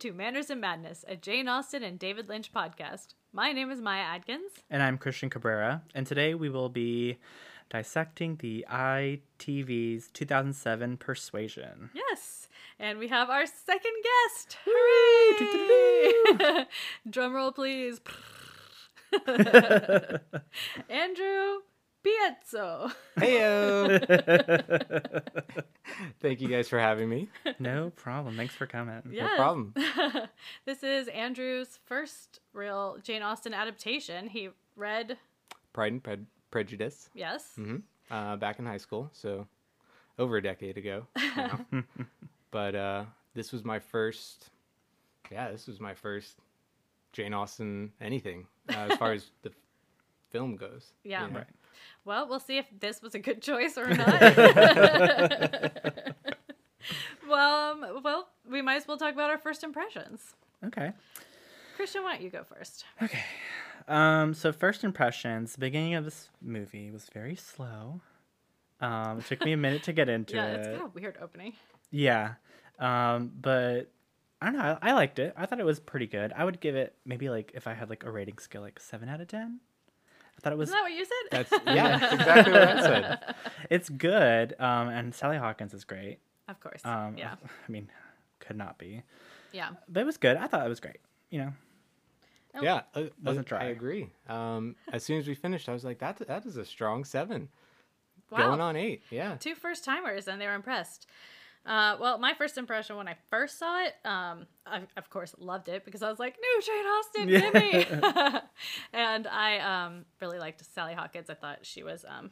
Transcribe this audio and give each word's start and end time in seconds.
To 0.00 0.12
Manners 0.14 0.48
and 0.48 0.62
Madness, 0.62 1.04
a 1.06 1.14
Jane 1.14 1.46
Austen 1.46 1.82
and 1.82 1.98
David 1.98 2.26
Lynch 2.26 2.54
podcast. 2.54 3.08
My 3.34 3.52
name 3.52 3.70
is 3.70 3.82
Maya 3.82 4.00
Adkins. 4.00 4.50
And 4.70 4.82
I'm 4.82 4.96
Christian 4.96 5.28
Cabrera, 5.28 5.82
and 5.94 6.06
today 6.06 6.32
we 6.32 6.48
will 6.48 6.70
be 6.70 7.18
dissecting 7.68 8.36
the 8.36 8.64
ITV's 8.70 10.10
2007 10.12 10.96
Persuasion. 10.96 11.90
Yes, 11.92 12.48
and 12.78 12.98
we 12.98 13.08
have 13.08 13.28
our 13.28 13.44
second 13.44 13.92
guest. 14.02 14.56
Hooray! 14.64 16.64
Drum 17.10 17.34
roll, 17.34 17.52
please. 17.52 18.00
Andrew 20.88 21.58
Piezzo. 22.04 22.92
Heyo. 23.18 25.22
Thank 26.20 26.40
you 26.40 26.48
guys 26.48 26.68
for 26.68 26.78
having 26.78 27.08
me. 27.08 27.28
no 27.58 27.90
problem. 27.90 28.36
Thanks 28.36 28.54
for 28.54 28.66
coming. 28.66 29.02
Yes. 29.10 29.30
problem. 29.36 29.74
this 30.64 30.82
is 30.82 31.08
Andrew's 31.08 31.78
first 31.84 32.40
real 32.52 32.98
Jane 33.02 33.22
Austen 33.22 33.54
adaptation. 33.54 34.28
He 34.28 34.50
read, 34.76 35.18
Pride 35.72 35.92
and 35.92 36.02
Pred- 36.02 36.26
Prejudice. 36.50 37.10
yes, 37.14 37.52
Mm-hmm. 37.58 37.76
Uh, 38.10 38.36
back 38.36 38.58
in 38.58 38.66
high 38.66 38.76
school, 38.78 39.08
so 39.12 39.46
over 40.18 40.36
a 40.36 40.42
decade 40.42 40.76
ago. 40.76 41.06
but 42.50 42.74
uh, 42.74 43.04
this 43.34 43.52
was 43.52 43.64
my 43.64 43.78
first. 43.78 44.50
Yeah, 45.30 45.52
this 45.52 45.68
was 45.68 45.78
my 45.78 45.94
first 45.94 46.36
Jane 47.12 47.32
Austen 47.34 47.92
anything 48.00 48.46
uh, 48.70 48.88
as 48.90 48.98
far 48.98 49.12
as 49.12 49.30
the 49.42 49.52
film 50.30 50.56
goes. 50.56 50.92
Yeah. 51.04 51.26
you 51.26 51.32
know? 51.32 51.38
Right. 51.38 51.46
Well, 52.04 52.28
we'll 52.28 52.40
see 52.40 52.58
if 52.58 52.66
this 52.78 53.02
was 53.02 53.14
a 53.14 53.18
good 53.18 53.42
choice 53.42 53.76
or 53.78 53.88
not. 53.88 54.20
well, 57.28 57.72
um, 57.72 58.02
well, 58.02 58.28
we 58.48 58.62
might 58.62 58.76
as 58.76 58.88
well 58.88 58.96
talk 58.96 59.14
about 59.14 59.30
our 59.30 59.38
first 59.38 59.62
impressions. 59.64 60.34
Okay. 60.64 60.92
Christian, 61.76 62.02
why 62.02 62.12
don't 62.14 62.22
you 62.22 62.30
go 62.30 62.44
first? 62.44 62.84
Okay. 63.02 63.24
Um, 63.88 64.34
so 64.34 64.52
first 64.52 64.84
impressions, 64.84 65.52
the 65.52 65.60
beginning 65.60 65.94
of 65.94 66.04
this 66.04 66.28
movie 66.42 66.90
was 66.90 67.08
very 67.12 67.36
slow. 67.36 68.00
Um, 68.80 69.18
it 69.18 69.26
took 69.26 69.44
me 69.44 69.52
a 69.52 69.56
minute 69.56 69.82
to 69.84 69.92
get 69.92 70.08
into 70.10 70.36
yeah, 70.36 70.46
it. 70.46 70.56
it's 70.58 70.66
kind 70.66 70.80
of 70.80 70.86
a 70.86 70.88
weird 70.88 71.18
opening. 71.20 71.54
Yeah. 71.90 72.34
Um, 72.78 73.32
but 73.40 73.90
I 74.40 74.46
don't 74.46 74.56
know. 74.56 74.78
I, 74.80 74.90
I 74.90 74.92
liked 74.92 75.18
it. 75.18 75.34
I 75.36 75.46
thought 75.46 75.60
it 75.60 75.66
was 75.66 75.80
pretty 75.80 76.06
good. 76.06 76.32
I 76.34 76.44
would 76.44 76.60
give 76.60 76.76
it 76.76 76.94
maybe 77.04 77.28
like 77.28 77.52
if 77.54 77.66
I 77.66 77.74
had 77.74 77.90
like 77.90 78.04
a 78.04 78.10
rating 78.10 78.38
scale 78.38 78.62
like 78.62 78.80
seven 78.80 79.08
out 79.08 79.20
of 79.20 79.28
ten. 79.28 79.60
I 80.40 80.42
thought 80.42 80.52
it 80.54 80.58
was 80.58 80.70
Isn't 80.70 80.78
that 80.78 80.82
what 80.82 80.92
you 80.92 81.04
said? 81.04 81.12
That's 81.30 81.52
yeah, 81.66 81.98
that's 81.98 82.12
exactly 82.14 82.52
what 82.52 82.62
I 82.68 82.82
said. 82.82 83.34
it's 83.70 83.88
good. 83.90 84.54
Um, 84.58 84.88
and 84.88 85.14
Sally 85.14 85.36
Hawkins 85.36 85.74
is 85.74 85.84
great. 85.84 86.18
Of 86.48 86.58
course. 86.60 86.80
Um, 86.84 87.16
yeah. 87.18 87.34
I 87.68 87.70
mean, 87.70 87.88
could 88.38 88.56
not 88.56 88.78
be, 88.78 89.02
Yeah. 89.52 89.70
but 89.88 90.00
it 90.00 90.06
was 90.06 90.16
good. 90.16 90.36
I 90.38 90.46
thought 90.46 90.64
it 90.64 90.68
was 90.68 90.80
great. 90.80 90.96
You 91.30 91.38
know. 91.40 91.52
Oh, 92.54 92.62
Yeah, 92.62 92.80
uh, 92.94 93.02
Wasn't 93.22 93.52
uh, 93.52 93.56
I 93.56 93.64
agree. 93.64 94.08
Um, 94.28 94.76
as 94.92 95.04
soon 95.04 95.18
as 95.18 95.28
we 95.28 95.34
finished, 95.34 95.68
I 95.68 95.72
was 95.72 95.84
like, 95.84 95.98
"That 95.98 96.16
that 96.26 96.46
is 96.46 96.56
a 96.56 96.64
strong 96.64 97.04
seven, 97.04 97.48
Wow. 98.30 98.38
going 98.48 98.60
on 98.60 98.76
eight. 98.76 99.02
Yeah, 99.10 99.36
Two 99.36 99.54
first 99.54 99.84
timers, 99.84 100.26
and 100.26 100.40
they 100.40 100.46
were 100.46 100.54
impressed. 100.54 101.06
Uh, 101.66 101.96
well, 102.00 102.18
my 102.18 102.32
first 102.34 102.56
impression 102.56 102.96
when 102.96 103.06
I 103.06 103.16
first 103.28 103.58
saw 103.58 103.82
it, 103.84 103.94
um, 104.04 104.46
I 104.66 104.80
of 104.96 105.10
course 105.10 105.34
loved 105.38 105.68
it 105.68 105.84
because 105.84 106.02
I 106.02 106.08
was 106.08 106.18
like, 106.18 106.36
"No, 106.40 106.60
Jane 106.62 106.86
Austen, 106.86 107.28
give 107.28 107.54
me!" 107.54 108.40
and 108.94 109.26
I 109.26 109.58
um, 109.58 110.04
really 110.20 110.38
liked 110.38 110.64
Sally 110.64 110.94
Hawkins. 110.94 111.28
I 111.28 111.34
thought 111.34 111.58
she 111.62 111.82
was, 111.82 112.04
um, 112.08 112.30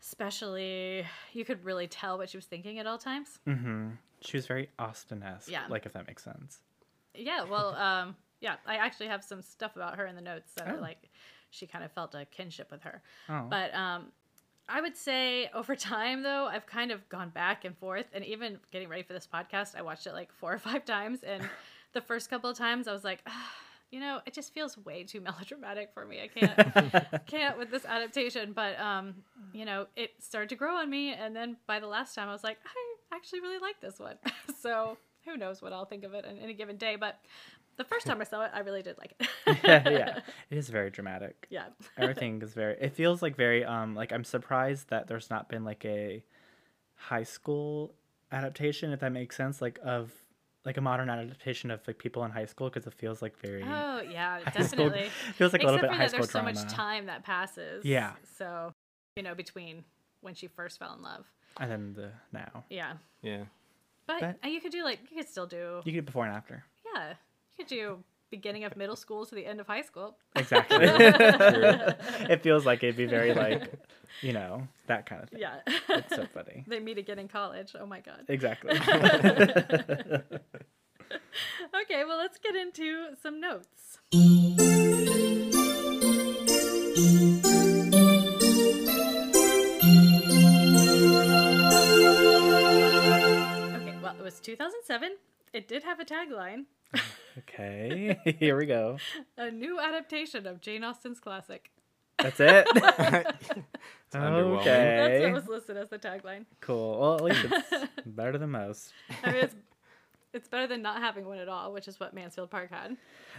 especially, 0.00 1.04
you 1.32 1.44
could 1.44 1.64
really 1.64 1.86
tell 1.86 2.18
what 2.18 2.30
she 2.30 2.36
was 2.36 2.46
thinking 2.46 2.78
at 2.78 2.86
all 2.86 2.98
times. 2.98 3.38
Mm-hmm. 3.46 3.90
She 4.22 4.36
was 4.36 4.46
very 4.46 4.68
Austen-esque. 4.78 5.50
Yeah. 5.50 5.64
Like 5.68 5.86
if 5.86 5.92
that 5.94 6.06
makes 6.06 6.22
sense. 6.24 6.60
Yeah, 7.14 7.44
well, 7.44 7.74
um, 7.76 8.16
yeah, 8.40 8.56
I 8.66 8.76
actually 8.76 9.08
have 9.08 9.24
some 9.24 9.42
stuff 9.42 9.76
about 9.76 9.96
her 9.96 10.06
in 10.06 10.14
the 10.14 10.22
notes 10.22 10.52
that 10.56 10.68
are 10.68 10.76
Oh. 10.78 10.80
like 10.80 11.10
she 11.50 11.66
kind 11.66 11.84
of 11.84 11.90
felt 11.92 12.14
a 12.14 12.24
kinship 12.26 12.70
with 12.70 12.82
her. 12.82 13.02
Oh. 13.28 13.46
But 13.50 13.74
um, 13.74 14.12
I 14.70 14.80
would 14.80 14.96
say 14.96 15.50
over 15.52 15.74
time, 15.74 16.22
though, 16.22 16.46
I've 16.46 16.66
kind 16.66 16.92
of 16.92 17.06
gone 17.08 17.30
back 17.30 17.64
and 17.64 17.76
forth. 17.76 18.06
And 18.12 18.24
even 18.24 18.58
getting 18.70 18.88
ready 18.88 19.02
for 19.02 19.12
this 19.12 19.28
podcast, 19.32 19.74
I 19.76 19.82
watched 19.82 20.06
it 20.06 20.12
like 20.12 20.32
four 20.32 20.52
or 20.52 20.58
five 20.58 20.84
times. 20.84 21.22
And 21.24 21.42
the 21.92 22.00
first 22.00 22.30
couple 22.30 22.48
of 22.48 22.56
times, 22.56 22.86
I 22.86 22.92
was 22.92 23.02
like, 23.02 23.20
ah, 23.26 23.52
you 23.90 23.98
know, 23.98 24.20
it 24.24 24.32
just 24.32 24.54
feels 24.54 24.78
way 24.78 25.02
too 25.02 25.20
melodramatic 25.20 25.90
for 25.92 26.06
me. 26.06 26.20
I 26.22 26.28
can't, 26.38 27.26
can't 27.26 27.58
with 27.58 27.70
this 27.70 27.84
adaptation. 27.84 28.52
But 28.52 28.78
um, 28.78 29.16
you 29.52 29.64
know, 29.64 29.86
it 29.96 30.12
started 30.20 30.48
to 30.50 30.56
grow 30.56 30.76
on 30.76 30.88
me. 30.88 31.12
And 31.12 31.34
then 31.34 31.56
by 31.66 31.80
the 31.80 31.88
last 31.88 32.14
time, 32.14 32.28
I 32.28 32.32
was 32.32 32.44
like, 32.44 32.58
I 32.64 33.16
actually 33.16 33.40
really 33.40 33.58
like 33.58 33.80
this 33.80 33.98
one. 33.98 34.16
so 34.62 34.96
who 35.24 35.36
knows 35.36 35.60
what 35.60 35.72
I'll 35.72 35.84
think 35.84 36.04
of 36.04 36.14
it 36.14 36.24
on 36.24 36.38
any 36.38 36.54
given 36.54 36.76
day. 36.76 36.94
But 36.94 37.18
the 37.80 37.88
first 37.88 38.06
time 38.06 38.20
I 38.20 38.24
saw 38.24 38.44
it, 38.44 38.50
I 38.54 38.60
really 38.60 38.82
did 38.82 38.96
like 38.98 39.14
it. 39.18 39.28
yeah, 39.64 39.88
yeah. 39.88 40.20
It 40.50 40.58
is 40.58 40.68
very 40.68 40.90
dramatic. 40.90 41.46
yeah. 41.50 41.66
Everything 41.96 42.42
is 42.42 42.52
very. 42.54 42.76
It 42.80 42.92
feels 42.94 43.22
like 43.22 43.36
very. 43.36 43.64
Um, 43.64 43.94
like 43.94 44.12
I'm 44.12 44.24
surprised 44.24 44.90
that 44.90 45.06
there's 45.08 45.30
not 45.30 45.48
been 45.48 45.64
like 45.64 45.84
a 45.84 46.22
high 46.96 47.22
school 47.24 47.94
adaptation, 48.32 48.92
if 48.92 49.00
that 49.00 49.12
makes 49.12 49.36
sense. 49.36 49.60
Like 49.62 49.78
of 49.84 50.12
like 50.64 50.76
a 50.76 50.80
modern 50.80 51.08
adaptation 51.08 51.70
of 51.70 51.80
like 51.86 51.96
people 51.98 52.22
in 52.24 52.30
high 52.30 52.44
school 52.44 52.68
because 52.68 52.86
it 52.86 52.94
feels 52.94 53.22
like 53.22 53.38
very. 53.38 53.62
Oh 53.62 54.02
yeah, 54.02 54.40
high 54.44 54.62
school- 54.66 54.90
definitely. 54.90 55.10
feels 55.34 55.52
like 55.52 55.62
a 55.62 55.64
Except 55.64 55.72
little 55.72 55.80
bit 55.80 55.90
for 55.90 55.96
high 55.96 56.02
that 56.04 56.10
school 56.10 56.18
there's 56.20 56.30
so 56.30 56.42
much 56.42 56.72
time 56.72 57.06
that 57.06 57.24
passes. 57.24 57.84
Yeah. 57.84 58.12
So, 58.36 58.72
you 59.16 59.22
know, 59.22 59.34
between 59.34 59.84
when 60.20 60.34
she 60.34 60.46
first 60.48 60.78
fell 60.78 60.94
in 60.94 61.02
love. 61.02 61.24
And 61.58 61.70
then 61.70 61.92
the 61.94 62.10
now. 62.32 62.64
Yeah. 62.68 62.92
yeah. 63.22 63.44
But 64.06 64.20
But- 64.42 64.50
you 64.50 64.60
could 64.60 64.72
do 64.72 64.84
like 64.84 65.00
you 65.10 65.16
could 65.16 65.28
still 65.28 65.46
do 65.46 65.80
You 65.84 65.92
could 65.92 66.00
do 66.00 66.02
before 66.02 66.26
and 66.26 66.34
after. 66.34 66.64
yeah. 66.94 67.14
Do 67.68 68.02
beginning 68.30 68.64
of 68.64 68.76
middle 68.76 68.96
school 68.96 69.26
to 69.26 69.34
the 69.34 69.44
end 69.44 69.60
of 69.60 69.66
high 69.66 69.82
school. 69.82 70.16
Exactly. 70.36 70.78
it 70.80 72.42
feels 72.42 72.64
like 72.64 72.82
it'd 72.82 72.96
be 72.96 73.06
very 73.06 73.34
like, 73.34 73.72
you 74.22 74.32
know, 74.32 74.66
that 74.86 75.06
kind 75.06 75.22
of 75.22 75.28
thing. 75.28 75.40
Yeah. 75.40 75.56
It's 75.88 76.14
so 76.14 76.26
funny. 76.32 76.64
they 76.68 76.80
meet 76.80 76.98
again 76.98 77.18
in 77.18 77.28
college. 77.28 77.74
Oh 77.78 77.86
my 77.86 78.00
god. 78.00 78.24
Exactly. 78.28 78.78
Okay, 81.82 82.04
well 82.04 82.18
let's 82.18 82.38
get 82.38 82.54
into 82.54 83.16
some 83.20 83.40
notes. 83.40 83.98
Okay, 93.74 93.96
well 94.00 94.14
it 94.16 94.22
was 94.22 94.38
2007. 94.40 95.16
It 95.52 95.66
did 95.66 95.82
have 95.82 95.98
a 95.98 96.04
tagline. 96.04 96.66
Okay. 97.38 98.18
Here 98.38 98.56
we 98.56 98.66
go. 98.66 98.98
A 99.36 99.50
new 99.50 99.80
adaptation 99.80 100.46
of 100.46 100.60
Jane 100.60 100.84
Austen's 100.84 101.20
classic. 101.20 101.70
That's 102.18 102.40
it. 102.40 102.66
It's 104.12 104.16
underwhelming. 104.16 104.64
That's 104.64 105.14
okay. 105.14 105.22
what 105.26 105.34
was 105.34 105.46
listed 105.46 105.76
as 105.76 105.88
the 105.88 105.96
tagline. 105.96 106.44
Cool. 106.60 106.98
Well, 106.98 107.14
at 107.14 107.22
least 107.22 107.46
it's 107.70 107.92
better 108.04 108.38
than 108.38 108.50
most. 108.50 108.92
I 109.22 109.30
mean, 109.30 109.44
it's, 109.44 109.54
it's 110.32 110.48
better 110.48 110.66
than 110.66 110.82
not 110.82 111.00
having 111.00 111.26
one 111.26 111.38
at 111.38 111.48
all, 111.48 111.72
which 111.72 111.86
is 111.86 112.00
what 112.00 112.12
Mansfield 112.12 112.50
Park 112.50 112.72
had, 112.72 112.96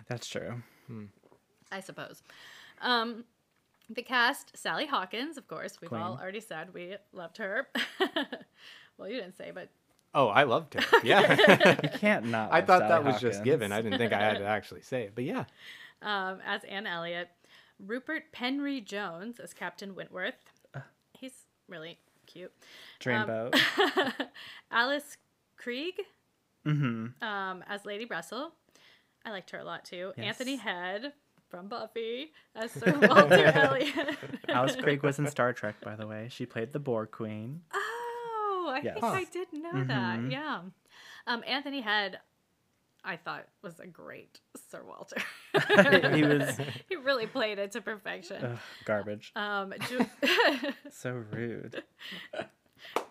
That's 0.08 0.30
true. 0.30 0.64
I 1.74 1.82
suppose. 1.82 2.24
Um, 2.82 3.26
the 3.90 4.02
cast: 4.02 4.58
Sally 4.58 4.86
Hawkins, 4.86 5.38
of 5.38 5.46
course. 5.50 5.82
We've 5.82 5.92
all 5.92 6.18
already 6.18 6.40
said 6.40 6.74
we 6.74 6.96
loved 7.12 7.36
her. 7.40 7.68
well, 8.98 9.10
you 9.10 9.16
didn't 9.18 9.36
say, 9.36 9.52
but 9.54 9.68
Oh, 10.14 10.28
I 10.28 10.44
loved 10.44 10.74
her. 10.74 10.82
Yeah. 11.04 11.78
You 11.84 11.90
can't 11.90 12.26
not. 12.26 12.52
I 12.52 12.62
thought 12.62 12.82
Sally 12.82 12.90
that 12.90 13.04
was 13.04 13.22
just 13.22 13.44
given. 13.44 13.72
I 13.72 13.82
didn't 13.82 13.98
think 13.98 14.14
I 14.14 14.20
had 14.20 14.38
to 14.40 14.46
actually 14.58 14.82
say 14.82 15.04
it, 15.04 15.14
but 15.16 15.24
yeah. 15.24 15.46
um, 16.02 16.40
as 16.46 16.64
Anne 16.66 16.86
Elliot, 16.86 17.30
Rupert 17.80 18.32
Penry 18.34 18.84
Jones 18.84 19.40
as 19.40 19.54
Captain 19.54 19.96
Wentworth. 19.96 20.36
He's 21.14 21.46
really 21.68 22.00
cute. 22.28 22.52
Dreamboat. 23.00 23.60
Alice 24.72 25.18
Krige 25.60 25.92
mm-hmm. 26.66 27.24
um, 27.24 27.64
as 27.68 27.86
Lady 27.86 28.06
Russell. 28.06 28.54
I 29.26 29.32
liked 29.32 29.52
her 29.52 29.60
a 29.60 29.64
lot 29.64 29.86
too. 29.86 30.14
Anthony 30.18 30.56
Head 30.56 31.14
from 31.50 31.68
Buffy 31.68 32.32
as 32.56 32.72
Sir 32.72 32.98
Walter 33.02 33.46
Elliot. 33.46 34.18
Alice 34.50 34.76
Krige 34.76 35.04
was 35.04 35.20
in 35.20 35.28
Star 35.28 35.54
Trek, 35.54 35.76
by 35.84 35.96
the 35.96 36.08
way. 36.08 36.28
She 36.32 36.46
played 36.46 36.74
the 36.74 36.80
Borg 36.80 37.12
Queen. 37.12 37.62
Oh, 37.74 37.91
I 38.68 38.80
Yes. 38.84 38.94
think 39.00 39.06
I 39.06 39.24
did 39.26 39.54
know 39.54 39.84
that. 39.86 40.20
Mhm. 40.20 40.32
Yeah. 40.32 40.62
Um, 41.28 41.44
Anthony 41.48 41.82
Head, 41.82 42.20
I 43.04 43.16
thought 43.18 43.48
was 43.62 43.80
a 43.80 43.88
great 43.88 44.40
Sir 44.70 44.84
Walter. 44.84 45.22
he 46.16 46.24
was 46.24 46.58
he 46.90 46.96
really 46.96 47.28
played 47.28 47.60
it 47.60 47.72
to 47.74 47.82
perfection. 47.82 48.44
ugh, 48.46 48.60
garbage. 48.86 49.32
Um, 49.36 49.74
Ju- 49.88 50.06
So 50.92 51.12
rude. 51.32 51.84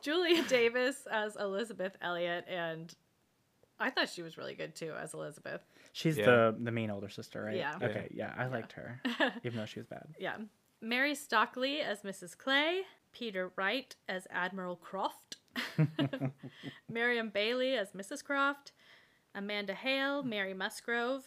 Julia 0.03 0.43
Davis 0.45 1.07
as 1.11 1.37
Elizabeth 1.37 1.97
Elliot, 2.01 2.45
and 2.49 2.93
I 3.79 3.91
thought 3.91 4.09
she 4.09 4.23
was 4.23 4.37
really 4.37 4.55
good 4.55 4.75
too 4.75 4.93
as 4.99 5.15
Elizabeth. 5.15 5.61
She's 5.93 6.17
Yeah. 6.19 6.27
the 6.27 6.57
the 6.61 6.71
mean 6.73 6.91
older 6.91 7.09
sister, 7.09 7.43
right? 7.43 7.57
Yeah. 7.57 7.77
Okay. 7.83 8.09
Yeah, 8.13 8.35
I 8.37 8.47
liked 8.47 8.73
her, 8.73 9.01
even 9.45 9.59
though 9.59 9.67
she 9.67 9.81
was 9.81 9.87
bad. 9.87 10.07
Yeah. 10.19 10.37
Mary 10.81 11.15
Stockley 11.15 11.81
as 11.81 12.03
Mrs. 12.03 12.37
Clay, 12.37 12.83
Peter 13.13 13.53
Wright 13.57 13.95
as 14.09 14.27
Admiral 14.31 14.77
Croft, 14.77 15.37
Miriam 16.89 17.29
Bailey 17.31 17.75
as 17.77 17.93
Mrs. 17.93 18.25
Croft, 18.25 18.73
Amanda 19.35 19.75
Hale, 19.75 20.23
Mary 20.23 20.55
Musgrove. 20.55 21.25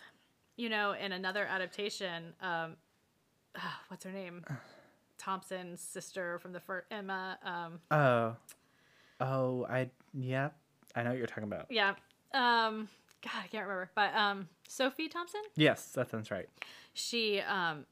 You 0.56 0.70
know, 0.70 0.92
in 0.94 1.12
another 1.12 1.46
adaptation, 1.46 2.34
um, 2.40 2.76
ah, 3.58 3.82
what's 3.88 4.04
her 4.06 4.12
name? 4.12 4.46
Thompson's 5.18 5.82
sister 5.82 6.38
from 6.40 6.54
the 6.54 6.60
first 6.60 6.86
Emma. 6.92 7.40
Um, 7.44 7.80
Oh. 7.90 8.36
Oh, 9.20 9.66
I 9.70 9.90
yeah. 10.14 10.50
I 10.96 11.02
know 11.04 11.10
what 11.10 11.18
you're 11.18 11.28
talking 11.28 11.44
about. 11.46 11.68
yeah. 11.70 11.96
Um, 12.34 12.88
God, 13.24 13.32
I 13.44 13.48
can't 13.48 13.64
remember. 13.66 13.90
But 13.96 14.14
um, 14.16 14.48
Sophie 14.68 15.08
Thompson. 15.08 15.42
Yes, 15.56 15.88
that 15.94 16.12
sounds 16.12 16.30
right. 16.30 16.50
She 16.94 17.40
um, 17.40 17.86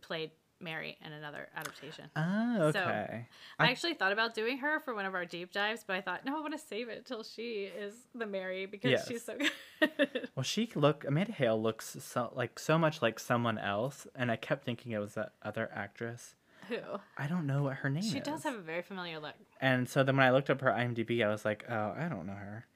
played 0.00 0.30
Mary 0.60 0.98
in 1.04 1.12
another 1.12 1.48
adaptation. 1.56 2.10
Oh, 2.16 2.70
So, 2.72 2.80
okay. 2.80 3.26
I 3.58 3.66
I- 3.66 3.70
actually 3.70 3.94
thought 3.94 4.12
about 4.12 4.34
doing 4.34 4.58
her 4.58 4.80
for 4.80 4.94
one 4.94 5.04
of 5.06 5.14
our 5.14 5.24
deep 5.24 5.52
dives, 5.52 5.84
but 5.86 5.96
I 5.96 6.00
thought, 6.00 6.24
no, 6.24 6.36
I 6.36 6.40
want 6.40 6.52
to 6.52 6.58
save 6.58 6.88
it 6.88 7.06
till 7.06 7.22
she 7.22 7.64
is 7.64 7.94
the 8.14 8.26
Mary 8.26 8.66
because 8.66 8.90
Yes. 8.90 9.08
she's 9.08 9.24
so 9.24 9.36
good. 9.36 10.28
Well, 10.34 10.42
she 10.42 10.70
look 10.74 11.04
Amanda 11.06 11.32
Hale 11.32 11.60
looks 11.60 11.96
so 12.00 12.32
like 12.34 12.58
so 12.58 12.78
much 12.78 13.00
like 13.02 13.18
someone 13.20 13.58
else, 13.58 14.06
and 14.14 14.30
I 14.30 14.36
kept 14.36 14.64
thinking 14.64 14.92
it 14.92 14.98
was 14.98 15.14
that 15.14 15.32
other 15.42 15.70
actress. 15.74 16.34
Who? 16.68 16.76
I 17.16 17.26
don't 17.28 17.46
know 17.46 17.62
what 17.62 17.76
her 17.76 17.88
name 17.90 18.02
is. 18.02 18.10
She 18.10 18.20
does 18.20 18.42
have 18.44 18.54
a 18.54 18.60
very 18.60 18.82
familiar 18.82 19.18
look. 19.20 19.34
And 19.60 19.88
so 19.88 20.02
then 20.04 20.16
when 20.16 20.26
I 20.26 20.30
looked 20.32 20.50
up 20.50 20.60
her 20.60 20.70
IMDb, 20.70 21.24
I 21.24 21.28
was 21.28 21.44
like, 21.44 21.64
oh, 21.70 21.94
I 21.96 22.08
don't 22.08 22.26
know 22.26 22.34
her. 22.34 22.66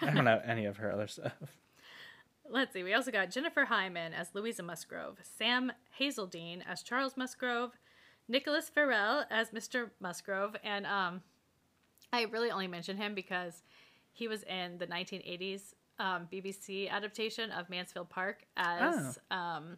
I 0.00 0.10
don't 0.10 0.24
know 0.24 0.40
any 0.44 0.64
of 0.66 0.76
her 0.76 0.92
other 0.92 1.08
stuff. 1.08 1.32
Let's 2.50 2.72
see. 2.72 2.82
We 2.82 2.94
also 2.94 3.10
got 3.10 3.30
Jennifer 3.30 3.64
Hyman 3.64 4.14
as 4.14 4.28
Louisa 4.34 4.62
Musgrove, 4.62 5.18
Sam 5.38 5.72
Hazeldine 6.00 6.62
as 6.68 6.82
Charles 6.82 7.16
Musgrove, 7.16 7.72
Nicholas 8.28 8.68
Farrell 8.68 9.24
as 9.30 9.50
Mr. 9.50 9.90
Musgrove, 10.00 10.56
and 10.62 10.86
um, 10.86 11.22
I 12.12 12.22
really 12.24 12.50
only 12.50 12.68
mention 12.68 12.96
him 12.96 13.14
because 13.14 13.62
he 14.12 14.28
was 14.28 14.42
in 14.44 14.78
the 14.78 14.86
1980s 14.86 15.74
um, 15.98 16.28
BBC 16.32 16.90
adaptation 16.90 17.50
of 17.50 17.68
Mansfield 17.68 18.08
Park 18.08 18.44
as 18.56 19.18
um, 19.30 19.76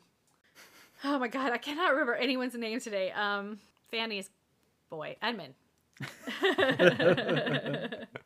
oh 1.05 1.19
my 1.19 1.29
god, 1.29 1.53
I 1.53 1.59
cannot 1.59 1.93
remember 1.93 2.15
anyone's 2.15 2.55
name 2.55 2.81
today. 2.81 3.13
Um, 3.13 3.59
Fanny's 3.91 4.31
boy, 4.91 5.17
Edmund. 5.23 5.55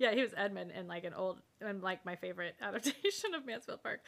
yeah, 0.00 0.12
he 0.14 0.22
was 0.22 0.32
Edmund 0.36 0.72
in 0.72 0.88
like 0.88 1.04
an 1.04 1.14
old, 1.14 1.40
and 1.60 1.80
like 1.82 2.04
my 2.04 2.16
favorite 2.16 2.56
adaptation 2.62 3.34
of 3.34 3.46
Mansfield 3.46 3.82
Park. 3.84 4.00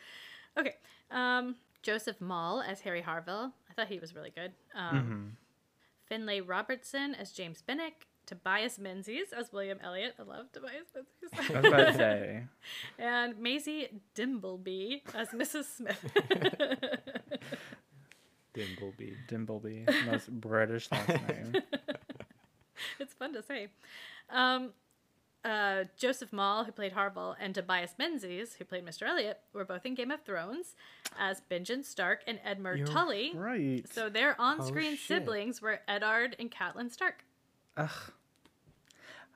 Okay, 0.58 0.74
um, 1.12 1.54
Joseph 1.82 2.18
Mawle 2.20 2.62
as 2.66 2.80
Harry 2.80 3.02
Harville. 3.02 3.52
I 3.70 3.74
thought 3.74 3.86
he 3.86 4.00
was 4.00 4.14
really 4.16 4.30
good. 4.34 4.52
Um, 4.74 4.96
Mm-hmm. 4.96 5.26
Finlay 6.06 6.40
Robertson 6.40 7.14
as 7.14 7.30
James 7.32 7.62
Benwick. 7.62 8.06
Tobias 8.24 8.78
Menzies 8.78 9.32
as 9.36 9.52
William 9.52 9.78
Elliot. 9.82 10.14
I 10.18 10.22
love 10.22 10.52
Tobias 10.52 10.86
Menzies. 10.94 11.50
I 11.50 11.60
was 11.60 11.66
about 11.72 11.86
to 11.88 11.94
say. 11.94 12.42
and 12.98 13.36
Maisie 13.38 13.88
Dimbleby 14.14 15.00
as 15.14 15.28
Mrs. 15.30 15.64
Smith. 15.64 16.12
Dimbleby. 18.54 19.16
Dimbleby, 19.28 20.06
most 20.10 20.30
British 20.30 20.90
last 20.92 21.08
name. 21.08 21.54
it's 23.00 23.14
fun 23.14 23.32
to 23.32 23.42
say. 23.42 23.68
Um, 24.30 24.70
uh, 25.44 25.84
Joseph 25.96 26.30
Mawle, 26.30 26.64
who 26.64 26.72
played 26.72 26.92
Harville, 26.92 27.36
and 27.40 27.54
Tobias 27.54 27.94
Menzies, 27.98 28.54
who 28.54 28.64
played 28.64 28.84
Mr. 28.84 29.08
Elliot, 29.08 29.40
were 29.52 29.64
both 29.64 29.84
in 29.84 29.94
Game 29.94 30.10
of 30.10 30.22
Thrones 30.22 30.74
as 31.18 31.42
Benjen 31.50 31.84
Stark 31.84 32.20
and 32.26 32.38
Edmure 32.46 32.78
You're 32.78 32.86
Tully. 32.86 33.32
Right. 33.34 33.82
So 33.92 34.08
their 34.08 34.40
on-screen 34.40 34.92
Oh, 34.94 34.96
siblings 34.96 35.60
were 35.60 35.80
Eddard 35.88 36.36
and 36.38 36.50
Catelyn 36.50 36.90
Stark. 36.92 37.24
Ugh. 37.76 37.90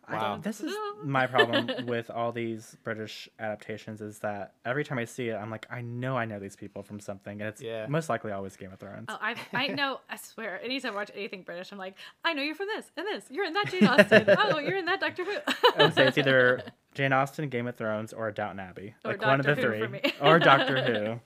I 0.08 0.14
Wow. 0.14 0.36
this 0.40 0.60
is 0.60 0.72
my 1.02 1.26
problem 1.26 1.68
with 1.86 2.10
all 2.10 2.30
these 2.30 2.76
British 2.84 3.28
adaptations 3.40 4.00
is 4.00 4.20
that 4.20 4.54
every 4.64 4.84
time 4.84 4.98
I 4.98 5.04
see 5.04 5.30
it, 5.30 5.34
I'm 5.34 5.50
like, 5.50 5.66
I 5.68 5.80
know 5.82 6.16
I 6.16 6.24
know 6.26 6.38
these 6.38 6.54
people 6.54 6.84
from 6.84 7.00
something, 7.00 7.40
and 7.40 7.48
it's 7.48 7.60
Yeah. 7.60 7.86
most 7.88 8.08
likely 8.08 8.30
always 8.30 8.56
Game 8.56 8.72
of 8.72 8.78
Thrones. 8.78 9.06
Oh, 9.08 9.18
I 9.20 9.34
I 9.52 9.66
know. 9.68 10.00
I 10.08 10.16
swear. 10.16 10.60
Anytime 10.62 10.92
I 10.92 10.96
watch 10.96 11.10
anything 11.14 11.42
British, 11.42 11.72
I'm 11.72 11.78
like, 11.78 11.96
I 12.24 12.34
know 12.34 12.42
you 12.42 12.54
from 12.54 12.68
this 12.68 12.90
and 12.96 13.04
this. 13.06 13.24
You're 13.30 13.46
in 13.46 13.52
that 13.54 13.66
Jane 13.68 13.86
Austen. 13.86 14.24
oh, 14.38 14.58
you're 14.58 14.78
in 14.78 14.84
that 14.84 15.00
Doctor 15.00 15.24
Who. 15.24 15.36
I 15.76 15.82
would 15.84 15.94
say 15.94 16.06
it's 16.06 16.18
either 16.18 16.62
Jane 16.94 17.12
Austen, 17.12 17.48
Game 17.48 17.66
of 17.66 17.74
Thrones, 17.76 18.12
or 18.12 18.30
Downton 18.30 18.60
Abbey. 18.60 18.94
Or 19.04 19.10
Like 19.12 19.22
one 19.22 19.40
of 19.40 19.46
the 19.46 19.54
Who 19.56 19.62
three. 19.88 20.12
or 20.20 20.38
Doctor 20.38 20.82
Who. 20.84 21.20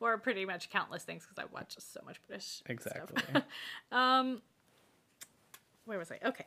or 0.00 0.16
pretty 0.16 0.46
much 0.46 0.70
countless 0.70 1.02
things 1.04 1.26
because 1.28 1.38
I 1.38 1.54
watch 1.54 1.76
so 1.78 2.00
much 2.06 2.18
British. 2.26 2.46
stuff. 2.46 2.70
Exactly. 2.70 3.42
um, 3.92 4.40
where 5.84 5.98
was 5.98 6.10
I? 6.10 6.18
Okay. 6.26 6.46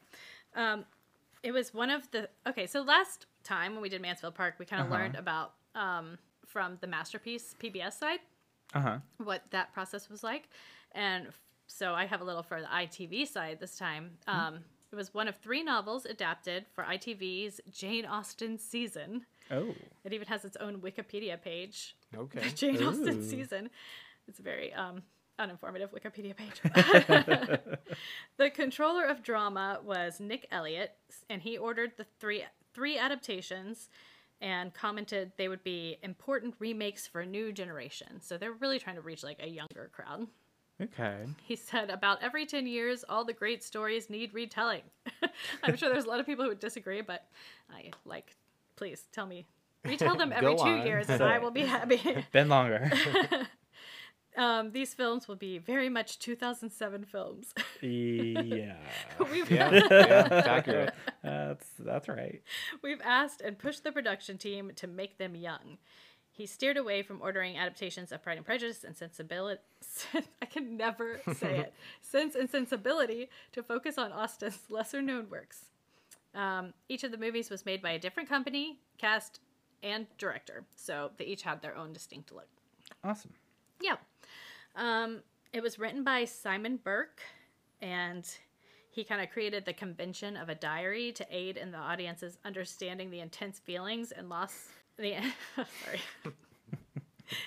Um, 0.56 0.84
it 1.44 1.51
was 1.51 1.74
one 1.74 1.89
of 1.89 2.10
the 2.12 2.30
okay. 2.48 2.68
So 2.68 2.81
last 2.81 3.25
time 3.44 3.74
when 3.74 3.81
we 3.81 3.89
did 3.89 4.01
Mansfield 4.01 4.36
Park, 4.36 4.56
we 4.60 4.66
kind 4.66 4.81
of 4.81 4.92
Uh-huh. 4.92 5.01
learned 5.01 5.16
about 5.16 5.54
um 5.75 6.18
from 6.45 6.78
the 6.81 6.88
masterpiece 6.88 7.56
PBS 7.60 7.94
side 8.00 8.19
Uh 8.74 8.80
huh. 8.81 8.98
what 9.18 9.44
that 9.51 9.74
process 9.74 10.10
was 10.10 10.24
like, 10.24 10.50
and 10.94 11.28
so 11.68 11.94
I 11.94 12.06
have 12.06 12.22
a 12.22 12.24
little 12.24 12.44
for 12.44 12.62
the 12.62 12.68
ITV 12.68 13.28
side 13.28 13.60
this 13.60 13.78
time. 13.78 14.12
Hmm. 14.28 14.36
Um, 14.38 14.60
it 14.92 14.95
was 14.95 15.13
one 15.13 15.28
of 15.28 15.36
three 15.36 15.63
novels 15.63 16.06
adapted 16.06 16.66
for 16.74 16.86
ITV's 16.86 17.60
Jane 17.69 18.06
Austen 18.06 18.57
season. 18.57 19.25
Oh. 19.51 19.75
It 20.06 20.13
even 20.13 20.28
has 20.30 20.45
its 20.45 20.56
own 20.57 20.80
Wikipedia 20.80 21.42
page 21.42 21.95
Okay. 22.16 22.39
the 22.39 22.50
Jane 22.56 22.81
Austen 22.81 23.22
season. 23.22 23.69
It's 24.30 24.39
very 24.39 24.74
um, 24.74 25.04
uninformative 25.39 25.89
Wikipedia 25.92 26.36
page. 26.36 26.62
the 28.38 28.50
controller 28.50 29.06
of 29.06 29.24
drama 29.24 29.80
was 29.84 30.19
Nick 30.19 30.48
Elliott, 30.51 30.94
and 31.30 31.42
he 31.42 31.57
ordered 31.57 31.94
the 31.98 32.06
three 32.19 32.44
three 32.74 32.98
adaptations 32.98 33.89
and 34.39 34.74
commented 34.74 35.31
they 35.38 35.48
would 35.48 35.63
be 35.63 35.98
important 36.04 36.54
remakes 36.60 37.07
for 37.07 37.22
a 37.22 37.25
new 37.25 37.51
generation. 37.51 38.22
So 38.22 38.38
they're 38.38 38.51
really 38.51 38.78
trying 38.78 38.95
to 38.95 39.01
reach 39.01 39.24
like 39.24 39.42
a 39.42 39.48
younger 39.48 39.89
crowd. 39.92 40.28
Okay. 40.80 41.25
He 41.44 41.56
said 41.56 41.89
about 41.89 42.22
every 42.22 42.45
10 42.45 42.68
years 42.68 43.04
all 43.10 43.25
the 43.25 43.34
great 43.34 43.63
stories 43.63 44.10
need 44.12 44.34
retelling. 44.34 44.84
I'm 45.63 45.75
sure 45.75 45.89
there's 45.89 46.06
a 46.06 46.10
lot 46.10 46.19
of 46.19 46.28
people 46.28 46.44
who 46.44 46.50
would 46.50 46.60
disagree, 46.60 47.01
but 47.01 47.25
I 47.72 47.92
like 48.06 48.36
please 48.75 49.08
tell 49.12 49.25
me 49.25 49.48
retell 49.84 50.15
them 50.15 50.32
every 50.36 50.56
2 50.56 50.62
on. 50.62 50.86
years 50.86 51.10
and 51.10 51.24
I 51.24 51.39
will 51.39 51.51
be 51.51 51.62
happy. 51.62 52.25
Been 52.32 52.50
longer. 52.50 52.91
Um, 54.38 54.72
these 54.72 54.94
films 54.94 55.27
will 55.27 55.36
be 55.36 55.58
very 55.58 55.89
much 55.89 56.20
2007 56.20 57.06
films. 57.06 57.53
yeah. 57.82 58.75
we've, 59.32 59.50
Yeah, 59.50 59.72
yeah, 59.89 60.27
it's 60.32 60.48
accurate. 60.48 60.94
That's 61.24 61.67
that's 61.79 62.08
right. 62.08 62.41
we've 62.84 63.01
asked 63.03 63.41
and 63.41 63.58
pushed 63.58 63.84
the 63.84 63.91
production 63.91 64.38
team 64.38 64.72
to 64.75 64.88
make 64.88 65.17
them 65.17 65.36
young. 65.36 65.77
He 66.32 66.46
steered 66.46 66.77
away 66.77 67.01
from 67.01 67.20
ordering 67.20 67.58
adaptations 67.58 68.12
of 68.12 68.22
Pride 68.22 68.38
and 68.38 68.46
Prejudice 68.46 68.84
and 68.84 68.96
Sensibility. 68.96 69.60
I 70.39 70.46
can 70.46 70.77
never 70.77 71.20
say 71.34 71.58
it. 71.58 71.74
Sense 72.01 72.36
and 72.36 72.48
Sensibility 72.48 73.29
to 73.53 73.63
focus 73.63 73.98
on 73.98 74.12
Austen's 74.12 74.60
lesser 74.70 75.01
known 75.01 75.32
works. 75.32 75.65
Um, 76.36 76.74
each 76.89 77.03
of 77.03 77.12
the 77.12 77.17
movies 77.17 77.50
was 77.50 77.65
made 77.65 77.82
by 77.82 77.89
a 77.91 78.00
different 78.00 78.29
company, 78.29 78.77
cast, 79.00 79.39
and 79.82 80.06
director, 80.20 80.65
so 80.75 81.10
they 81.17 81.25
each 81.25 81.41
had 81.41 81.63
their 81.63 81.75
own 81.75 81.91
distinct 81.91 82.32
look. 82.32 82.48
Awesome. 83.03 83.34
Yeah. 83.81 83.96
Um, 84.75 85.22
it 85.53 85.62
was 85.62 85.79
written 85.79 86.03
by 86.03 86.25
Simon 86.25 86.79
Burke, 86.84 87.22
and 87.81 88.27
he 88.91 89.03
kind 89.03 89.22
of 89.22 89.29
created 89.29 89.65
the 89.65 89.74
convention 89.74 90.38
of 90.38 90.50
a 90.50 90.55
diary 90.55 91.12
to 91.13 91.25
aid 91.29 91.57
in 91.57 91.72
the 91.72 91.77
audience's 91.77 92.38
understanding 92.46 93.10
the 93.12 93.19
intense 93.19 93.60
feelings 93.60 94.12
and 94.12 94.29
loss. 94.29 94.69
The 94.98 95.15
sorry. 95.55 96.01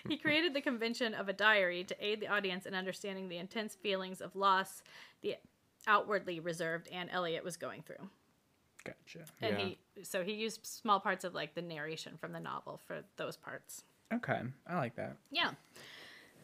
he 0.08 0.16
created 0.16 0.54
the 0.54 0.60
convention 0.60 1.14
of 1.14 1.28
a 1.28 1.32
diary 1.32 1.84
to 1.84 1.96
aid 2.04 2.20
the 2.20 2.28
audience 2.28 2.66
in 2.66 2.75
understanding 2.75 3.28
the 3.28 3.38
intense 3.38 3.75
feelings 3.75 4.20
of 4.20 4.37
loss 4.37 4.82
the 5.22 5.37
outwardly 5.87 6.38
reserved 6.40 6.88
Anne 6.88 7.08
Elliot 7.08 7.42
was 7.44 7.56
going 7.56 7.82
through. 7.82 8.08
Gotcha. 8.84 9.25
And 9.42 9.58
Yeah. 9.58 9.64
he 9.96 10.04
so 10.04 10.22
he 10.22 10.34
used 10.34 10.64
small 10.64 11.00
parts 11.00 11.25
of 11.25 11.34
like 11.34 11.54
the 11.54 11.62
narration 11.62 12.16
from 12.16 12.32
the 12.32 12.40
novel 12.40 12.80
for 12.87 13.02
those 13.16 13.37
parts. 13.37 13.84
Okay. 14.12 14.40
I 14.66 14.76
like 14.76 14.96
that. 14.96 15.16
Yeah. 15.30 15.50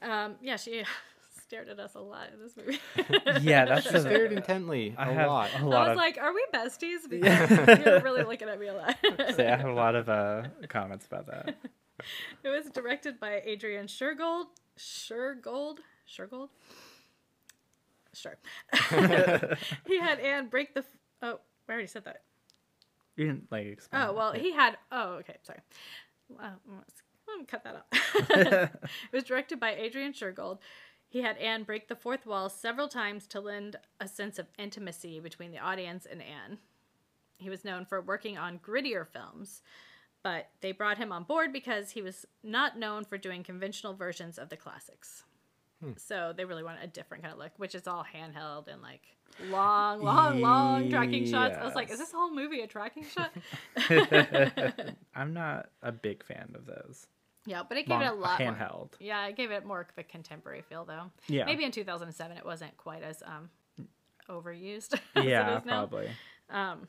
Um, 0.02 0.34
yeah, 0.42 0.56
she 0.56 0.84
stared 1.46 1.68
at 1.68 1.78
us 1.78 1.94
a 1.94 2.00
lot 2.00 2.28
in 2.32 2.40
this 2.40 2.56
movie. 2.56 2.80
Yeah, 3.46 3.64
that's 3.66 3.84
She 3.90 3.98
stared 4.00 4.32
intently 4.32 4.94
I 4.98 5.10
a 5.10 5.14
have 5.14 5.28
lot. 5.28 5.50
a 5.58 5.64
lot 5.64 5.76
I 5.76 5.82
was 5.82 5.90
of 5.92 5.96
like, 5.96 6.18
are 6.18 6.32
we 6.34 6.44
besties? 6.52 7.08
Because 7.10 7.78
you're 7.84 8.00
really 8.00 8.22
looking 8.24 8.48
at 8.48 8.58
me 8.58 8.66
a 8.68 8.74
lot. 8.74 8.96
say 9.36 9.48
I 9.50 9.56
have 9.56 9.68
a 9.68 9.72
lot 9.74 9.94
of 9.94 10.08
uh 10.08 10.44
comments 10.68 11.06
about 11.06 11.26
that. 11.26 11.54
it 12.44 12.48
was 12.48 12.66
directed 12.70 13.18
by 13.20 13.40
Adrian 13.44 13.86
Shergold. 13.86 14.46
Shergold? 14.78 15.78
Shergold? 16.08 16.48
Sure. 18.12 18.36
he 19.86 19.98
had 20.00 20.18
Anne 20.20 20.48
break 20.48 20.72
the. 20.74 20.80
F- 20.80 20.86
oh, 21.22 21.38
I 21.68 21.72
already 21.72 21.86
said 21.86 22.04
that. 22.06 22.22
You 23.16 23.26
didn't 23.26 23.50
like 23.52 23.66
explain. 23.66 24.02
Oh, 24.02 24.12
well, 24.14 24.32
he 24.32 24.52
had. 24.52 24.78
Oh, 24.90 25.14
okay, 25.20 25.36
sorry. 25.42 25.60
Let's, 27.38 27.52
let 27.52 27.64
me 27.64 27.82
cut 27.92 28.30
that 28.30 28.60
out. 28.60 28.70
it 29.12 29.12
was 29.12 29.24
directed 29.24 29.60
by 29.60 29.74
Adrian 29.74 30.12
Shergold. 30.12 30.58
He 31.08 31.22
had 31.22 31.38
Anne 31.38 31.62
break 31.62 31.88
the 31.88 31.96
fourth 31.96 32.26
wall 32.26 32.48
several 32.48 32.88
times 32.88 33.26
to 33.28 33.40
lend 33.40 33.76
a 34.00 34.08
sense 34.08 34.38
of 34.38 34.46
intimacy 34.58 35.20
between 35.20 35.52
the 35.52 35.58
audience 35.58 36.06
and 36.10 36.20
Anne. 36.20 36.58
He 37.38 37.50
was 37.50 37.64
known 37.64 37.84
for 37.84 38.00
working 38.00 38.36
on 38.36 38.58
grittier 38.58 39.06
films, 39.06 39.62
but 40.22 40.50
they 40.60 40.72
brought 40.72 40.98
him 40.98 41.12
on 41.12 41.22
board 41.22 41.52
because 41.52 41.90
he 41.90 42.02
was 42.02 42.26
not 42.42 42.78
known 42.78 43.04
for 43.04 43.18
doing 43.18 43.42
conventional 43.42 43.94
versions 43.94 44.38
of 44.38 44.48
the 44.48 44.56
classics. 44.56 45.24
Hmm. 45.82 45.92
So 45.96 46.32
they 46.36 46.44
really 46.44 46.64
wanted 46.64 46.82
a 46.82 46.88
different 46.88 47.22
kind 47.22 47.32
of 47.32 47.38
look, 47.38 47.52
which 47.58 47.74
is 47.74 47.86
all 47.86 48.04
handheld 48.04 48.68
and 48.68 48.82
like 48.82 49.02
long, 49.50 50.02
long, 50.02 50.40
long 50.40 50.90
tracking 50.90 51.26
shots. 51.26 51.56
I 51.60 51.64
was 51.64 51.74
like, 51.74 51.90
is 51.90 51.98
this 51.98 52.12
whole 52.12 52.34
movie 52.34 52.62
a 52.62 52.66
tracking 52.66 53.04
shot? 53.04 53.32
I'm 55.14 55.34
not 55.34 55.68
a 55.82 55.92
big 55.92 56.24
fan 56.24 56.54
of 56.54 56.66
those. 56.66 57.06
Yeah, 57.46 57.62
but 57.68 57.78
it 57.78 57.86
gave 57.86 58.00
it 58.00 58.06
a 58.06 58.12
lot 58.12 58.38
more- 58.40 58.52
handheld. 58.52 58.90
Yeah, 59.00 59.26
it 59.26 59.36
gave 59.36 59.50
it 59.50 59.64
more 59.64 59.80
of 59.80 59.86
a 59.96 60.02
contemporary 60.02 60.62
feel 60.62 60.84
though. 60.84 61.10
Yeah. 61.28 61.44
Maybe 61.46 61.64
in 61.64 61.70
2007 61.72 62.36
it 62.36 62.44
wasn't 62.44 62.76
quite 62.76 63.02
as 63.02 63.22
um 63.24 63.48
overused. 64.28 64.98
Yeah, 65.16 65.54
it 65.54 65.58
is 65.60 65.64
now. 65.64 65.86
probably. 65.86 66.10
Um, 66.50 66.88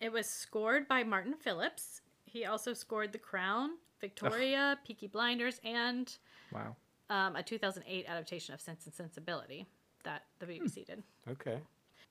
it 0.00 0.12
was 0.12 0.26
scored 0.26 0.88
by 0.88 1.02
Martin 1.04 1.34
Phillips. 1.34 2.00
He 2.24 2.44
also 2.44 2.72
scored 2.74 3.12
The 3.12 3.18
Crown, 3.18 3.70
Victoria, 4.00 4.78
Peaky 4.86 5.06
Blinders, 5.06 5.60
and 5.64 6.14
Wow. 6.52 6.76
um, 7.10 7.36
a 7.36 7.42
2008 7.42 8.04
adaptation 8.08 8.54
of 8.54 8.60
Sense 8.60 8.84
and 8.86 8.94
Sensibility 8.94 9.66
that 10.04 10.22
the 10.38 10.46
BBC 10.46 10.86
did. 10.86 11.02
Okay. 11.30 11.58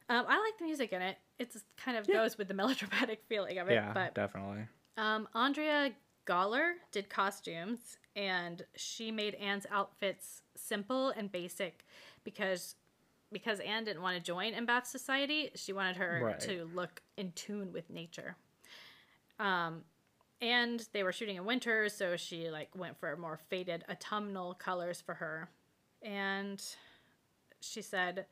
Um, 0.10 0.26
I 0.28 0.40
like 0.40 0.58
the 0.58 0.66
music 0.66 0.92
in 0.94 1.02
it. 1.02 1.18
It 1.40 1.56
kind 1.78 1.98
of 1.98 2.08
Yeah. 2.08 2.16
goes 2.16 2.38
with 2.38 2.48
the 2.48 2.54
melodramatic 2.62 3.24
feeling 3.28 3.58
of 3.60 3.70
it. 3.70 3.74
Yeah, 3.74 3.92
but 3.94 4.16
definitely. 4.16 4.68
um, 4.98 5.28
Andrea 5.36 5.92
Galer 6.28 6.74
did 6.92 7.10
costumes, 7.10 7.98
and 8.16 8.66
she 8.76 9.12
made 9.12 9.36
Anne's 9.36 9.66
outfits 9.72 10.42
simple 10.56 11.10
and 11.10 11.32
basic 11.32 11.86
because 12.24 12.76
because 13.32 13.60
Anne 13.60 13.84
didn't 13.84 14.02
want 14.02 14.16
to 14.16 14.24
join 14.24 14.54
in 14.54 14.66
Bath 14.66 14.88
Society. 14.88 15.52
She 15.56 15.74
wanted 15.74 15.98
her 15.98 16.22
Right. 16.24 16.40
to 16.42 16.70
look 16.74 17.02
in 17.18 17.34
tune 17.34 17.74
with 17.74 17.90
nature. 17.90 18.38
Um, 19.38 19.84
and 20.40 20.88
they 20.94 21.04
were 21.04 21.12
shooting 21.12 21.36
in 21.36 21.44
winter, 21.46 21.90
so 21.90 22.16
she 22.16 22.50
like 22.50 22.70
went 22.76 22.98
for 22.98 23.16
more 23.18 23.38
faded 23.50 23.84
autumnal 23.90 24.54
colors 24.54 25.02
for 25.02 25.16
her. 25.16 25.50
And 26.02 26.64
she 27.60 27.82
said 27.82 28.28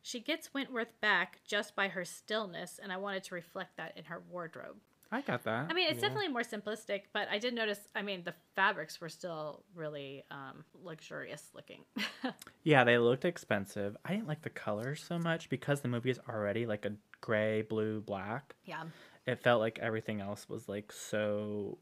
she 0.00 0.20
gets 0.20 0.54
Wentworth 0.54 0.98
back 1.02 1.40
just 1.46 1.76
by 1.76 1.88
her 1.88 2.04
stillness, 2.06 2.80
and 2.82 2.90
I 2.92 2.96
wanted 2.96 3.24
to 3.24 3.34
reflect 3.34 3.76
that 3.76 3.96
in 3.96 4.04
her 4.04 4.20
wardrobe. 4.30 4.76
I 5.12 5.20
got 5.22 5.42
that. 5.44 5.66
I 5.68 5.72
mean, 5.72 5.88
it's 5.90 6.00
Yeah. 6.00 6.08
definitely 6.08 6.28
more 6.28 6.42
simplistic, 6.42 7.02
but 7.12 7.28
I 7.28 7.38
did 7.38 7.52
notice. 7.54 7.88
I 7.94 8.02
mean, 8.02 8.22
the 8.24 8.34
fabrics 8.54 9.00
were 9.00 9.08
still 9.08 9.64
really 9.74 10.24
um, 10.30 10.64
luxurious 10.74 11.50
looking. 11.54 11.84
yeah, 12.62 12.84
they 12.84 12.96
looked 12.98 13.24
expensive. 13.24 13.96
I 14.04 14.12
didn't 14.12 14.28
like 14.28 14.42
the 14.42 14.50
colors 14.50 15.02
so 15.02 15.18
much 15.18 15.48
because 15.48 15.80
the 15.80 15.88
movie 15.88 16.10
is 16.10 16.20
already 16.28 16.64
like 16.66 16.84
a 16.84 16.92
gray, 17.20 17.62
blue, 17.62 18.00
black. 18.00 18.54
yeah, 18.64 18.84
It 19.26 19.42
felt 19.42 19.60
like 19.60 19.78
everything 19.80 20.20
else 20.20 20.48
was 20.48 20.68
like 20.68 20.92
so 20.92 21.78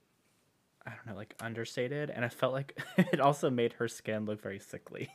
I 0.87 0.93
don't 0.95 1.07
know, 1.07 1.15
like 1.17 1.35
understated 1.41 2.09
and 2.09 2.25
it 2.25 2.33
felt 2.33 2.55
like 2.55 2.81
it 2.97 3.21
also 3.21 3.51
made 3.51 3.75
her 3.75 3.89
skin 3.89 4.25
look 4.25 4.41
very 4.41 4.59
sickly. 4.59 5.11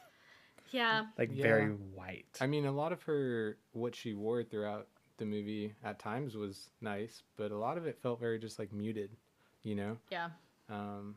yeah, 0.72 1.05
like 1.17 1.32
Yeah. 1.32 1.43
very 1.43 1.70
white. 1.70 2.38
I 2.39 2.46
mean, 2.46 2.65
a 2.67 2.72
lot 2.72 2.91
of 2.93 3.01
her 3.03 3.58
what 3.72 3.96
she 3.96 4.13
wore 4.13 4.43
throughout 4.43 4.88
the 5.17 5.25
movie 5.25 5.74
at 5.84 6.00
times 6.00 6.36
was 6.36 6.70
nice, 6.82 7.24
but 7.38 7.51
a 7.51 7.58
lot 7.58 7.77
of 7.77 7.86
it 7.86 8.00
felt 8.01 8.20
very 8.20 8.39
just 8.39 8.60
like 8.60 8.74
muted. 8.74 9.12
You 9.63 9.75
know. 9.75 9.98
yeah. 10.12 10.29
Um, 10.70 11.15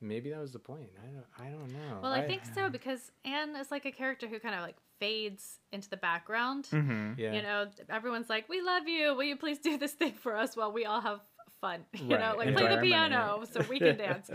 maybe 0.00 0.30
that 0.30 0.40
was 0.40 0.52
the 0.52 0.58
point. 0.58 0.90
I 1.02 1.06
don't. 1.06 1.48
I 1.48 1.50
don't 1.50 1.72
know. 1.72 2.00
Well, 2.02 2.12
I, 2.12 2.26
think 2.26 2.42
so 2.54 2.68
because 2.68 3.12
Anne 3.24 3.56
is 3.56 3.70
like 3.70 3.86
a 3.86 3.92
character 3.92 4.26
who 4.26 4.38
kind 4.38 4.54
of 4.54 4.60
like 4.62 4.76
fades 4.98 5.58
into 5.72 5.88
the 5.88 5.96
background. 5.96 6.68
Mm-hmm. 6.70 7.18
Yeah. 7.18 7.32
You 7.32 7.42
know, 7.42 7.66
everyone's 7.88 8.28
like, 8.28 8.48
"We 8.48 8.60
love 8.60 8.86
you. 8.88 9.14
Will 9.14 9.24
you 9.24 9.36
please 9.36 9.58
do 9.58 9.78
this 9.78 9.92
thing 9.92 10.12
for 10.12 10.36
us 10.36 10.56
while 10.56 10.72
we 10.72 10.84
all 10.84 11.00
have 11.00 11.20
fun?" 11.60 11.84
You 11.94 12.18
know, 12.18 12.34
like 12.36 12.48
enjoy 12.48 12.60
play 12.60 12.68
the 12.68 12.74
our 12.74 12.76
money. 12.76 12.88
piano 12.90 13.44
so 13.50 13.64
we 13.70 13.78
can 13.78 13.96
dance. 14.06 14.30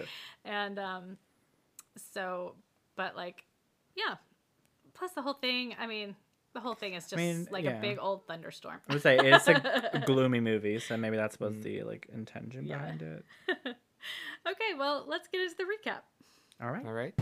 And 0.45 0.79
um, 0.79 1.17
so, 2.13 2.55
but 2.95 3.15
like, 3.15 3.43
yeah. 3.95 4.15
Plus 4.93 5.11
the 5.11 5.21
whole 5.21 5.33
thing. 5.35 5.75
I 5.79 5.85
mean, 5.85 6.15
the 6.57 6.61
whole 6.61 6.73
thing 6.73 6.95
is 6.95 7.03
just 7.03 7.17
mean, 7.17 7.47
like 7.51 7.65
yeah. 7.65 7.77
a 7.77 7.81
big 7.81 7.99
old 8.01 8.25
thunderstorm. 8.25 8.79
I 8.89 8.93
would 8.93 9.03
say 9.03 9.19
it's 9.21 9.47
a 9.47 10.03
gloomy 10.07 10.39
movie, 10.39 10.79
so 10.79 10.97
maybe 10.97 11.15
that's 11.15 11.39
was 11.39 11.61
the 11.61 11.77
mm. 11.77 11.85
like 11.85 12.07
intention 12.11 12.65
Yeah. 12.65 12.79
behind 12.79 13.01
it. 13.03 13.25
Okay, 14.47 14.77
well, 14.77 15.05
let's 15.07 15.27
get 15.27 15.41
into 15.41 15.55
the 15.57 15.63
recap. 15.63 16.01
All 16.61 16.71
right. 16.71 16.85
All 16.85 16.93
right. 16.93 17.13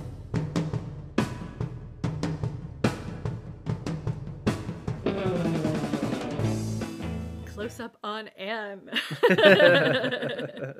Close 7.55 7.79
up 7.79 7.97
on 8.03 8.27
Anne. 8.37 8.91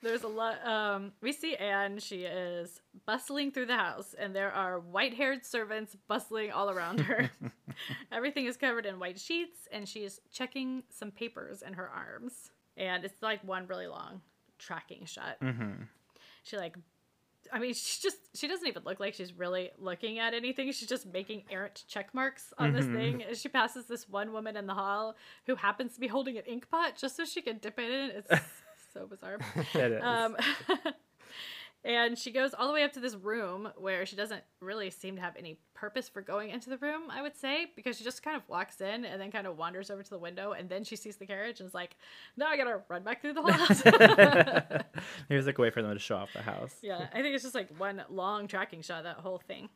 There's 0.00 0.22
a 0.22 0.28
lot. 0.28 0.64
Um, 0.64 1.10
we 1.20 1.32
see 1.32 1.56
Anne. 1.56 1.98
She 1.98 2.22
is 2.22 2.80
bustling 3.04 3.50
through 3.50 3.66
the 3.66 3.76
house, 3.76 4.14
and 4.16 4.32
there 4.32 4.52
are 4.52 4.78
white-haired 4.78 5.44
servants 5.44 5.96
bustling 6.06 6.52
all 6.52 6.70
around 6.70 7.00
her. 7.00 7.28
Everything 8.12 8.46
is 8.46 8.56
covered 8.56 8.86
in 8.86 9.00
white 9.00 9.18
sheets, 9.18 9.66
and 9.72 9.88
she 9.88 10.04
is 10.04 10.20
checking 10.30 10.84
some 10.88 11.10
papers 11.10 11.62
in 11.62 11.72
her 11.72 11.90
arms. 11.90 12.52
And 12.76 13.04
it's 13.04 13.20
like 13.20 13.42
one 13.42 13.66
really 13.66 13.88
long 13.88 14.20
tracking 14.56 15.04
shot. 15.04 15.40
Mm-hmm. 15.42 15.82
She 16.44 16.56
like, 16.56 16.76
I 17.52 17.58
mean, 17.58 17.74
she 17.74 18.00
just 18.02 18.16
she 18.34 18.46
doesn't 18.48 18.66
even 18.66 18.82
look 18.84 19.00
like 19.00 19.14
she's 19.14 19.32
really 19.32 19.70
looking 19.78 20.18
at 20.18 20.34
anything. 20.34 20.70
She's 20.72 20.88
just 20.88 21.06
making 21.06 21.44
errant 21.50 21.84
check 21.88 22.14
marks 22.14 22.52
on 22.58 22.72
this 22.72 22.84
Mhm. 22.86 22.94
thing. 22.94 23.22
As 23.24 23.40
she 23.40 23.48
passes 23.48 23.86
this 23.86 24.08
one 24.08 24.32
woman 24.32 24.56
in 24.56 24.66
the 24.66 24.74
hall 24.74 25.16
who 25.46 25.54
happens 25.56 25.94
to 25.94 26.00
be 26.00 26.06
holding 26.08 26.36
an 26.38 26.44
ink 26.46 26.68
pot 26.70 26.96
just 26.96 27.16
so 27.16 27.24
she 27.24 27.42
can 27.42 27.58
dip 27.58 27.78
it 27.78 27.90
in. 27.90 28.10
It's 28.10 28.28
so 28.94 29.06
bizarre. 29.06 29.38
It 29.74 29.92
is. 29.92 30.02
Um, 30.02 30.36
and 31.84 32.18
she 32.18 32.32
goes 32.32 32.54
all 32.54 32.66
the 32.66 32.72
way 32.72 32.82
up 32.82 32.92
to 32.94 33.00
this 33.00 33.14
room 33.14 33.68
where 33.76 34.04
she 34.04 34.16
doesn't 34.16 34.42
really 34.60 34.90
seem 34.90 35.16
to 35.16 35.22
have 35.22 35.36
any 35.36 35.58
purpose 35.74 36.08
for 36.08 36.20
going 36.20 36.50
into 36.50 36.70
the 36.70 36.76
room, 36.78 37.02
I 37.10 37.22
would 37.22 37.36
say, 37.36 37.66
because 37.76 37.96
she 37.96 38.04
just 38.04 38.22
kind 38.22 38.36
of 38.36 38.42
walks 38.48 38.80
in 38.80 39.04
and 39.04 39.20
then 39.20 39.30
kind 39.30 39.46
of 39.46 39.56
wanders 39.56 39.90
over 39.90 40.02
to 40.02 40.10
the 40.10 40.18
window 40.18 40.52
and 40.52 40.68
then 40.68 40.82
she 40.84 40.96
sees 40.96 41.16
the 41.16 41.26
carriage 41.26 41.60
and 41.60 41.68
is 41.68 41.74
like, 41.74 41.96
now 42.36 42.46
I 42.46 42.56
gotta 42.56 42.80
run 42.88 43.02
back 43.04 43.20
through 43.20 43.34
the 43.34 43.42
whole 43.42 43.52
house. 43.52 43.82
he 45.28 45.36
was 45.36 45.46
like 45.46 45.58
a 45.58 45.62
way 45.62 45.70
for 45.70 45.82
them 45.82 45.92
to 45.92 45.98
show 45.98 46.16
off 46.16 46.32
the 46.32 46.42
house. 46.42 46.74
yeah, 46.82 47.06
I 47.12 47.22
think 47.22 47.34
it's 47.34 47.44
just 47.44 47.54
like 47.54 47.70
one 47.78 48.02
long 48.10 48.48
tracking 48.48 48.82
shot, 48.82 49.04
that 49.04 49.16
whole 49.16 49.38
thing. 49.38 49.68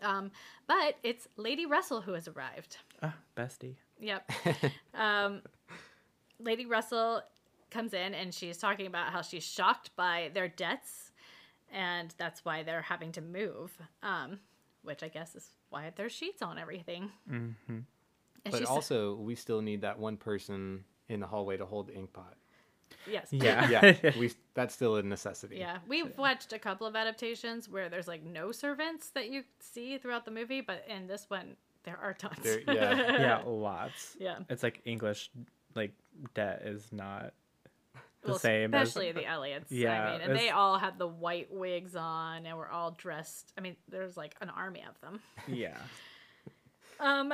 Um, 0.00 0.30
but 0.66 0.96
it's 1.02 1.28
Lady 1.36 1.66
Russell 1.66 2.00
who 2.00 2.12
has 2.12 2.28
arrived. 2.28 2.78
Ah, 3.02 3.14
bestie. 3.36 3.76
Yep. 4.00 4.30
um, 4.94 5.42
Lady 6.38 6.66
Russell 6.66 7.22
comes 7.72 7.92
in 7.94 8.14
and 8.14 8.32
she's 8.32 8.58
talking 8.58 8.86
about 8.86 9.12
how 9.12 9.22
she's 9.22 9.42
shocked 9.44 9.90
by 9.96 10.30
their 10.34 10.46
debts, 10.48 11.10
and 11.72 12.14
that's 12.18 12.44
why 12.44 12.62
they're 12.62 12.82
having 12.82 13.10
to 13.12 13.20
move. 13.20 13.76
Um, 14.02 14.38
which 14.82 15.02
I 15.02 15.08
guess 15.08 15.34
is 15.34 15.48
why 15.70 15.92
there's 15.96 16.12
sheets 16.12 16.42
on 16.42 16.58
everything. 16.58 17.10
hmm 17.28 17.50
And 17.68 17.84
But 18.44 18.58
she's 18.58 18.66
also, 18.68 19.14
we 19.14 19.34
still 19.36 19.62
need 19.62 19.80
that 19.82 19.98
one 19.98 20.16
person 20.16 20.84
in 21.08 21.20
the 21.20 21.26
hallway 21.26 21.56
to 21.56 21.64
hold 21.66 21.86
the 21.88 21.94
ink 21.94 22.12
pot. 22.12 22.34
yes, 23.06 23.28
Yeah. 23.30 23.68
Yeah, 23.92 24.10
we 24.18 24.32
that's 24.54 24.74
still 24.74 24.96
a 24.96 25.02
necessity. 25.02 25.56
Yeah, 25.58 25.78
we've 25.88 26.16
watched 26.18 26.52
a 26.52 26.58
couple 26.58 26.86
of 26.86 26.96
adaptations 26.96 27.68
where 27.68 27.88
there's 27.88 28.08
like 28.08 28.24
no 28.24 28.50
servants 28.52 29.10
that 29.10 29.30
you 29.30 29.44
see 29.60 29.98
throughout 29.98 30.24
the 30.24 30.30
movie, 30.32 30.60
but 30.60 30.84
in 30.88 31.06
this 31.06 31.26
one 31.28 31.56
there 31.84 31.98
are 31.98 32.12
tons. 32.14 32.38
There- 32.42 32.60
yeah. 32.66 33.18
yeah, 33.20 33.42
lots. 33.46 34.16
yeah. 34.18 34.38
It's 34.48 34.62
like 34.64 34.80
English, 34.84 35.30
like 35.76 35.92
debt 36.34 36.62
is 36.64 36.88
not 36.92 37.34
the 38.22 38.30
Well, 38.30 38.38
same. 38.38 38.72
as- 38.74 38.88
especially 38.88 39.12
the 39.12 39.26
Elliots. 39.26 39.70
Yeah, 39.70 40.02
I 40.04 40.12
mean, 40.12 40.20
and 40.22 40.36
they 40.38 40.50
all 40.50 40.78
had 40.78 40.98
the 40.98 41.06
white 41.06 41.52
wigs 41.52 41.96
on, 41.96 42.46
and 42.46 42.56
we're 42.56 42.68
all 42.68 42.92
dressed. 42.92 43.52
I 43.58 43.60
mean, 43.60 43.76
there's 43.88 44.16
like 44.16 44.34
an 44.40 44.48
army 44.50 44.84
of 44.88 45.00
them. 45.00 45.20
yeah. 45.48 45.76
Um, 47.00 47.32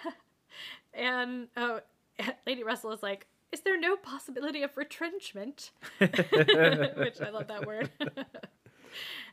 and 0.94 1.48
oh, 1.56 1.80
Lady 2.46 2.62
Russell 2.64 2.92
is 2.92 3.02
like, 3.02 3.26
"Is 3.52 3.60
there 3.60 3.78
no 3.78 3.96
possibility 3.96 4.62
of 4.62 4.74
retrenchment?" 4.76 5.70
Which 5.98 7.20
I 7.20 7.28
love 7.30 7.48
that 7.48 7.66
word. 7.66 7.90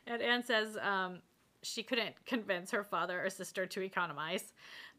and 0.06 0.20
Anne 0.22 0.42
says 0.44 0.76
um, 0.82 1.20
she 1.62 1.82
couldn't 1.82 2.14
convince 2.26 2.70
her 2.72 2.84
father 2.84 3.24
or 3.24 3.30
sister 3.30 3.64
to 3.66 3.80
economize, 3.80 4.52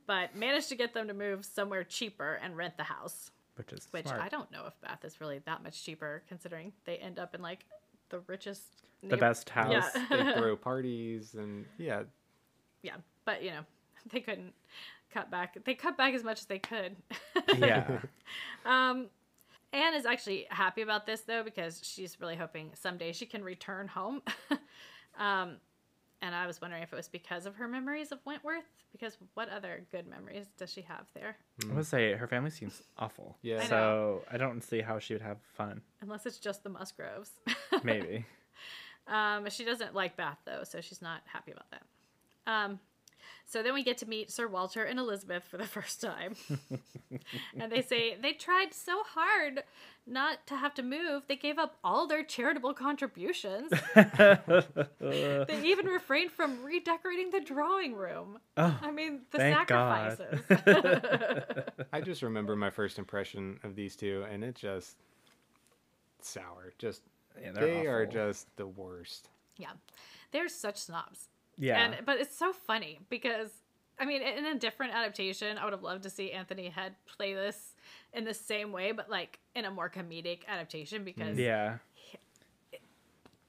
but 0.08 0.36
managed 0.36 0.70
to 0.70 0.76
get 0.76 0.94
them 0.96 1.08
to 1.10 1.14
move 1.14 1.46
somewhere 1.46 1.84
cheaper 1.84 2.40
and 2.42 2.58
rent 2.58 2.76
the 2.78 2.84
house. 2.84 3.30
Which 3.60 3.74
is 3.74 3.88
Which 3.92 4.06
smart. 4.06 4.22
I 4.22 4.30
don't 4.30 4.50
know 4.54 4.64
if 4.68 4.80
Bath 4.80 5.04
is 5.04 5.20
really 5.20 5.40
that 5.40 5.62
much 5.64 5.84
cheaper, 5.84 6.24
considering 6.30 6.72
they 6.86 6.96
end 6.96 7.20
up 7.20 7.36
in 7.36 7.42
like 7.42 7.66
the 8.08 8.20
richest, 8.22 8.64
the 9.04 9.18
best 9.18 9.50
house. 9.50 9.86
Yeah. 9.94 10.06
They 10.10 10.40
throw 10.40 10.56
parties 10.56 11.36
and 11.36 11.66
yeah, 11.78 12.04
yeah, 12.84 12.96
but 13.26 13.44
you 13.44 13.52
know, 13.52 13.66
they 14.14 14.22
couldn't 14.22 14.54
cut 15.14 15.30
back. 15.30 15.58
They 15.66 15.76
cut 15.76 15.98
back 15.98 16.14
as 16.14 16.24
much 16.24 16.40
as 16.40 16.46
they 16.46 16.60
could. 16.60 16.96
Yeah. 17.58 18.00
Um, 18.66 19.08
Anne 19.74 19.96
is 19.96 20.06
actually 20.06 20.46
happy 20.50 20.82
about 20.82 21.06
this 21.06 21.22
though 21.22 21.44
because 21.44 21.82
she's 21.84 22.20
really 22.20 22.36
hoping 22.36 22.72
someday 22.74 23.12
she 23.12 23.26
can 23.26 23.44
return 23.44 23.88
home. 23.88 24.22
um, 25.20 25.58
and 26.22 26.36
I 26.36 26.48
was 26.48 26.62
wondering 26.62 26.84
if 26.84 26.92
it 26.92 26.96
was 26.96 27.08
because 27.08 27.46
of 27.46 27.56
her 27.56 27.68
memories 27.68 28.12
of 28.12 28.20
Wentworth. 28.26 28.66
Because 28.92 29.18
what 29.36 29.50
other 29.50 29.86
good 29.92 30.08
memories 30.08 30.48
does 30.58 30.72
she 30.72 30.82
have 30.82 31.06
there? 31.14 31.38
I 31.70 31.74
would 31.76 31.86
say 31.86 32.14
her 32.14 32.28
family 32.28 32.50
seems 32.50 32.82
awful. 32.98 33.38
Yeah. 33.42 33.58
I 33.58 33.60
know. 33.62 33.68
So 33.68 34.22
I 34.32 34.38
don't 34.38 34.62
see 34.62 34.82
how 34.82 35.00
she 35.00 35.14
would 35.14 35.22
have 35.22 35.38
fun. 35.56 35.82
Unless 36.02 36.26
it's 36.26 36.40
just 36.40 36.64
the 36.64 36.70
Musgroves. 36.70 37.32
Maybe. 37.84 38.26
Um, 39.08 39.50
she 39.50 39.66
doesn't 39.66 39.96
like 39.96 40.16
Bath 40.16 40.38
though, 40.46 40.64
so 40.64 40.82
she's 40.82 41.02
not 41.02 41.22
happy 41.26 41.52
about 41.52 41.66
that. 41.72 41.82
Um, 42.46 42.80
so 43.50 43.64
then 43.64 43.74
we 43.74 43.84
get 43.84 43.98
to 43.98 44.08
meet 44.08 44.30
Sir 44.30 44.48
Walter 44.48 44.84
and 44.84 45.00
Elizabeth 45.00 45.44
for 45.44 45.58
the 45.58 45.66
first 45.66 46.00
time. 46.00 46.36
and 47.60 47.72
they 47.72 47.82
say 47.82 48.16
they 48.22 48.34
tried 48.34 48.76
so 48.76 49.02
hard 49.04 49.64
not 50.06 50.46
to 50.48 50.56
have 50.56 50.76
to 50.76 50.84
move, 50.84 51.24
they 51.28 51.36
gave 51.36 51.58
up 51.58 51.76
all 51.84 52.06
their 52.08 52.24
charitable 52.24 52.76
contributions. 52.76 53.72
they 53.96 55.62
even 55.64 55.88
refrained 55.88 56.32
from 56.32 56.64
redecorating 56.64 57.32
the 57.32 57.42
drawing 57.42 57.96
room. 57.96 58.40
oh, 58.58 58.80
I 58.82 58.92
mean, 58.92 59.22
the 59.32 59.40
Thank 59.40 59.68
God. 59.68 60.18
sacrifices. 60.18 61.64
I 61.94 62.02
just 62.02 62.22
remember 62.22 62.56
my 62.56 62.70
first 62.70 63.00
impression 63.00 63.60
of 63.64 63.76
these 63.76 63.96
two, 63.96 64.26
and 64.32 64.44
it 64.44 64.56
just 64.56 64.96
sour. 66.22 66.72
Just 66.78 67.02
yeah, 67.42 67.52
they're 67.52 67.66
they 67.66 67.88
are 67.88 68.06
just 68.06 68.56
the 68.58 68.68
worst. 68.68 69.30
yeah. 69.58 69.72
They're 70.32 70.50
such 70.50 70.78
snobs. 70.78 71.30
Yeah. 71.60 71.84
And 71.84 72.06
but 72.06 72.20
it's 72.20 72.36
so 72.36 72.54
funny 72.54 73.00
because 73.10 73.50
I 74.00 74.06
mean, 74.06 74.22
in 74.22 74.46
a 74.46 74.58
different 74.58 74.94
adaptation, 74.94 75.58
I 75.58 75.66
would 75.66 75.74
have 75.74 75.84
loved 75.84 76.04
to 76.04 76.10
see 76.10 76.32
Anthony 76.32 76.70
Head 76.70 76.96
play 77.06 77.34
this 77.34 77.76
in 78.14 78.24
the 78.24 78.34
same 78.34 78.72
way, 78.72 78.94
but 78.94 79.10
like 79.10 79.40
in 79.56 79.66
a 79.66 79.72
more 79.72 79.90
comedic 79.90 80.40
adaptation 80.48 81.04
because 81.04 81.38
yeah. 81.38 81.78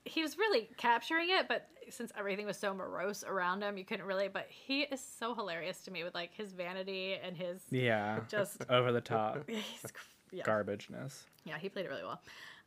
he 0.05 0.23
was 0.23 0.37
really 0.37 0.69
capturing 0.77 1.29
it. 1.31 1.47
But 1.47 1.69
since 1.89 2.11
everything 2.19 2.47
was 2.47 2.57
so 2.57 2.75
morose 2.75 3.23
around 3.23 3.63
him, 3.63 3.79
you 3.79 3.85
couldn't 3.85 4.07
really. 4.07 4.27
But 4.27 4.49
he 4.49 4.83
is 4.83 5.01
so 5.01 5.35
hilarious 5.37 5.83
to 5.83 5.93
me 5.93 6.03
with 6.03 6.15
like 6.15 6.35
his 6.35 6.53
vanity 6.53 7.17
and 7.23 7.37
his 7.37 7.61
Yeah. 7.71 8.19
just 8.29 8.65
over 8.69 8.91
the 8.91 9.01
top 9.01 9.45
yeah, 9.49 10.43
garbageness. 10.43 11.23
yeah, 11.45 11.59
he 11.59 11.69
played 11.69 11.87
it 11.87 11.91
really 11.91 12.03
well. 12.03 12.21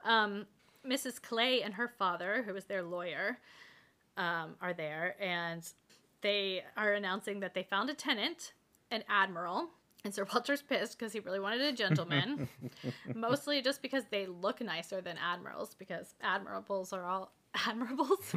Um, 0.05 0.45
Mrs. 0.87 1.21
Clay 1.21 1.61
and 1.63 1.73
her 1.73 1.87
father, 1.87 2.43
who 2.43 2.53
was 2.53 2.65
their 2.65 2.83
lawyer, 2.83 3.39
um, 4.17 4.55
are 4.61 4.73
there, 4.73 5.15
and 5.19 5.67
they 6.21 6.63
are 6.77 6.93
announcing 6.93 7.39
that 7.41 7.53
they 7.53 7.63
found 7.63 7.89
a 7.89 7.93
tenant, 7.93 8.53
an 8.91 9.03
admiral. 9.09 9.69
And 10.05 10.13
Sir 10.13 10.25
Walter's 10.31 10.61
pissed 10.61 10.99
because 10.99 11.13
he 11.13 11.19
really 11.21 11.39
wanted 11.39 11.61
a 11.61 11.71
gentleman, 11.71 12.49
mostly 13.15 13.61
just 13.61 13.81
because 13.81 14.03
they 14.11 14.25
look 14.25 14.59
nicer 14.61 14.99
than 15.01 15.17
admirals, 15.17 15.75
because 15.75 16.13
admirables 16.23 16.91
are 16.91 17.05
all 17.05 17.31
admirals. 17.67 18.35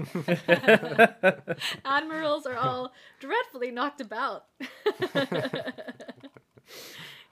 admirals 1.84 2.46
are 2.46 2.56
all 2.56 2.92
dreadfully 3.18 3.70
knocked 3.72 4.00
about. 4.00 4.44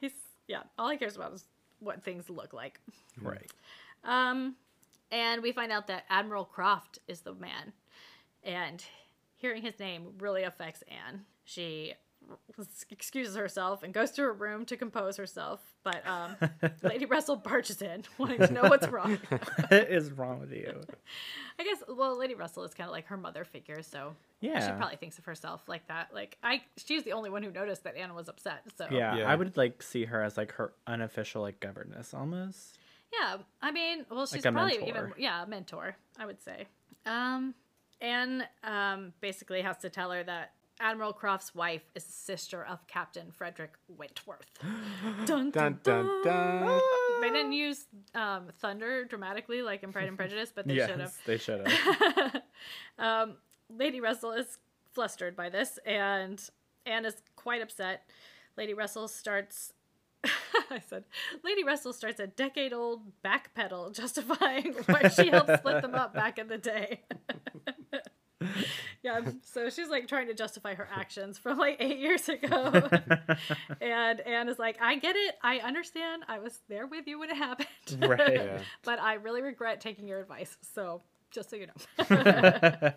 He's 0.01 0.13
yeah, 0.49 0.63
all 0.79 0.91
he 0.91 0.97
cares 0.97 1.15
about 1.17 1.35
is 1.35 1.45
what 1.79 2.03
things 2.03 2.29
look 2.29 2.53
like. 2.53 2.81
Right. 3.21 3.51
Um, 4.03 4.57
and 5.13 5.43
we 5.43 5.53
find 5.53 5.71
out 5.71 5.87
that 5.87 6.05
Admiral 6.11 6.45
Croft 6.45 6.99
is 7.07 7.21
the 7.21 7.35
man, 7.35 7.73
and 8.45 8.85
hearing 9.37 9.63
his 9.63 9.79
name 9.79 10.13
really 10.19 10.43
affects 10.43 10.83
Anne. 10.89 11.23
She 11.45 11.95
excuses 12.91 13.37
herself 13.37 13.83
and 13.83 13.93
goes 13.93 14.11
to 14.13 14.23
her 14.23 14.33
room 14.33 14.65
to 14.65 14.77
compose 14.79 15.17
herself, 15.19 15.61
but 15.83 16.03
um, 16.07 16.37
Lady 16.83 17.05
Russell 17.05 17.37
barges 17.37 17.83
in, 17.83 18.05
wanting 18.19 18.39
to 18.39 18.51
know 18.53 18.63
what's 18.63 18.89
wrong. 18.89 19.19
what 19.29 19.73
is 19.91 20.11
wrong 20.11 20.41
with 20.41 20.53
you? 20.53 20.81
I 21.59 21.65
guess 21.65 21.83
well, 21.89 22.19
Lady 22.19 22.35
Russell 22.35 22.65
is 22.65 22.73
kind 22.73 22.89
of 22.89 22.93
like 22.93 23.07
her 23.09 23.17
mother 23.19 23.45
figure, 23.45 23.83
so 23.83 24.15
yeah, 24.41 24.67
she 24.67 24.73
probably 24.73 24.97
thinks 24.97 25.19
of 25.19 25.25
herself 25.27 25.63
like 25.69 25.87
that. 25.89 26.15
Like 26.15 26.39
I, 26.43 26.63
she's 26.79 27.03
the 27.05 27.13
only 27.13 27.29
one 27.31 27.43
who 27.43 27.51
noticed 27.51 27.85
that 27.85 27.97
Anne 27.97 28.15
was 28.15 28.29
upset. 28.31 28.63
So 28.77 28.87
Yeah, 28.91 29.17
Yeah. 29.17 29.31
I 29.31 29.35
would 29.35 29.57
like 29.57 29.83
see 29.83 30.07
her 30.07 30.23
as 30.23 30.37
like 30.39 30.53
her 30.53 30.73
unofficial 30.87 31.43
like 31.43 31.61
governess 31.61 32.15
almost. 32.15 32.79
Yeah, 33.13 33.37
I 33.63 33.71
mean, 33.71 34.07
well, 34.11 34.27
she's 34.27 34.45
a 34.45 34.51
probably 34.51 34.79
mentor. 34.79 34.89
even 34.89 35.13
yeah, 35.19 35.43
a 35.45 35.47
mentor, 35.47 35.95
I 36.19 36.27
would 36.27 36.43
say. 36.43 36.67
Um, 37.07 37.55
Anne 38.01 38.45
um 38.63 39.13
basically 39.21 39.63
has 39.63 39.79
to 39.79 39.91
tell 39.91 40.11
her 40.11 40.23
that 40.25 40.53
Admiral 40.81 41.13
Croft's 41.13 41.55
wife 41.55 41.83
is 41.95 42.05
the 42.05 42.13
sister 42.13 42.65
of 42.65 42.87
Captain 42.87 43.31
Frederick 43.31 43.75
Wentworth. 43.89 44.51
dun, 45.25 45.51
Dun 45.51 45.79
dun 45.83 46.23
dun. 46.25 46.81
They 47.21 47.31
didn't 47.31 47.53
use 47.53 47.87
um, 48.15 48.49
thunder 48.61 49.05
dramatically 49.05 49.63
like 49.63 49.83
in 49.83 49.93
Pride 49.93 50.09
and 50.09 50.17
Prejudice, 50.17 50.53
but 50.55 50.67
they 50.67 50.77
should 50.77 51.01
have. 51.01 51.15
they 51.27 51.39
should 51.39 51.67
have. 51.67 52.43
um, 52.99 53.37
Lady 53.71 54.01
Russell 54.01 54.33
is 54.33 54.59
flustered 54.93 55.37
by 55.37 55.49
this, 55.49 55.79
and 55.87 56.43
Anne 56.87 57.05
is 57.05 57.15
quite 57.37 57.63
upset. 57.63 58.03
Lady 58.57 58.75
Russell 58.75 59.09
starts. 59.09 59.73
I 60.71 60.81
said, 60.89 61.05
Lady 61.43 61.65
Russell 61.65 61.93
starts 61.93 62.21
a 62.21 62.27
decade 62.27 62.73
old 62.73 63.03
backpedal 63.25 63.95
justifying 63.95 64.75
why 64.87 65.09
she 65.09 65.29
helped 65.29 65.59
split 65.59 65.83
them 65.83 65.95
up 65.95 66.15
back 66.15 66.39
in 66.39 66.49
the 66.49 66.59
day. 66.59 67.03
yeah, 69.03 69.21
so 69.43 69.71
she's 69.71 69.89
like 69.89 70.09
trying 70.09 70.27
to 70.29 70.35
justify 70.35 70.75
her 70.75 70.89
actions 70.93 71.39
from 71.39 71.59
like 71.59 71.77
eight 71.81 71.99
years 71.99 72.29
ago. 72.29 72.89
and 73.81 74.21
Anne 74.21 74.49
is 74.49 74.59
like, 74.59 74.79
I 74.81 74.97
get 74.97 75.17
it. 75.17 75.37
I 75.43 75.59
understand. 75.59 76.25
I 76.29 76.39
was 76.39 76.61
there 76.69 76.87
with 76.87 77.07
you 77.07 77.19
when 77.19 77.31
it 77.31 77.37
happened. 77.37 77.69
Right. 77.99 78.35
Yeah. 78.35 78.61
but 78.85 79.01
I 79.01 79.15
really 79.15 79.43
regret 79.43 79.81
taking 79.81 80.09
your 80.09 80.21
advice. 80.21 80.57
So 80.75 81.03
just 81.31 81.51
so 81.51 81.57
you 81.57 81.67
know. 81.67 82.93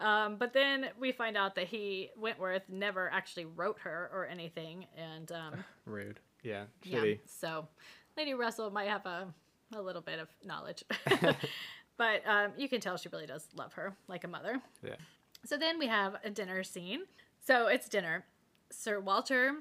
Um, 0.00 0.36
but 0.36 0.52
then 0.52 0.86
we 0.98 1.12
find 1.12 1.36
out 1.36 1.54
that 1.56 1.66
he 1.66 2.10
Wentworth 2.16 2.62
never 2.68 3.10
actually 3.10 3.44
wrote 3.44 3.78
her 3.80 4.10
or 4.12 4.26
anything, 4.26 4.86
and 4.96 5.30
um, 5.32 5.64
Rude. 5.84 6.20
Yeah, 6.42 6.64
yeah, 6.82 6.98
shitty. 6.98 7.18
so 7.26 7.68
Lady 8.16 8.34
Russell 8.34 8.70
might 8.70 8.88
have 8.88 9.04
a 9.06 9.28
a 9.74 9.80
little 9.80 10.02
bit 10.02 10.18
of 10.18 10.28
knowledge, 10.44 10.84
but 11.96 12.26
um, 12.26 12.52
you 12.56 12.68
can 12.68 12.80
tell 12.80 12.96
she 12.96 13.08
really 13.10 13.26
does 13.26 13.46
love 13.56 13.74
her 13.74 13.94
like 14.08 14.24
a 14.24 14.28
mother. 14.28 14.60
Yeah. 14.82 14.96
So 15.44 15.56
then 15.56 15.78
we 15.78 15.86
have 15.86 16.16
a 16.24 16.30
dinner 16.30 16.62
scene. 16.64 17.02
So 17.46 17.68
it's 17.68 17.88
dinner. 17.88 18.24
Sir 18.70 19.00
Walter 19.00 19.54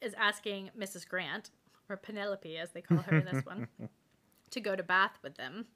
is 0.00 0.14
asking 0.14 0.70
Mrs. 0.78 1.08
Grant, 1.08 1.50
or 1.88 1.96
Penelope 1.96 2.56
as 2.56 2.70
they 2.70 2.80
call 2.80 2.98
her 2.98 3.18
in 3.18 3.24
this 3.24 3.44
one, 3.44 3.68
to 4.50 4.60
go 4.60 4.74
to 4.74 4.82
Bath 4.82 5.18
with 5.22 5.36
them. 5.36 5.66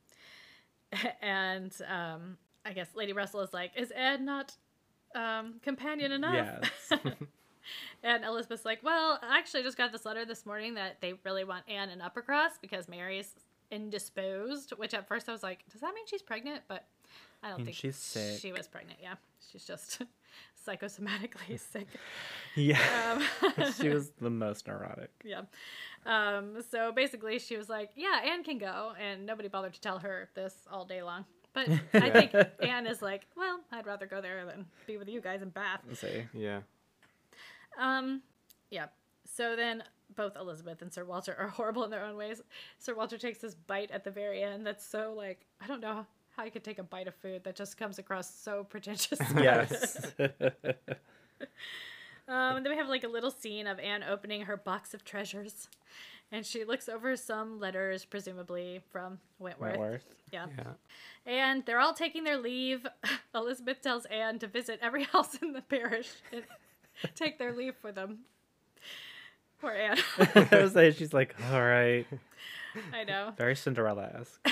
And 1.23 1.73
um, 1.89 2.39
I 2.67 2.73
guess 2.73 2.89
Lady 2.95 3.13
Russell 3.13 3.41
is 3.41 3.53
like, 3.55 3.73
Is 3.77 3.93
Ed 3.95 4.21
not 4.21 4.53
um, 5.15 5.55
companion 5.63 6.13
enough? 6.13 6.69
Yes. 6.91 7.01
And 8.05 8.25
Elizabeth's 8.25 8.65
like, 8.65 8.79
Well, 8.85 9.19
I 9.23 9.39
actually 9.39 9.63
just 9.65 9.77
got 9.77 9.91
this 9.91 10.05
letter 10.05 10.25
this 10.25 10.47
morning 10.47 10.75
that 10.75 11.01
they 11.01 11.15
really 11.25 11.43
want 11.45 11.65
Anne 11.69 11.89
in 11.91 11.99
Uppercross 11.99 12.61
because 12.61 12.89
Mary's 12.89 13.31
indisposed, 13.73 14.73
which 14.77 14.95
at 14.95 15.09
first 15.09 15.29
I 15.29 15.33
was 15.33 15.43
like, 15.43 15.65
Does 15.73 15.81
that 15.81 15.93
mean 15.95 16.07
she's 16.07 16.23
pregnant? 16.23 16.63
But 16.69 16.85
I 17.43 17.49
don't 17.49 17.59
mean, 17.59 17.67
think 17.67 17.77
she's 17.77 17.97
sick. 17.97 18.39
she 18.41 18.53
was 18.53 18.69
pregnant. 18.69 19.01
Yeah. 19.03 19.15
She's 19.51 19.65
just 19.65 20.03
psychosomatically 20.67 21.59
sick. 21.59 21.89
yeah. 22.55 23.19
Um, 23.19 23.73
she 23.81 23.89
was 23.89 24.11
the 24.21 24.31
most 24.31 24.69
neurotic. 24.69 25.11
yeah. 25.25 25.43
Um, 26.05 26.63
so 26.71 26.93
basically, 26.93 27.39
she 27.41 27.57
was 27.57 27.69
like, 27.69 27.91
"Yeah, 27.97 28.21
Anne 28.25 28.45
can 28.45 28.59
go," 28.59 28.93
and 29.01 29.27
nobody 29.27 29.49
bothered 29.49 29.75
to 29.75 29.81
tell 29.81 29.99
her 29.99 30.29
this 30.35 30.55
all 30.71 30.85
day 30.85 31.03
long. 31.03 31.25
But 31.57 31.71
I 31.95 32.11
think 32.11 32.35
Anne 32.61 32.87
is 32.87 33.01
like, 33.01 33.27
"Well, 33.35 33.61
I'd 33.73 33.87
rather 33.87 34.05
go 34.05 34.21
there 34.21 34.45
than 34.45 34.67
be 34.87 34.99
with 34.99 35.09
you 35.09 35.23
guys 35.23 35.41
in 35.41 35.49
Bath." 35.49 35.81
Let's 35.89 36.01
see. 36.01 36.25
Yeah. 36.35 36.61
Um, 37.79 38.21
yeah. 38.71 38.87
So 39.25 39.57
then 39.57 39.83
both 40.15 40.37
Elizabeth 40.37 40.83
and 40.83 40.93
Sir 40.93 41.05
Walter 41.07 41.35
are 41.39 41.49
horrible 41.59 41.83
in 41.85 41.91
their 41.91 42.05
own 42.05 42.17
ways. 42.17 42.43
Sir 42.79 42.95
Walter 42.95 43.17
takes 43.17 43.39
this 43.39 43.55
bite 43.55 43.91
at 43.91 44.05
the 44.05 44.11
very 44.11 44.43
end 44.43 44.67
that's 44.67 44.87
so 44.87 45.15
like 45.17 45.41
I 45.63 45.67
don't 45.67 45.81
know 45.81 46.07
how 46.37 46.45
you 46.45 46.51
could 46.51 46.63
take 46.63 46.79
a 46.79 46.83
bite 46.83 47.09
of 47.09 47.15
food 47.15 47.43
that 47.45 47.57
just 47.57 47.79
comes 47.79 47.99
across 47.99 48.33
so 48.33 48.63
pretentious. 48.69 49.19
Yes. 49.35 50.13
Um, 52.29 52.57
and 52.57 52.67
then 52.67 52.73
we 52.73 52.77
have 52.77 52.89
like 52.89 53.05
a 53.05 53.09
little 53.09 53.31
scene 53.31 53.67
of 53.67 53.79
Anne 53.79 54.03
opening 54.03 54.43
her 54.43 54.57
box 54.57 54.95
of 54.95 55.05
treasures, 55.05 55.69
and 56.33 56.45
she 56.45 56.65
looks 56.65 56.89
over 56.89 57.17
some 57.17 57.61
letters, 57.61 58.05
presumably 58.05 58.81
from 58.91 59.19
Wentworth. 59.39 59.71
Wentworth. 59.79 60.05
Yeah. 60.33 60.47
Yeah. 60.57 60.65
And 61.25 61.65
they're 61.67 61.81
all 61.81 61.95
taking 61.95 62.25
their 62.25 62.39
leave. 62.39 62.87
Elizabeth 63.35 63.81
tells 63.81 64.05
Anne 64.07 64.39
to 64.41 64.47
visit 64.47 64.79
every 64.83 65.05
house 65.13 65.37
in 65.37 65.53
the 65.53 65.63
parish 65.63 66.11
and 66.33 66.43
take 67.15 67.39
their 67.39 67.53
leave 67.53 67.75
for 67.77 67.93
them. 67.93 68.21
Poor 69.61 69.73
Anne. 69.73 69.99
I 70.19 70.61
was 70.61 70.75
like, 70.75 70.97
she's 70.97 71.15
like, 71.15 71.35
all 71.51 71.63
right, 71.63 72.07
I 72.93 73.05
know. 73.05 73.33
very 73.39 73.57
Cinderella-esque. 73.57 74.47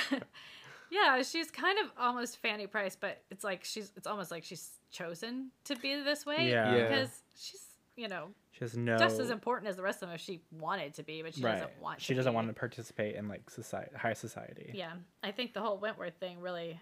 Yeah, 0.90 1.22
she's 1.22 1.50
kind 1.50 1.78
of 1.80 1.90
almost 1.98 2.38
Fanny 2.40 2.66
Price, 2.68 2.96
but 2.98 3.20
it's 3.30 3.42
like 3.42 3.64
she's 3.64 3.92
it's 3.96 4.06
almost 4.06 4.30
like 4.30 4.44
she's 4.44 4.70
chosen 4.92 5.50
to 5.64 5.74
be 5.74 6.00
this 6.02 6.24
way. 6.24 6.48
Yeah. 6.48 6.74
Yeah. 6.74 6.88
Because 6.88 7.22
she's, 7.37 7.64
you 7.96 8.09
know, 8.09 8.28
She 8.52 8.61
has 8.61 8.76
no. 8.76 8.96
just 8.98 9.20
as 9.20 9.30
important 9.30 9.68
as 9.68 9.76
the 9.76 9.83
rest 9.83 10.02
of 10.02 10.09
them 10.09 10.14
if 10.16 10.20
she 10.20 10.40
wanted 10.50 10.94
to 10.94 11.02
be, 11.02 11.22
but 11.22 11.35
she 11.35 11.42
right. 11.42 11.52
doesn't 11.54 11.80
want 11.80 11.98
to. 11.98 12.04
she 12.04 12.14
doesn't 12.14 12.33
be. 12.33 12.35
want 12.35 12.48
to 12.48 12.54
participate 12.54 13.14
in 13.16 13.28
like 13.28 13.48
society, 13.50 13.90
high 13.96 14.14
society. 14.14 14.70
Yeah, 14.74 14.92
I 15.22 15.30
think 15.30 15.54
the 15.54 15.61
whole 15.61 15.78
Wentworth 15.78 16.14
thing 16.18 16.40
really 16.40 16.80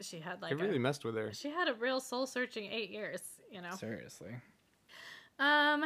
she 0.00 0.20
had 0.20 0.40
like 0.42 0.52
It 0.52 0.56
really 0.56 0.76
a, 0.76 0.80
messed 0.80 1.04
with 1.04 1.16
her. 1.16 1.32
she 1.32 1.50
had 1.50 1.68
a 1.68 1.74
real 1.74 2.00
soul 2.00 2.26
searching 2.26 2.70
eight 2.70 2.90
years. 2.90 3.20
You 3.50 3.60
know. 3.62 3.70
Seriously. 3.76 4.34
Um. 5.38 5.84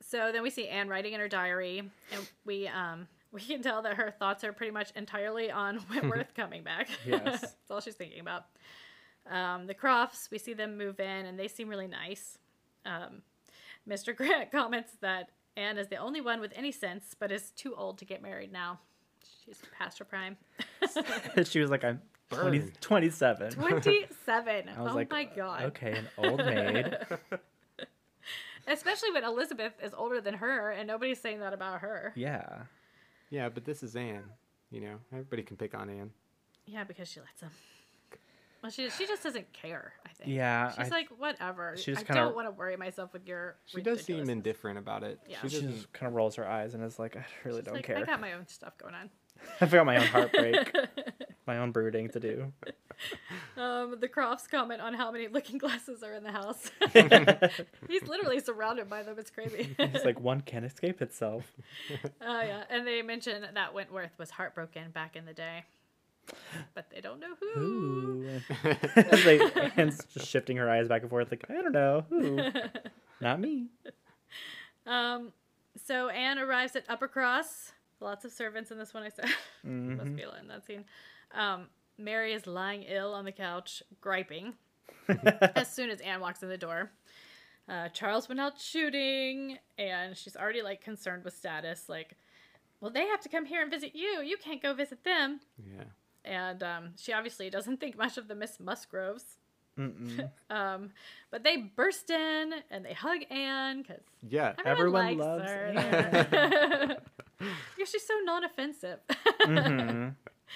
So 0.00 0.32
then 0.32 0.42
we 0.42 0.50
see 0.50 0.68
Anne 0.68 0.88
writing 0.88 1.14
in 1.14 1.20
her 1.20 1.28
diary, 1.28 1.78
and 2.12 2.28
we 2.44 2.68
um 2.68 3.06
we 3.32 3.40
can 3.40 3.62
tell 3.62 3.82
that 3.82 3.94
her 3.96 4.10
thoughts 4.18 4.44
are 4.44 4.52
pretty 4.52 4.72
much 4.72 4.92
entirely 4.96 5.50
on 5.50 5.80
Wentworth 5.90 6.34
coming 6.34 6.62
back. 6.62 6.88
Yes. 7.06 7.40
that's 7.40 7.54
all 7.70 7.80
she's 7.80 7.94
thinking 7.94 8.20
about. 8.20 8.44
Um, 9.30 9.66
the 9.66 9.74
Crofts, 9.74 10.30
we 10.30 10.38
see 10.38 10.52
them 10.52 10.76
move 10.76 11.00
in, 11.00 11.26
and 11.26 11.38
they 11.38 11.48
seem 11.48 11.68
really 11.68 11.86
nice. 11.88 12.38
Um, 12.84 13.22
Mr. 13.88 14.14
Grant 14.14 14.50
comments 14.52 14.92
that 15.00 15.30
Anne 15.56 15.78
is 15.78 15.88
the 15.88 15.96
only 15.96 16.20
one 16.20 16.40
with 16.40 16.52
any 16.54 16.72
sense, 16.72 17.14
but 17.18 17.30
is 17.30 17.50
too 17.52 17.74
old 17.74 17.98
to 17.98 18.04
get 18.04 18.22
married 18.22 18.52
now. 18.52 18.80
She's 19.44 19.60
past 19.78 19.98
her 19.98 20.04
prime. 20.04 20.36
she 21.44 21.60
was 21.60 21.70
like, 21.70 21.84
I'm 21.84 22.00
20, 22.30 22.72
27. 22.80 23.50
27. 23.52 24.68
I 24.68 24.82
was 24.82 24.92
oh 24.92 24.94
like, 24.94 25.10
my 25.10 25.24
god. 25.24 25.62
Okay, 25.64 25.92
an 25.92 26.08
old 26.18 26.38
maid. 26.38 26.96
Especially 28.66 29.12
when 29.12 29.24
Elizabeth 29.24 29.74
is 29.82 29.92
older 29.94 30.20
than 30.20 30.34
her 30.34 30.70
and 30.70 30.88
nobody's 30.88 31.20
saying 31.20 31.40
that 31.40 31.52
about 31.52 31.80
her. 31.80 32.12
yeah. 32.16 32.62
Yeah, 33.30 33.48
but 33.48 33.64
this 33.64 33.82
is 33.82 33.96
Anne. 33.96 34.24
You 34.70 34.80
know, 34.80 34.96
everybody 35.12 35.42
can 35.42 35.56
pick 35.56 35.74
on 35.74 35.90
Anne. 35.90 36.10
Yeah, 36.66 36.84
because 36.84 37.08
she 37.08 37.18
lets 37.20 37.40
him. 37.40 37.50
Well, 38.64 38.70
she 38.70 38.88
she 38.88 39.06
just 39.06 39.22
doesn't 39.22 39.52
care. 39.52 39.92
I 40.06 40.08
think. 40.14 40.30
Yeah, 40.30 40.70
She's 40.70 40.86
I- 40.90 40.96
like, 40.96 41.08
whatever. 41.18 41.76
she 41.76 41.92
just 41.92 42.04
I 42.04 42.06
kinda- 42.06 42.22
don't 42.22 42.34
want 42.34 42.48
to 42.48 42.50
worry 42.52 42.76
myself 42.78 43.12
with 43.12 43.28
your. 43.28 43.56
She 43.66 43.82
does 43.82 44.02
seem 44.02 44.30
indifferent 44.30 44.78
about 44.78 45.02
it. 45.04 45.20
Yeah. 45.28 45.36
She 45.42 45.50
She 45.50 45.60
just 45.66 45.92
kind 45.92 46.08
of 46.08 46.14
rolls 46.14 46.36
her 46.36 46.48
eyes 46.48 46.72
and 46.72 46.82
is 46.82 46.98
like, 46.98 47.14
I 47.14 47.26
really 47.44 47.58
She's 47.58 47.64
don't 47.66 47.74
like, 47.74 47.84
care. 47.84 47.98
I 47.98 48.04
got 48.04 48.22
my 48.22 48.32
own 48.38 48.46
stuff 48.48 48.78
going 48.78 48.94
on. 48.94 49.10
I've 49.60 49.70
got 49.70 49.84
my 49.84 49.96
own 49.98 50.06
heartbreak, 50.06 50.74
my 51.46 51.58
own 51.58 51.72
brooding 51.72 52.08
to 52.10 52.20
do. 52.20 52.52
Um, 53.56 53.96
the 54.00 54.06
Crofts 54.08 54.48
comment 54.48 54.80
on 54.80 54.94
how 54.94 55.10
many 55.10 55.26
looking 55.26 55.58
glasses 55.58 56.02
are 56.04 56.12
in 56.14 56.22
the 56.22 56.30
house. 56.30 56.70
He's 57.88 58.02
literally 58.06 58.38
surrounded 58.38 58.88
by 58.88 59.02
them. 59.02 59.16
It's 59.18 59.30
crazy. 59.32 59.74
It's 59.80 60.04
like 60.04 60.20
one 60.20 60.40
can't 60.40 60.64
escape 60.64 61.02
itself. 61.02 61.42
Oh 62.22 62.40
yeah, 62.40 62.62
and 62.70 62.86
they 62.86 63.02
mention 63.02 63.44
that 63.54 63.74
Wentworth 63.74 64.12
was 64.16 64.30
heartbroken 64.30 64.92
back 64.92 65.16
in 65.16 65.24
the 65.24 65.32
day, 65.34 65.64
but 66.74 66.90
they 66.90 67.00
don't 67.00 67.20
know 67.20 67.34
who. 67.40 67.60
Ooh. 67.60 68.40
As 68.96 69.24
they, 69.24 69.40
Anne's 69.76 70.04
just 70.14 70.26
shifting 70.28 70.56
her 70.56 70.70
eyes 70.70 70.88
back 70.88 71.02
and 71.02 71.10
forth, 71.10 71.30
like, 71.30 71.44
I 71.48 71.54
don't 71.54 71.72
know. 71.72 72.04
Who? 72.08 72.38
Not 73.20 73.40
me. 73.40 73.68
Um, 74.86 75.32
so 75.86 76.08
Anne 76.10 76.38
arrives 76.38 76.76
at 76.76 76.86
Uppercross. 76.88 77.72
Lots 78.00 78.24
of 78.26 78.32
servants 78.32 78.70
in 78.70 78.78
this 78.78 78.92
one. 78.92 79.02
I 79.02 79.08
said 79.08 79.24
must 79.64 80.10
Mhm. 80.10 80.16
be 80.16 80.22
a 80.22 80.28
lot 80.28 80.40
in 80.40 80.48
that 80.48 80.66
scene. 80.66 80.84
Um, 81.32 81.68
Mary 81.96 82.34
is 82.34 82.46
lying 82.46 82.82
ill 82.82 83.14
on 83.14 83.24
the 83.24 83.32
couch, 83.32 83.82
griping. 84.00 84.54
as 85.56 85.72
soon 85.72 85.88
as 85.90 86.00
Anne 86.00 86.20
walks 86.20 86.42
in 86.42 86.48
the 86.50 86.58
door. 86.58 86.90
Uh, 87.66 87.88
Charles 87.88 88.28
went 88.28 88.40
out 88.40 88.60
shooting, 88.60 89.56
and 89.78 90.14
she's 90.16 90.36
already 90.36 90.60
like 90.60 90.82
concerned 90.82 91.24
with 91.24 91.34
status. 91.34 91.88
Like, 91.88 92.14
well, 92.82 92.90
they 92.90 93.06
have 93.06 93.20
to 93.22 93.30
come 93.30 93.46
here 93.46 93.62
and 93.62 93.70
visit 93.70 93.92
you. 93.94 94.20
You 94.20 94.36
can't 94.36 94.62
go 94.62 94.74
visit 94.74 95.02
them. 95.02 95.40
yeah. 95.66 95.84
And 96.24 96.62
um, 96.62 96.90
she 96.98 97.12
obviously 97.12 97.50
doesn't 97.50 97.80
think 97.80 97.96
much 97.98 98.16
of 98.16 98.28
the 98.28 98.34
Miss 98.34 98.58
Musgroves. 98.60 99.24
Um, 100.50 100.90
but 101.32 101.42
they 101.42 101.56
burst 101.56 102.08
in 102.08 102.52
and 102.70 102.84
they 102.84 102.92
hug 102.92 103.20
Anne 103.28 103.82
because 103.82 104.02
Yeah. 104.28 104.54
everyone, 104.64 105.08
Everyone 105.08 105.18
loves 105.18 105.50
her. 105.50 105.72
Yeah. 105.74 106.94
yeah, 107.40 107.84
she's 107.84 108.06
so 108.06 108.14
non-offensive. 108.24 109.00
hmm 109.42 110.08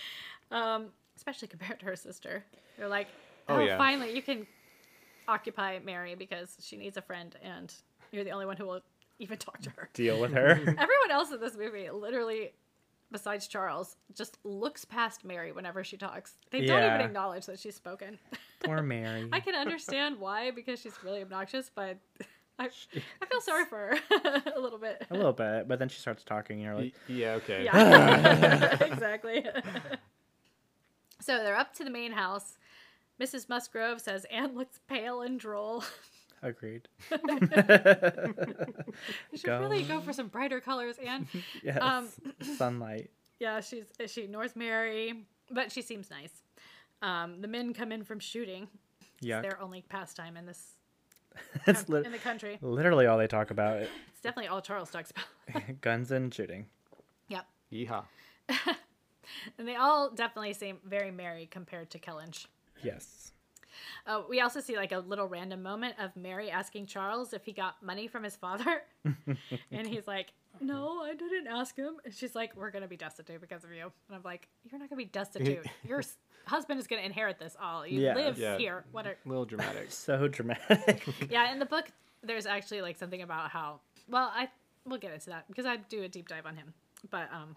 um, 0.52 0.87
especially 1.16 1.48
compared 1.48 1.81
to 1.81 1.87
her 1.87 1.96
sister. 1.96 2.44
They're 2.76 2.88
like, 2.88 3.09
Oh, 3.48 3.57
oh, 3.57 3.61
yeah. 3.61 3.76
finally 3.78 4.14
you 4.14 4.22
can 4.22 4.46
occupy 5.26 5.78
Mary 5.85 6.14
because 6.14 6.57
she 6.61 6.76
needs 6.76 6.96
a 6.96 7.02
friend, 7.02 7.35
and 7.42 7.72
you're 8.12 8.24
the 8.24 8.31
only 8.31 8.46
one 8.46 8.57
who 8.57 8.66
will 8.66 8.83
even 9.18 9.37
talk 9.38 9.61
to 9.62 9.70
her. 9.70 9.88
Deal 9.94 10.20
with 10.20 10.33
her. 10.33 10.50
Everyone 10.50 11.11
else 11.11 11.33
in 11.33 11.40
this 11.40 11.57
movie, 11.57 11.90
literally, 11.90 12.52
besides 13.12 13.47
Charles, 13.47 13.97
just 14.14 14.38
looks 14.44 14.85
past 14.85 15.25
Mary 15.25 15.53
whenever 15.53 15.83
she 15.85 15.97
talks. 15.97 16.35
They 16.51 16.64
don't 16.66 16.83
even 16.85 17.01
acknowledge 17.01 17.47
that 17.47 17.59
she's 17.59 17.75
spoken. 17.77 18.18
Poor 18.64 18.83
Mary. 18.83 19.29
I 19.33 19.40
can 19.40 19.55
understand 19.55 20.18
why 20.18 20.51
because 20.51 20.81
she's 20.81 21.03
really 21.03 21.23
obnoxious, 21.23 21.71
but 21.75 21.97
I, 22.59 22.64
I 22.66 23.27
feel 23.27 23.40
sorry 23.40 23.64
for 23.66 23.77
her 23.79 24.42
a 24.57 24.61
little 24.61 24.79
bit. 24.79 25.07
A 25.11 25.14
little 25.14 25.33
bit, 25.33 25.68
but 25.68 25.79
then 25.79 25.88
she 25.88 26.01
starts 26.01 26.25
talking, 26.25 26.57
and 26.57 26.64
you're 26.64 26.75
Y- 26.75 26.81
like, 26.81 26.94
yeah. 27.09 27.33
Okay. 27.35 27.64
Yeah, 27.64 28.85
exactly. 28.92 29.44
so 31.21 31.38
they're 31.38 31.57
up 31.57 31.75
to 31.75 31.85
the 31.85 31.90
main 31.90 32.12
house. 32.12 32.59
Mrs. 33.21 33.49
Musgrove 33.49 34.01
says 34.01 34.25
Anne 34.31 34.55
looks 34.55 34.79
pale 34.88 35.23
and 35.23 35.38
droll. 35.40 35.85
Agreed. 36.42 36.88
You 39.33 39.38
should 39.38 39.48
really 39.61 39.83
go 39.83 40.01
for 40.01 40.12
some 40.12 40.29
brighter 40.29 40.61
colors, 40.61 40.96
Anne. 41.05 41.27
yes. 41.62 41.79
Um, 41.81 42.09
Sunlight. 42.57 43.11
Yeah, 43.40 43.61
she's 43.61 43.85
she 44.07 44.22
ignores 44.22 44.57
Mary, 44.57 45.24
but 45.51 45.70
she 45.70 45.83
seems 45.83 46.11
nice. 46.11 46.33
Um, 47.03 47.40
the 47.40 47.48
men 47.48 47.72
come 47.74 47.92
in 47.92 48.03
from 48.05 48.18
shooting. 48.18 48.68
Yeah. 49.20 49.40
their 49.42 49.61
only 49.61 49.83
pastime 49.88 50.37
in 50.37 50.46
this 50.46 50.72
It's 51.66 51.83
coun- 51.83 51.94
lit- 51.94 52.07
in 52.07 52.12
the 52.12 52.18
country. 52.18 52.59
literally 52.62 53.07
all 53.07 53.18
they 53.18 53.27
talk 53.27 53.51
about. 53.51 53.79
It's 53.79 54.20
definitely 54.22 54.48
all 54.48 54.61
Charles 54.61 54.90
talks 54.90 55.11
about. 55.12 55.81
Guns 55.81 56.11
and 56.12 56.33
shooting. 56.33 56.66
yep. 57.29 57.44
Yeehaw. 57.72 58.05
And 59.59 59.68
they 59.68 59.77
all 59.77 60.11
definitely 60.11 60.55
seem 60.55 60.79
very 60.85 61.11
merry 61.11 61.46
compared 61.51 61.90
to 61.90 61.98
Kellynch. 61.98 62.46
Yes. 62.83 63.28
Uh, 64.09 64.23
we 64.29 64.40
also 64.40 64.59
see 64.61 64.75
like 64.75 64.90
a 64.92 64.99
little 65.01 65.27
random 65.27 65.62
moment 65.62 65.94
of 66.01 66.16
Mary 66.16 66.51
asking 66.51 66.87
Charles 66.87 67.33
if 67.35 67.44
he 67.44 67.53
got 67.53 67.83
money 67.83 68.09
from 68.09 68.25
his 68.25 68.35
father, 68.35 68.83
and 69.71 69.87
he's 69.87 70.07
like, 70.07 70.33
"No, 70.61 71.03
I 71.03 71.14
didn't 71.14 71.47
ask 71.47 71.77
him." 71.77 71.97
And 72.05 72.14
she's 72.14 72.35
like, 72.35 72.57
"We're 72.57 72.71
gonna 72.71 72.88
be 72.88 72.97
destitute 72.97 73.40
because 73.40 73.64
of 73.64 73.71
you." 73.71 73.83
And 74.09 74.16
I'm 74.16 74.23
like, 74.25 74.49
"You're 74.64 74.81
not 74.81 74.88
gonna 74.88 74.99
be 74.99 75.05
destitute. 75.05 75.66
Your 75.87 75.99
s- 75.99 76.16
husband 76.47 76.81
is 76.81 76.87
gonna 76.87 77.03
inherit 77.03 77.38
this 77.38 77.55
all. 77.61 77.87
You 77.87 78.01
Yes. 78.01 78.16
live 78.16 78.38
Yeah. 78.38 78.57
here. 78.57 78.85
What 78.92 79.07
are?" 79.07 79.16
A 79.25 79.29
little 79.29 79.44
dramatic. 79.44 79.90
So 79.90 80.27
dramatic. 80.27 81.07
Yeah, 81.31 81.53
in 81.53 81.59
the 81.59 81.66
book, 81.66 81.87
there's 82.23 82.47
actually 82.47 82.81
like 82.81 82.97
something 82.97 83.21
about 83.23 83.51
how. 83.51 83.81
Well, 84.09 84.33
I 84.35 84.49
we'll 84.87 84.99
get 84.99 85.12
into 85.12 85.29
that 85.31 85.47
because 85.49 85.66
I 85.66 85.77
do 85.77 86.03
a 86.05 86.09
deep 86.09 86.29
dive 86.29 86.47
on 86.47 86.57
him, 86.57 86.73
but 87.11 87.29
um, 87.31 87.57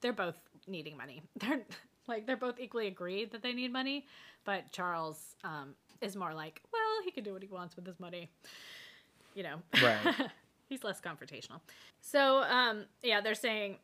they're 0.00 0.12
both 0.12 0.40
needing 0.68 0.96
money. 0.96 1.22
They're 1.40 1.62
like 2.06 2.24
they're 2.26 2.36
both 2.36 2.60
equally 2.60 2.86
agreed 2.86 3.32
that 3.32 3.42
they 3.42 3.52
need 3.52 3.72
money, 3.72 4.06
but 4.44 4.70
Charles 4.70 5.34
um 5.42 5.74
is 6.00 6.16
more 6.16 6.34
like, 6.34 6.62
well, 6.72 7.02
he 7.04 7.10
can 7.10 7.24
do 7.24 7.32
what 7.32 7.42
he 7.42 7.48
wants 7.48 7.76
with 7.76 7.86
his 7.86 7.98
money. 8.00 8.30
You 9.34 9.42
know, 9.44 9.56
Right. 9.82 10.14
He's 10.68 10.84
less 10.84 11.00
confrontational. 11.00 11.60
So, 12.02 12.42
um, 12.42 12.84
yeah, 13.02 13.22
they're 13.22 13.34
saying 13.34 13.76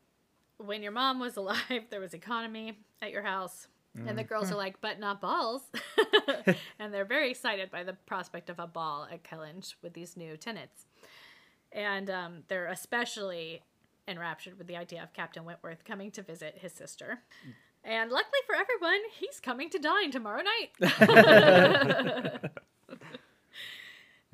when 0.59 0.83
your 0.83 0.93
mom 0.93 1.19
was 1.19 1.37
alive, 1.39 1.87
there 1.91 2.01
was 2.01 2.13
economy 2.15 2.79
at 3.01 3.11
your 3.11 3.23
house. 3.23 3.69
And 4.09 4.19
the 4.19 4.25
girls 4.25 4.51
are 4.51 4.57
like, 4.57 4.81
but 4.81 4.99
not 4.99 5.21
balls. 5.21 5.63
and 6.81 6.93
they're 6.93 7.05
very 7.05 7.31
excited 7.31 7.71
by 7.71 7.85
the 7.85 7.93
prospect 7.93 8.51
of 8.51 8.59
a 8.59 8.67
ball 8.67 9.07
at 9.09 9.23
Kellynch 9.23 9.75
with 9.83 9.93
these 9.93 10.17
new 10.17 10.37
tenants. 10.37 10.87
And 11.71 12.11
um, 12.11 12.43
they're 12.49 12.67
especially 12.67 13.63
enraptured 14.09 14.59
with 14.59 14.67
the 14.67 14.77
idea 14.77 15.01
of 15.01 15.13
Captain 15.13 15.45
Wentworth 15.45 15.85
coming 15.85 16.11
to 16.11 16.23
visit 16.23 16.59
his 16.61 16.73
sister. 16.73 17.21
And 17.85 18.11
luckily 18.11 18.41
for 18.47 18.55
everyone, 18.55 19.01
he's 19.19 19.41
coming 19.41 19.69
to 19.71 19.79
dine 19.79 20.11
tomorrow 20.11 20.43
night. 20.43 22.41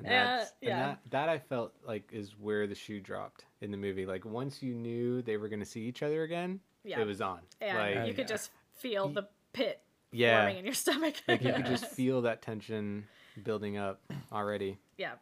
And, 0.03 0.07
Uh, 0.41 0.45
yeah. 0.61 0.71
and 0.71 0.79
that, 0.81 0.99
that 1.11 1.29
I 1.29 1.37
felt 1.37 1.73
like 1.85 2.09
is 2.11 2.31
where 2.39 2.65
the 2.65 2.73
shoe 2.73 2.99
dropped 2.99 3.45
in 3.61 3.69
the 3.69 3.77
movie. 3.77 4.07
Like 4.07 4.25
once 4.25 4.63
you 4.63 4.73
knew 4.73 5.21
they 5.21 5.37
were 5.37 5.47
going 5.47 5.59
to 5.59 5.65
see 5.65 5.81
each 5.81 6.01
other 6.01 6.23
again, 6.23 6.59
Yeah. 6.83 7.01
it 7.01 7.05
was 7.05 7.21
on. 7.21 7.41
and 7.59 7.77
like 7.77 7.95
you 7.95 8.01
Oh, 8.01 8.05
could 8.07 8.17
yeah. 8.17 8.25
just 8.25 8.49
feel 8.73 9.09
the 9.09 9.27
pit 9.53 9.79
yeah, 10.11 10.39
forming 10.41 10.57
in 10.57 10.65
your 10.65 10.73
stomach. 10.73 11.15
like 11.27 11.43
you 11.43 11.53
could 11.53 11.67
just 11.67 11.85
feel 11.91 12.23
that 12.23 12.41
tension 12.41 13.05
building 13.43 13.77
up 13.77 14.01
already. 14.31 14.79
yeah, 14.97 15.13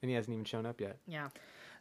And 0.00 0.08
he 0.08 0.14
hasn't 0.14 0.32
even 0.32 0.44
shown 0.44 0.64
up 0.64 0.80
yet. 0.80 0.98
yeah. 1.08 1.30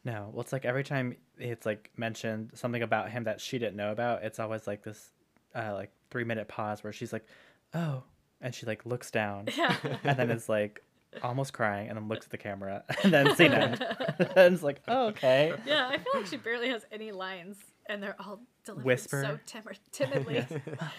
No, 0.04 0.32
well, 0.34 0.42
it's 0.42 0.52
like 0.52 0.66
every 0.66 0.84
time 0.84 1.16
it's 1.38 1.68
like 1.68 1.92
mentioned 1.96 2.50
something 2.56 2.82
about 2.82 3.12
him 3.12 3.26
that 3.26 3.40
she 3.40 3.60
didn't 3.60 3.76
know 3.76 3.92
about, 3.92 4.24
it's 4.24 4.40
always 4.40 4.66
like 4.66 4.82
this, 4.82 5.12
uh, 5.56 5.74
like 5.74 5.92
three 6.10 6.24
minute 6.24 6.48
pause 6.48 6.84
where 6.84 6.94
she's 6.94 7.12
like, 7.14 7.26
"Oh," 7.74 8.04
and 8.42 8.54
she 8.54 8.66
like 8.66 8.86
looks 8.86 9.12
down, 9.12 9.48
Yeah. 9.58 9.76
and 10.04 10.18
then 10.18 10.30
is 10.32 10.48
like 10.50 10.84
almost 11.24 11.54
crying, 11.54 11.90
and 11.90 11.98
then 11.98 12.08
looks 12.08 12.26
at 12.26 12.32
the 12.32 12.38
camera, 12.38 12.84
and 13.04 13.14
then 13.14 13.36
scene 13.36 13.52
end. 13.54 13.82
and 14.36 14.54
it's 14.54 14.64
like, 14.64 14.82
"Oh, 14.88 15.08
okay." 15.08 15.54
Yeah, 15.66 15.88
I 15.88 15.98
feel 15.98 16.14
like 16.16 16.26
she 16.28 16.38
barely 16.38 16.70
has 16.70 16.86
any 16.92 17.12
lines, 17.12 17.58
and 17.88 18.02
they're 18.02 18.16
all 18.20 18.40
delivered 18.66 18.86
Whisper. 18.86 19.40
so 19.50 19.70
timidly. 19.92 20.36
Yes. 20.36 20.52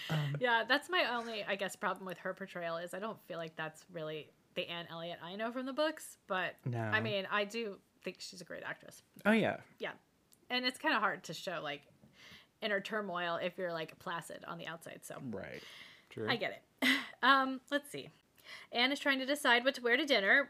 Um, 0.09 0.17
yeah, 0.39 0.63
that's 0.67 0.89
my 0.89 1.05
only, 1.13 1.43
I 1.47 1.55
guess, 1.55 1.75
problem 1.75 2.05
with 2.05 2.17
her 2.19 2.33
portrayal 2.33 2.77
is 2.77 2.93
I 2.93 2.99
don't 2.99 3.17
feel 3.27 3.37
like 3.37 3.55
that's 3.55 3.85
really 3.91 4.29
the 4.55 4.67
Anne 4.69 4.85
Elliot 4.91 5.17
I 5.23 5.35
know 5.35 5.51
from 5.51 5.65
the 5.65 5.73
books. 5.73 6.17
But 6.27 6.55
No. 6.65 6.79
I 6.79 6.99
mean, 6.99 7.25
I 7.31 7.45
do 7.45 7.77
think 8.03 8.17
she's 8.19 8.41
a 8.41 8.43
great 8.43 8.63
actress. 8.65 9.01
oh 9.25 9.31
yeah, 9.31 9.57
Yeah, 9.79 9.91
and 10.49 10.65
it's 10.65 10.77
kind 10.77 10.93
of 10.93 10.99
hard 10.99 11.23
to 11.23 11.33
show 11.33 11.61
like 11.63 11.81
inner 12.63 12.79
turmoil 12.79 13.39
if 13.41 13.57
you're 13.57 13.73
like 13.73 13.97
placid 13.99 14.43
on 14.47 14.57
the 14.57 14.67
outside. 14.67 14.99
So 15.03 15.15
right. 15.31 15.61
True. 16.09 16.27
I 16.29 16.35
get 16.35 16.51
it. 16.81 16.89
Um, 17.23 17.61
let's 17.71 17.89
see. 17.89 18.09
Anne 18.73 18.91
is 18.91 18.99
trying 18.99 19.19
to 19.19 19.25
decide 19.25 19.63
what 19.63 19.75
to 19.75 19.81
wear 19.81 19.95
to 19.95 20.05
dinner. 20.05 20.49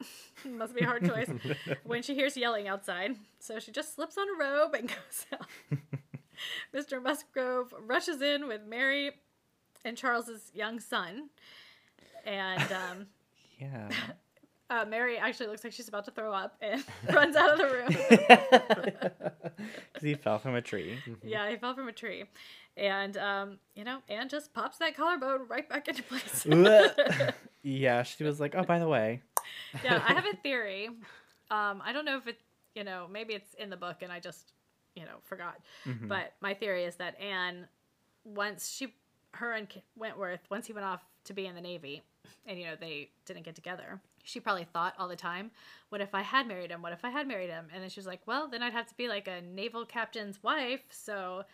Must 0.48 0.74
be 0.74 0.80
a 0.80 0.86
hard 0.86 1.06
choice 1.06 1.28
when 1.84 2.00
she 2.02 2.14
hears 2.14 2.38
yelling 2.38 2.68
outside. 2.68 3.16
So 3.38 3.58
she 3.58 3.70
just 3.70 3.94
slips 3.94 4.16
on 4.16 4.26
a 4.28 4.38
robe 4.42 4.72
and 4.74 4.88
goes 4.88 5.26
out. 5.34 5.46
Mr. 6.74 7.02
Musgrove 7.02 7.74
rushes 7.86 8.22
in 8.22 8.48
with 8.48 8.62
Mary 8.66 9.10
and 9.84 9.94
Charles's 9.94 10.50
young 10.54 10.80
son. 10.80 11.28
And 12.24 12.72
um, 12.72 13.06
Yeah. 13.58 13.90
Uh, 14.70 14.84
Mary 14.88 15.16
actually 15.18 15.46
looks 15.48 15.62
like 15.64 15.72
she's 15.72 15.88
about 15.88 16.04
to 16.06 16.10
throw 16.10 16.32
up 16.32 16.56
and 16.60 16.82
runs 17.14 17.36
out 17.36 17.50
of 17.52 17.58
the 17.58 17.66
room. 17.66 19.12
Because 19.92 20.02
he 20.06 20.14
fell 20.14 20.38
from 20.38 20.54
a 20.54 20.60
tree. 20.62 20.98
yeah, 21.24 21.48
he 21.50 21.56
fell 21.56 21.74
from 21.74 21.88
a 21.88 21.92
tree. 21.92 22.24
And, 22.76 23.16
um, 23.16 23.58
you 23.74 23.82
know, 23.84 23.98
Anne 24.08 24.28
just 24.28 24.52
pops 24.52 24.78
that 24.78 24.96
collarbone 24.96 25.48
right 25.48 25.68
back 25.68 25.88
into 25.88 26.02
place. 26.02 26.46
Yeah, 27.62 28.02
she 28.04 28.22
was 28.22 28.38
like, 28.38 28.54
oh, 28.54 28.62
by 28.62 28.78
the 28.78 28.86
way. 28.86 29.22
yeah, 29.82 30.02
I 30.06 30.12
have 30.12 30.26
a 30.26 30.36
theory. 30.36 30.88
Um, 31.50 31.82
I 31.84 31.92
don't 31.92 32.04
know 32.04 32.16
if 32.18 32.28
it, 32.28 32.38
you 32.74 32.84
know, 32.84 33.06
maybe 33.10 33.32
it's 33.34 33.54
in 33.54 33.70
the 33.70 33.76
book 33.76 34.02
and 34.02 34.12
I 34.12 34.20
just, 34.20 34.52
you 34.94 35.04
know, 35.04 35.16
forgot. 35.24 35.56
Mhm. 35.84 36.06
But 36.08 36.34
my 36.40 36.54
theory 36.54 36.84
is 36.84 36.96
that 36.96 37.18
Anne, 37.20 37.66
once 38.24 38.68
she, 38.70 38.94
her 39.32 39.52
and 39.52 39.66
Wentworth, 39.96 40.40
once 40.50 40.66
he 40.66 40.72
went 40.74 40.86
off 40.86 41.02
to 41.24 41.32
be 41.32 41.46
in 41.46 41.54
the 41.54 41.60
Navy, 41.60 42.02
and 42.46 42.58
you 42.58 42.66
know 42.66 42.74
they 42.78 43.10
didn't 43.24 43.44
get 43.44 43.54
together, 43.54 44.00
she 44.26 44.40
probably 44.40 44.64
thought 44.64 44.94
all 44.98 45.08
the 45.08 45.16
time, 45.16 45.50
"What 45.88 46.00
if 46.00 46.14
I 46.14 46.22
had 46.22 46.46
married 46.46 46.70
him? 46.70 46.82
What 46.82 46.92
if 46.92 47.04
I 47.04 47.10
had 47.10 47.26
married 47.26 47.48
him?" 47.50 47.68
And 47.72 47.82
then 47.82 47.88
she 47.90 47.98
was 48.00 48.06
like, 48.06 48.20
"Well, 48.26 48.48
then 48.48 48.62
I'd 48.62 48.72
have 48.74 48.86
to 48.88 48.94
be 48.96 49.08
like 49.08 49.26
a 49.28 49.40
naval 49.40 49.86
captain's 49.86 50.42
wife, 50.42 50.82
so." 50.90 51.44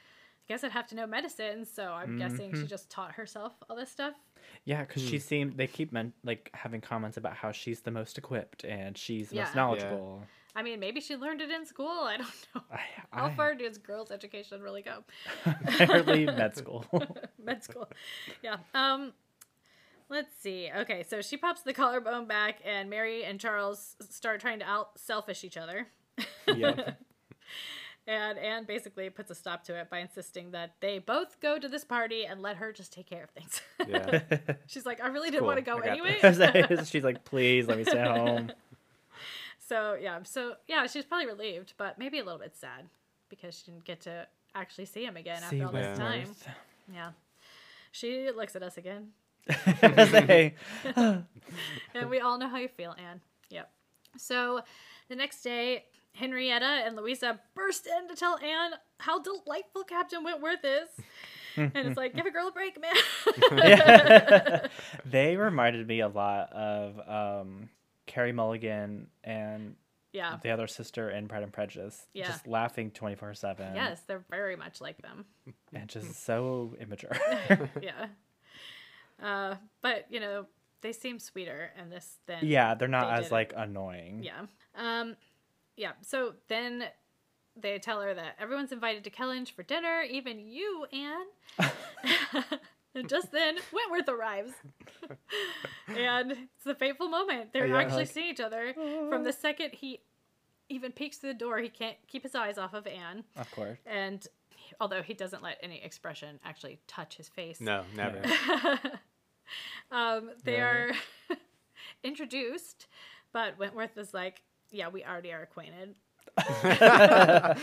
I 0.45 0.55
guess 0.55 0.65
I'd 0.65 0.73
have 0.73 0.89
to 0.89 0.97
know 0.97 1.07
medicine, 1.07 1.65
so 1.65 1.93
I'm 1.93 2.19
guessing 2.19 2.53
she 2.53 2.63
Mhm. 2.63 2.69
just 2.69 2.91
taught 2.91 3.13
herself 3.13 3.53
all 3.71 3.77
this 3.77 3.91
stuff. 3.91 4.15
Yeah, 4.65 4.81
because 4.85 5.01
she 5.09 5.21
seemed, 5.21 5.57
they 5.57 5.69
keep 5.69 5.93
men- 5.93 6.13
like 6.25 6.51
having 6.53 6.81
comments 6.81 7.17
about 7.17 7.35
how 7.37 7.53
she's 7.53 7.81
the 7.83 7.93
most 7.93 8.19
equipped 8.19 8.65
and 8.65 8.99
she's 8.99 9.29
the 9.31 9.37
Yeah. 9.37 9.45
most 9.45 9.55
knowledgeable. 9.55 10.27
I 10.57 10.63
mean, 10.65 10.81
maybe 10.81 11.01
she 11.01 11.15
learned 11.17 11.41
it 11.43 11.51
in 11.53 11.65
school. 11.65 11.87
I 12.13 12.17
don't 12.17 12.47
know. 12.57 12.63
I, 12.73 12.81
How 13.13 13.31
far 13.31 13.55
does 13.55 13.79
girls' 13.79 14.11
education 14.11 14.61
really 14.63 14.83
go? 14.83 15.05
Apparently, 15.47 16.27
med 16.27 16.57
school. 16.61 16.85
Med 17.39 17.63
school. 17.63 17.89
Yeah. 18.43 18.57
Um 18.75 19.13
let's 20.13 20.33
see. 20.41 20.71
Okay, 20.77 21.03
so 21.03 21.21
she 21.23 21.37
pops 21.37 21.63
the 21.63 21.73
collarbone 21.83 22.27
back 22.27 22.61
and 22.65 22.89
Mary 22.89 23.25
and 23.25 23.41
Charles 23.41 23.97
start 24.11 24.41
trying 24.41 24.61
to 24.61 24.65
out 24.65 24.91
selfish 24.99 25.43
each 25.43 25.57
other. 25.57 25.89
Yep. 26.47 26.99
And 28.05 28.37
Anne 28.37 28.65
basically 28.65 29.09
puts 29.11 29.31
a 29.31 29.35
stop 29.37 29.63
to 29.67 29.77
it 29.77 29.89
by 29.89 30.01
insisting 30.01 30.51
that 30.51 30.73
they 30.81 30.99
both 30.99 31.39
go 31.39 31.57
to 31.57 31.69
this 31.69 31.85
party 31.85 32.25
and 32.25 32.43
let 32.43 32.57
her 32.57 32.73
just 32.73 32.93
take 32.93 33.07
care 33.09 33.23
of 33.23 33.31
things. 33.31 33.63
Yeah. 33.89 34.23
She's 34.67 34.85
like, 34.85 35.01
I 35.01 35.07
really 35.07 35.31
didn't 35.31 35.43
Cool, 35.43 35.47
want 35.47 35.59
to 35.59 35.63
go 35.65 35.79
I 35.79 35.87
anyway. 35.87 36.85
she's 36.85 37.05
like, 37.05 37.25
please 37.25 37.69
let 37.69 37.79
me 37.79 37.85
stay 37.85 38.03
home. 38.03 38.51
so 39.69 39.97
yeah, 40.01 40.19
so 40.25 40.55
yeah, 40.67 40.89
she's 40.89 41.05
probably 41.05 41.27
relieved, 41.29 41.75
but 41.79 41.97
maybe 41.97 42.19
a 42.19 42.25
little 42.25 42.41
bit 42.41 42.57
sad 42.57 42.87
because 43.29 43.57
she 43.57 43.71
didn't 43.71 43.85
get 43.85 44.01
to 44.01 44.27
actually 44.53 44.87
see 44.87 45.05
him 45.05 45.17
again 45.17 45.41
See 45.49 45.61
after 45.61 45.67
all 45.67 45.73
this 45.73 45.97
time. 45.97 46.19
Wentworth. 46.23 46.49
Yeah. 46.93 47.11
She 47.93 48.31
looks 48.35 48.57
at 48.57 48.65
us 48.65 48.77
again. 48.79 49.11
Say, 49.51 50.55
and 50.97 51.25
we 52.09 52.21
all 52.21 52.39
know 52.39 52.49
how 52.49 52.59
you 52.59 52.69
feel, 52.69 52.95
Anne. 52.99 53.21
Yep. 53.51 53.71
So 54.17 54.61
the 55.09 55.17
next 55.17 55.43
day, 55.43 55.85
Henrietta 56.15 56.65
and 56.65 56.97
Louisa 56.97 57.41
burst 57.55 57.87
in 57.87 58.09
to 58.09 58.15
tell 58.15 58.39
Anne 58.39 58.73
how 58.99 59.21
delightful 59.21 59.85
Captain 59.85 60.23
Wentworth 60.23 60.65
is. 60.65 60.89
and 61.57 61.73
it's 61.75 61.97
like, 61.97 62.15
give 62.15 62.27
a 62.27 62.31
girl 62.31 62.49
a 62.49 62.53
break, 62.53 62.79
man. 62.81 62.95
They 65.05 65.37
reminded 65.37 65.87
me 65.87 66.01
a 66.01 66.09
lot 66.09 66.53
of 66.53 67.43
um, 67.43 67.69
Carey 68.07 68.33
Mulligan 68.33 69.09
and 69.23 69.77
yeah. 70.13 70.39
the 70.43 70.51
other 70.51 70.67
sister 70.67 71.11
in 71.11 71.29
Pride 71.29 71.43
and 71.43 71.53
Prejudice. 71.53 72.07
Yeah. 72.15 72.29
Just 72.29 72.47
laughing 72.47 72.91
24 72.91 73.35
7. 73.35 73.75
Yes, 73.75 74.03
they're 74.07 74.25
very 74.31 74.57
much 74.57 74.81
like 74.81 75.01
them. 75.03 75.25
And 75.73 75.89
just 75.89 76.25
so 76.25 76.75
immature. 76.81 77.17
yeah. 77.83 78.07
Uh, 79.23 79.55
but, 79.83 80.07
you 80.11 80.19
know, 80.21 80.47
they 80.81 80.93
seem 80.93 81.19
sweeter 81.19 81.71
in 81.81 81.91
this 81.91 82.19
than. 82.27 82.39
yeah, 82.43 82.75
they're 82.75 82.89
not 82.89 83.07
They 83.09 83.13
as 83.19 83.25
did 83.25 83.27
it. 83.27 83.33
like 83.33 83.53
annoying. 83.57 84.23
Yeah. 84.25 84.47
Um, 84.75 85.17
yeah. 85.77 85.93
So 86.03 86.35
then 86.49 86.85
they 87.57 87.79
tell 87.79 88.01
her 88.01 88.13
that 88.15 88.35
everyone's 88.41 88.73
invited 88.73 89.05
to 89.05 89.11
Kellynch 89.11 89.53
for 89.53 89.63
dinner, 89.63 90.03
even 90.03 90.39
you, 90.41 90.87
Anne. 90.93 91.71
and 92.95 93.09
just 93.09 93.31
then, 93.31 93.57
Wentworth 93.73 94.09
arrives. 94.09 94.53
and 95.89 96.33
it's 96.33 96.65
the 96.65 96.75
fateful 96.75 97.09
moment. 97.09 97.53
They're 97.53 97.67
Yeah, 97.67 97.77
actually 97.79 97.99
like- 97.99 98.09
seeing 98.09 98.29
each 98.31 98.41
other. 98.41 98.75
From 99.09 99.25
the 99.25 99.33
second 99.33 99.71
he 99.75 100.01
even 100.69 100.91
peeks 100.93 101.19
through 101.19 101.33
the 101.35 101.39
door, 101.39 101.59
he 101.59 101.69
can't 101.69 101.97
keep 102.09 102.23
his 102.23 102.35
eyes 102.35 102.57
off 102.59 102.73
of 102.75 102.87
Anne. 102.87 103.25
Of 103.37 103.51
course. 103.53 103.79
And 103.87 104.27
although 104.81 105.03
he 105.03 105.13
doesn't 105.15 105.43
let 105.43 105.59
any 105.63 105.83
expression 105.83 106.41
actually 106.45 106.79
touch 106.87 107.17
his 107.19 107.29
face. 107.29 107.61
No, 107.61 107.83
never. 107.95 108.23
um, 109.91 110.31
they 110.45 110.61
Right. 110.61 110.91
are 111.31 111.37
introduced, 112.05 112.87
but 113.33 113.59
Wentworth 113.59 113.97
is 113.99 114.13
like, 114.15 114.43
"Yeah, 114.71 114.89
we 114.89 115.05
already 115.05 115.33
are 115.33 115.43
acquainted." 115.43 115.95
I 116.39 117.57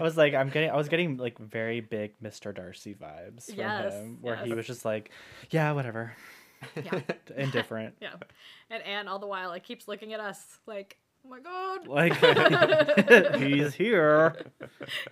was 0.00 0.16
like, 0.16 0.34
I'm 0.34 0.50
getting, 0.50 0.70
I 0.70 0.76
was 0.76 0.88
getting 0.88 1.16
like 1.16 1.38
very 1.38 1.80
big 1.80 2.12
Mr. 2.22 2.54
Darcy 2.54 2.94
vibes 2.94 3.46
from 3.46 3.56
Yes, 3.58 3.94
him, 3.94 4.18
where 4.20 4.36
he 4.36 4.52
was 4.54 4.66
just 4.66 4.84
like, 4.84 5.10
yeah, 5.50 5.72
whatever, 5.72 6.12
Yeah, 6.82 7.00
indifferent. 7.36 7.96
yeah. 8.00 8.14
And 8.70 8.82
Anne 8.84 9.08
all 9.08 9.18
the 9.18 9.26
while 9.26 9.48
like 9.48 9.64
keeps 9.64 9.88
looking 9.88 10.12
at 10.12 10.20
us 10.20 10.58
like, 10.66 10.96
"Oh 11.24 11.28
my 11.30 11.40
god, 11.40 11.88
Like, 11.88 13.36
he's 13.42 13.74
here. 13.74 14.36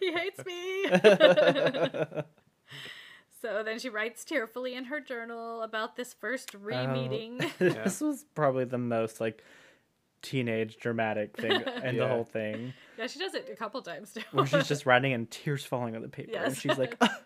he 0.01 0.13
hates 0.13 0.45
me." 0.45 0.85
So 3.43 3.63
then 3.63 3.79
she 3.79 3.89
writes 3.91 4.25
tearfully 4.25 4.75
in 4.75 4.85
her 4.85 5.01
journal 5.01 5.61
about 5.63 5.97
this 5.97 6.15
first 6.15 6.55
re-meeting. 6.55 7.41
this 7.59 8.01
was 8.01 8.25
probably 8.35 8.65
the 8.65 8.79
most 8.79 9.21
like 9.21 9.43
teenage 10.23 10.77
dramatic 10.79 11.37
thing 11.37 11.61
in 11.85 11.97
the 11.97 12.07
whole 12.07 12.23
thing, 12.25 12.73
yeah, 12.97 13.09
she 13.09 13.19
does 13.19 13.35
it 13.35 13.49
a 13.53 13.57
couple 13.57 13.83
times 13.83 14.13
too. 14.15 14.21
where 14.31 14.47
she's 14.47 14.69
just 14.69 14.87
writing 14.87 15.13
and 15.13 15.29
tears 15.31 15.65
falling 15.65 15.97
on 15.97 16.03
the 16.03 16.09
paper, 16.09 16.31
and 16.37 16.53
Yes. 16.53 16.59
she's 16.61 16.79
like, 16.79 16.97
"Ah, 17.01 17.19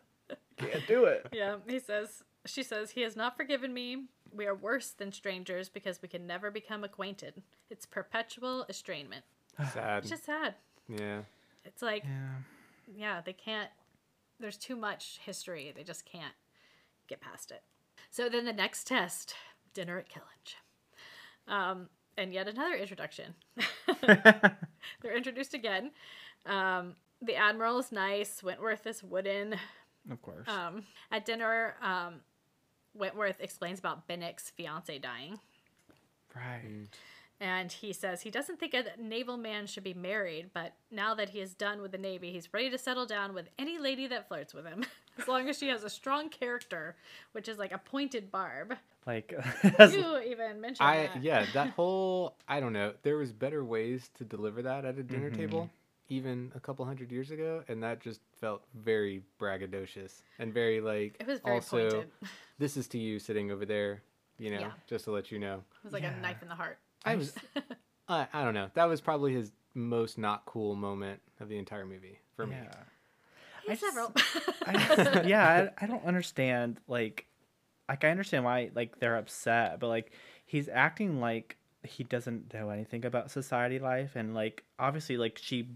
can't 0.56 0.86
do 0.88 1.04
it. 1.04 1.26
Yeah, 1.32 1.56
he 1.68 1.78
says, 1.78 2.24
she 2.46 2.62
says, 2.62 2.92
he 2.92 3.02
has 3.02 3.14
not 3.14 3.36
forgiven 3.36 3.74
me. 3.74 4.04
We 4.34 4.46
are 4.46 4.54
worse 4.54 4.90
than 4.92 5.12
strangers 5.12 5.68
because 5.68 6.00
we 6.00 6.08
can 6.08 6.26
never 6.26 6.50
become 6.50 6.84
acquainted. 6.84 7.42
It's 7.68 7.84
perpetual 7.84 8.64
estrangement. 8.70 9.24
Sad. 9.74 9.98
It's 9.98 10.10
just 10.10 10.24
sad. 10.24 10.54
Yeah. 10.88 11.20
It's 11.66 11.82
like, 11.82 12.04
Yeah. 12.04 12.30
yeah, 12.96 13.20
they 13.24 13.32
can't, 13.34 13.68
there's 14.40 14.56
too 14.56 14.76
much 14.76 15.18
history. 15.24 15.72
They 15.74 15.82
just 15.84 16.04
can't 16.04 16.34
get 17.08 17.20
past 17.20 17.50
it. 17.50 17.62
So 18.10 18.28
then 18.28 18.44
the 18.44 18.52
next 18.52 18.86
test 18.86 19.34
dinner 19.74 19.98
at 19.98 20.08
Kellynch. 20.08 20.54
Um, 21.52 21.88
and 22.16 22.32
yet 22.32 22.48
another 22.48 22.74
introduction. 22.74 23.34
They're 24.06 25.16
introduced 25.16 25.54
again. 25.54 25.90
Um, 26.44 26.94
the 27.22 27.36
Admiral 27.36 27.78
is 27.78 27.92
nice. 27.92 28.42
Wentworth 28.42 28.86
is 28.86 29.02
wooden. 29.02 29.56
Of 30.10 30.22
course. 30.22 30.48
Um, 30.48 30.84
at 31.10 31.24
dinner, 31.24 31.74
um, 31.82 32.20
Wentworth 32.94 33.40
explains 33.40 33.78
about 33.78 34.06
Benwick's 34.08 34.50
fiance 34.50 34.98
dying. 34.98 35.38
right. 36.34 36.86
And 37.38 37.70
he 37.70 37.92
says 37.92 38.22
he 38.22 38.30
doesn't 38.30 38.58
think 38.58 38.72
a 38.72 38.84
naval 38.98 39.36
man 39.36 39.66
should 39.66 39.84
be 39.84 39.92
married, 39.92 40.50
but 40.54 40.72
now 40.90 41.14
that 41.14 41.28
he 41.30 41.40
is 41.40 41.52
done 41.54 41.82
with 41.82 41.92
the 41.92 41.98
Navy, 41.98 42.32
he's 42.32 42.52
ready 42.54 42.70
to 42.70 42.78
settle 42.78 43.04
down 43.04 43.34
with 43.34 43.48
any 43.58 43.78
lady 43.78 44.06
that 44.06 44.26
flirts 44.28 44.54
with 44.54 44.64
him, 44.64 44.84
as 45.18 45.28
long 45.28 45.46
as 45.48 45.58
she 45.58 45.68
has 45.68 45.84
a 45.84 45.90
strong 45.90 46.30
character, 46.30 46.96
which 47.32 47.46
is 47.46 47.58
like 47.58 47.72
a 47.72 47.78
pointed 47.78 48.32
barb. 48.32 48.74
Like, 49.06 49.34
You 49.78 50.18
even 50.26 50.60
mentioned 50.62 50.88
I 50.88 51.08
that. 51.08 51.22
yeah, 51.22 51.44
that 51.52 51.70
whole 51.76 52.36
I 52.48 52.58
don't 52.58 52.72
know. 52.72 52.94
There 53.02 53.18
was 53.18 53.32
better 53.32 53.62
ways 53.64 54.10
to 54.14 54.24
deliver 54.24 54.62
that 54.62 54.84
at 54.86 54.96
a 54.98 55.02
dinner 55.02 55.30
Mhm. 55.30 55.36
table, 55.36 55.70
even 56.08 56.50
a 56.54 56.60
couple 56.60 56.86
hundred 56.86 57.12
years 57.12 57.30
ago, 57.30 57.62
and 57.68 57.82
that 57.82 58.00
just 58.00 58.20
felt 58.40 58.64
very 58.74 59.22
braggadocious 59.38 60.22
and 60.38 60.54
very 60.54 60.80
like. 60.80 61.16
It 61.20 61.26
was 61.26 61.40
very 61.40 61.54
also, 61.56 61.90
pointed. 61.90 62.10
This 62.58 62.78
is 62.78 62.88
to 62.88 62.98
you 62.98 63.18
sitting 63.18 63.50
over 63.50 63.66
there, 63.66 64.02
you 64.38 64.50
know, 64.50 64.60
Yeah. 64.60 64.70
just 64.86 65.04
to 65.04 65.10
let 65.10 65.30
you 65.30 65.38
know. 65.38 65.56
It 65.56 65.84
was 65.84 65.92
like 65.92 66.02
Yeah. 66.02 66.16
a 66.16 66.20
knife 66.20 66.40
in 66.42 66.48
the 66.48 66.54
heart. 66.54 66.78
I 67.06 67.16
was, 67.16 67.34
I, 68.08 68.26
I 68.32 68.44
don't 68.44 68.54
know. 68.54 68.70
That 68.74 68.84
was 68.84 69.00
probably 69.00 69.32
his 69.32 69.52
most 69.74 70.18
not 70.18 70.44
cool 70.46 70.74
moment 70.74 71.20
of 71.40 71.48
the 71.48 71.58
entire 71.58 71.86
movie 71.86 72.18
for 72.34 72.46
me. 72.46 72.56
yeah. 72.56 72.74
He 73.64 73.70
has 73.70 73.80
just- 73.80 73.94
several. 73.94 74.12
I 74.66 74.72
just, 75.12 75.26
yeah, 75.28 75.68
I, 75.80 75.84
I 75.84 75.86
don't 75.86 76.04
understand. 76.04 76.78
Like, 76.88 77.26
like 77.88 78.04
I 78.04 78.10
understand 78.10 78.44
why 78.44 78.70
like 78.74 78.98
they're 78.98 79.16
upset, 79.16 79.80
but 79.80 79.88
like 79.88 80.12
he's 80.44 80.68
acting 80.68 81.20
like 81.20 81.56
he 81.82 82.04
doesn't 82.04 82.52
know 82.52 82.70
anything 82.70 83.04
about 83.04 83.30
society 83.30 83.78
life, 83.78 84.16
and 84.16 84.34
like 84.34 84.64
obviously 84.78 85.16
like 85.16 85.38
she 85.40 85.68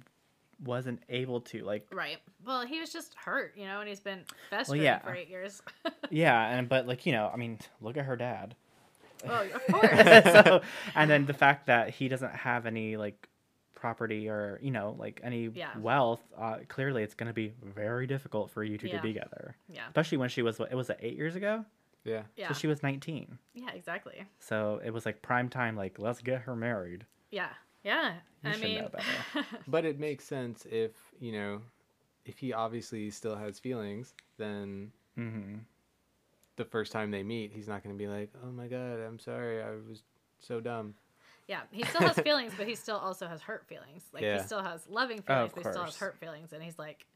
wasn't 0.64 1.00
able 1.08 1.40
to 1.40 1.64
like 1.64 1.86
Right. 1.92 2.18
Well, 2.44 2.66
he 2.66 2.80
was 2.80 2.92
just 2.92 3.14
hurt, 3.14 3.54
you 3.56 3.64
know, 3.64 3.80
and 3.80 3.88
he's 3.88 4.00
been 4.00 4.24
festering 4.50 4.82
yeah. 4.82 4.98
for 4.98 5.14
eight 5.14 5.28
years. 5.28 5.62
yeah 6.10 6.48
and 6.48 6.68
but 6.68 6.86
like 6.88 7.06
you 7.06 7.12
know 7.12 7.30
i 7.32 7.36
mean 7.36 7.56
look 7.80 7.96
at 7.96 8.04
her 8.04 8.16
dad 8.16 8.54
oh, 9.28 9.46
of 9.54 9.66
course. 9.66 10.24
so, 10.46 10.60
and 10.94 11.10
then 11.10 11.26
the 11.26 11.34
fact 11.34 11.66
that 11.66 11.90
he 11.90 12.08
doesn't 12.08 12.34
have 12.34 12.66
any 12.66 12.96
like 12.96 13.28
property 13.74 14.28
or 14.28 14.58
you 14.62 14.70
know 14.70 14.94
like 14.98 15.20
any 15.24 15.46
Yeah. 15.54 15.70
wealth 15.78 16.20
uh, 16.38 16.58
clearly 16.68 17.02
it's 17.02 17.14
going 17.14 17.28
to 17.28 17.32
be 17.32 17.54
very 17.62 18.06
difficult 18.06 18.50
for 18.50 18.62
you 18.62 18.76
two 18.76 18.88
Yeah. 18.88 18.96
to 18.96 19.02
be 19.02 19.12
together 19.14 19.56
Yeah. 19.68 19.86
especially 19.88 20.18
when 20.18 20.28
she 20.28 20.42
was 20.42 20.58
what 20.58 20.70
it 20.70 20.74
was 20.74 20.90
eight 21.00 21.16
years 21.16 21.34
ago 21.34 21.64
Yeah. 22.04 22.24
Yeah. 22.36 22.48
so 22.48 22.54
she 22.54 22.66
was 22.66 22.82
19 22.82 23.38
yeah, 23.54 23.70
exactly. 23.74 24.22
so 24.38 24.80
it 24.84 24.90
was 24.90 25.06
like 25.06 25.22
prime 25.22 25.48
time 25.48 25.76
like 25.76 25.98
let's 25.98 26.20
get 26.20 26.42
her 26.42 26.54
married 26.54 27.06
Yeah. 27.30 27.48
Yeah. 27.82 28.16
You 28.44 28.50
I 28.50 28.52
should 28.52 28.62
mean, 28.64 28.82
know 28.82 28.88
better. 28.90 29.46
But 29.66 29.86
it 29.86 29.98
makes 29.98 30.24
sense 30.24 30.66
if, 30.70 30.90
you 31.18 31.32
know, 31.32 31.62
if 32.26 32.38
he 32.38 32.52
obviously 32.52 33.10
still 33.10 33.34
has 33.36 33.58
feelings, 33.58 34.14
then 34.36 34.92
hmm 35.14 35.54
the 36.60 36.66
first 36.66 36.92
time 36.92 37.10
they 37.10 37.22
meet, 37.22 37.52
he's 37.52 37.68
not 37.68 37.82
going 37.82 37.94
to 37.94 37.98
be 37.98 38.06
like, 38.06 38.30
"Oh 38.44 38.52
my 38.52 38.66
god, 38.66 39.00
I'm 39.00 39.18
sorry. 39.18 39.62
I 39.62 39.70
was 39.70 40.02
so 40.40 40.60
dumb." 40.60 40.94
yeah, 41.48 41.62
he 41.72 41.84
still 41.84 42.02
has 42.02 42.16
feelings, 42.18 42.52
but 42.56 42.68
he 42.68 42.74
still 42.76 42.98
also 42.98 43.26
has 43.26 43.40
hurt 43.40 43.66
feelings. 43.66 44.04
Like 44.12 44.22
Yeah. 44.22 44.38
he 44.38 44.46
still 44.46 44.62
has 44.62 44.86
loving 44.88 45.22
Oh, 45.26 45.32
feelings, 45.34 45.48
of 45.50 45.54
but 45.54 45.64
he 45.64 45.70
still 45.70 45.84
has 45.84 45.96
hurt 45.96 46.18
feelings, 46.20 46.52
and 46.52 46.62
he's 46.62 46.78
like, 46.78 47.06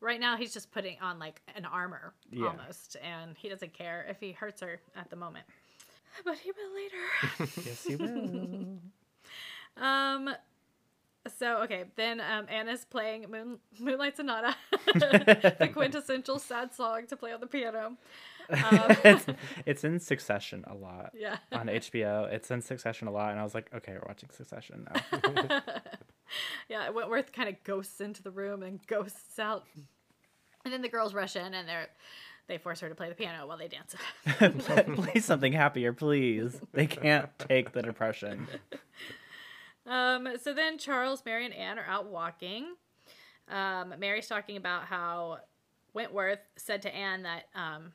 right 0.00 0.20
now 0.20 0.36
he's 0.36 0.52
just 0.52 0.70
putting 0.70 0.96
on 1.00 1.18
like 1.18 1.40
an 1.56 1.64
armor 1.64 2.12
Yeah. 2.30 2.50
almost, 2.50 2.96
and 3.02 3.36
he 3.38 3.48
doesn't 3.48 3.72
care 3.72 4.06
if 4.08 4.20
he 4.20 4.32
hurts 4.32 4.60
her 4.60 4.80
at 4.94 5.08
the 5.10 5.16
moment, 5.16 5.46
but 6.24 6.36
he 6.36 6.52
will 6.52 6.74
later. 6.74 7.48
yes 7.66 7.84
he 7.86 7.96
will 7.96 8.66
Um. 9.82 10.30
So 11.38 11.62
okay, 11.62 11.84
then 11.96 12.20
um, 12.20 12.46
Anna's 12.48 12.84
playing 12.84 13.26
Moon, 13.30 13.58
Moonlight 13.78 14.16
Sonata, 14.16 14.54
the 14.98 15.68
quintessential 15.72 16.38
sad 16.38 16.74
song 16.74 17.06
to 17.08 17.16
play 17.16 17.32
on 17.32 17.40
the 17.40 17.46
piano. 17.46 17.96
Um, 18.50 18.96
it's, 19.04 19.26
it's 19.66 19.84
in 19.84 20.00
succession 20.00 20.64
a 20.66 20.74
lot 20.74 21.10
yeah, 21.14 21.38
on 21.52 21.66
hbo 21.66 22.32
it's 22.32 22.50
in 22.50 22.60
succession 22.60 23.06
a 23.08 23.10
lot 23.10 23.30
and 23.30 23.40
i 23.40 23.42
was 23.42 23.54
like 23.54 23.70
okay 23.74 23.92
we're 23.92 24.04
watching 24.06 24.28
succession 24.30 24.86
now 24.92 25.60
yeah. 26.68 26.90
Wentworth 26.90 27.32
kind 27.32 27.48
of 27.48 27.62
ghosts 27.64 28.00
into 28.00 28.22
the 28.22 28.30
room 28.30 28.62
and 28.62 28.84
ghosts 28.86 29.38
out, 29.38 29.64
and 30.64 30.72
then 30.72 30.82
the 30.82 30.88
girls 30.88 31.12
rush 31.14 31.36
in 31.36 31.54
and 31.54 31.68
they're 31.68 31.88
they 32.46 32.58
force 32.58 32.80
her 32.80 32.88
to 32.88 32.94
play 32.94 33.08
the 33.08 33.14
piano 33.14 33.46
while 33.46 33.58
they 33.58 33.68
dance. 33.68 33.94
play 34.96 35.20
something 35.20 35.52
happier 35.52 35.92
please 35.92 36.60
they 36.72 36.86
can't 36.86 37.30
take 37.38 37.72
the 37.72 37.82
depression 37.82 38.48
Um, 39.86 40.28
so 40.40 40.52
then 40.54 40.78
Charles, 40.78 41.22
Mary, 41.24 41.44
and 41.44 41.54
Anne 41.54 41.78
are 41.78 41.86
out 41.86 42.06
walking. 42.06 42.66
Um, 43.48 43.94
Mary's 43.98 44.28
talking 44.28 44.56
about 44.56 44.84
how 44.84 45.38
Wentworth 45.94 46.38
said 46.56 46.82
to 46.82 46.94
Anne 46.94 47.22
that, 47.24 47.44
um, 47.54 47.92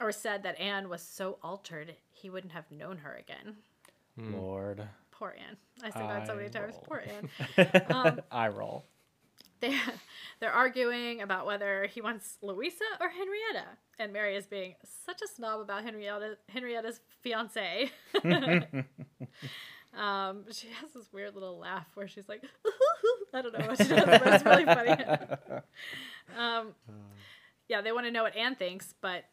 or 0.00 0.12
said 0.12 0.42
that 0.44 0.58
Anne 0.60 0.88
was 0.88 1.02
so 1.02 1.38
altered 1.42 1.94
he 2.10 2.30
wouldn't 2.30 2.52
have 2.52 2.70
known 2.70 2.98
her 2.98 3.14
again. 3.14 3.56
lord 4.16 4.88
Poor 5.10 5.34
Anne. 5.36 5.56
I 5.82 5.90
say 5.90 6.06
that 6.06 6.26
so 6.28 6.34
many 6.34 6.46
I 6.46 6.50
times. 6.50 6.74
roll. 6.74 6.84
Poor 6.86 7.02
Anne. 7.04 7.28
Um, 7.90 8.20
i 8.30 8.46
roll 8.48 8.84
They 9.60 9.76
they're 10.40 10.52
arguing 10.52 11.22
about 11.22 11.44
whether 11.46 11.86
he 11.86 12.00
wants 12.00 12.38
Louisa 12.42 12.84
or 13.00 13.08
Henrietta, 13.08 13.66
and 13.98 14.12
Mary 14.12 14.36
is 14.36 14.46
being 14.46 14.76
such 15.04 15.20
a 15.22 15.26
snob 15.26 15.60
about 15.60 15.82
Henrietta 15.82 16.38
Henrietta's 16.48 17.00
fiance. 17.20 17.90
um, 19.96 20.44
she 20.52 20.68
has 20.80 20.92
this 20.94 21.12
weird 21.12 21.34
little 21.34 21.58
laugh 21.58 21.86
where 21.94 22.06
she's 22.06 22.28
like, 22.28 22.44
I 23.34 23.42
don't 23.42 23.58
know 23.58 23.66
what 23.66 23.78
she 23.78 23.88
does, 23.88 24.04
but 24.04 24.26
it's 24.26 24.44
really 24.44 24.64
funny. 24.64 25.04
um, 26.38 26.74
yeah, 27.68 27.80
they 27.80 27.90
want 27.90 28.06
to 28.06 28.12
know 28.12 28.22
what 28.22 28.36
Anne 28.36 28.54
thinks, 28.54 28.94
but 29.00 29.24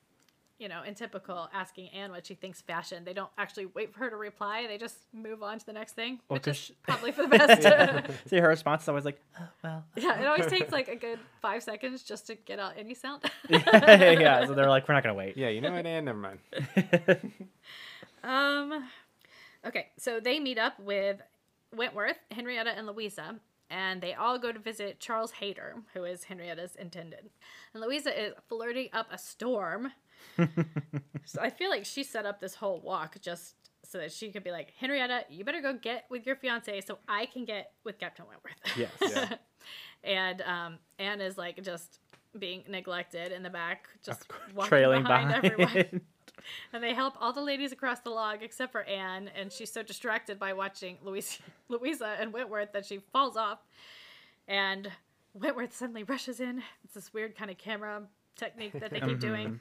you 0.58 0.70
know, 0.70 0.84
in 0.84 0.96
typical 0.96 1.50
asking 1.54 1.90
Anne 1.90 2.12
what 2.12 2.26
she 2.26 2.34
thinks 2.34 2.62
fashion, 2.62 3.04
they 3.04 3.12
don't 3.14 3.30
actually 3.38 3.66
wait 3.66 3.92
for 3.94 4.00
her 4.00 4.10
to 4.10 4.16
reply. 4.16 4.66
They 4.68 4.78
just 4.78 4.96
move 5.14 5.44
on 5.44 5.60
to 5.60 5.66
the 5.66 5.74
next 5.74 5.94
thing, 5.94 6.20
Well, 6.30 6.36
which 6.38 6.44
'cause 6.44 6.56
is 6.56 6.60
she- 6.68 6.76
probably 6.84 7.12
for 7.12 7.24
the 7.24 7.28
best. 7.38 8.30
See, 8.30 8.38
her 8.38 8.48
response 8.48 8.84
is 8.84 8.90
always 8.90 9.04
like, 9.06 9.20
oh, 9.40 9.48
well. 9.64 9.84
Yeah, 9.98 10.22
it 10.22 10.26
always 10.28 10.48
takes 10.48 10.72
like 10.72 10.88
a 10.88 10.96
good 10.96 11.20
five 11.42 11.62
seconds 11.64 12.04
just 12.04 12.28
to 12.28 12.36
get 12.36 12.58
out 12.60 12.74
any 12.78 12.94
sound. 12.94 13.24
yeah, 13.50 14.46
so 14.46 14.54
they're 14.54 14.70
like, 14.70 14.88
we're 14.88 14.94
not 14.96 15.04
going 15.04 15.14
to 15.14 15.18
wait. 15.18 15.36
Yeah, 15.36 15.50
you 15.50 15.60
know 15.62 15.72
what, 15.74 15.86
Anne? 15.86 16.06
Never 16.06 16.20
mind. 16.20 16.40
um, 18.24 18.86
okay, 19.66 19.88
so 19.98 20.20
they 20.20 20.40
meet 20.40 20.58
up 20.58 20.80
with 20.80 21.22
Wentworth, 21.76 22.18
Henrietta, 22.32 22.72
and 22.78 22.88
Louisa, 22.88 23.36
and 23.70 24.02
they 24.02 24.14
all 24.14 24.38
go 24.40 24.52
to 24.52 24.60
visit 24.60 25.00
Charles 25.00 25.32
Hayter, 25.32 25.76
who 25.94 26.04
is 26.06 26.24
Henrietta's 26.26 26.76
intended. 26.76 27.30
And 27.74 27.84
Louisa 27.84 28.18
is 28.28 28.34
flirting 28.48 28.90
up 28.94 29.08
a 29.12 29.18
storm. 29.18 29.92
So 31.26 31.42
I 31.42 31.50
feel 31.50 31.70
like 31.70 31.86
she 31.86 32.04
set 32.04 32.26
up 32.26 32.40
this 32.40 32.56
whole 32.56 32.80
walk 32.82 33.18
just 33.22 33.56
so 33.84 33.98
that 34.00 34.12
she 34.12 34.32
could 34.32 34.44
be 34.44 34.52
like, 34.52 34.74
Henrietta, 34.80 35.26
you 35.30 35.44
better 35.46 35.62
go 35.62 35.74
get 35.74 36.06
with 36.10 36.26
your 36.26 36.36
fiance 36.36 36.82
so 36.82 36.98
I 37.08 37.26
can 37.28 37.46
get 37.46 37.72
with 37.84 38.00
Captain 38.00 38.26
Wentworth. 38.28 38.56
Yes. 38.78 38.90
Yeah. 40.06 40.10
and 40.12 40.42
um, 40.44 40.78
Anne 41.00 41.22
is 41.22 41.38
like 41.40 41.64
just 41.64 42.00
being 42.38 42.64
neglected 42.70 43.32
in 43.32 43.42
the 43.42 43.50
back, 43.50 43.88
just 44.04 44.28
walking 44.54 44.70
Trailing 44.70 45.04
behind, 45.04 45.30
behind. 45.30 45.46
everyone. 45.46 46.02
And 46.74 46.84
they 46.84 46.94
help 46.94 47.16
all 47.20 47.34
the 47.34 47.42
ladies 47.42 47.72
across 47.72 48.02
the 48.02 48.10
log 48.12 48.44
except 48.44 48.72
for 48.72 48.84
Anne, 48.84 49.32
and 49.36 49.52
she's 49.52 49.72
so 49.72 49.82
distracted 49.82 50.38
by 50.38 50.54
watching 50.54 50.98
Louisa, 51.04 51.40
Louisa 51.70 52.16
and 52.20 52.32
Wentworth 52.34 52.72
that 52.74 52.86
she 52.86 53.00
falls 53.12 53.36
off. 53.36 53.60
And 54.48 54.92
Wentworth 55.34 55.76
suddenly 55.76 56.04
rushes 56.04 56.40
in. 56.40 56.62
It's 56.84 56.94
this 56.94 57.14
weird 57.14 57.36
kind 57.36 57.50
of 57.50 57.58
camera 57.58 58.04
technique 58.36 58.74
that 58.80 58.92
they 58.92 59.00
keep 59.00 59.20
doing. 59.20 59.60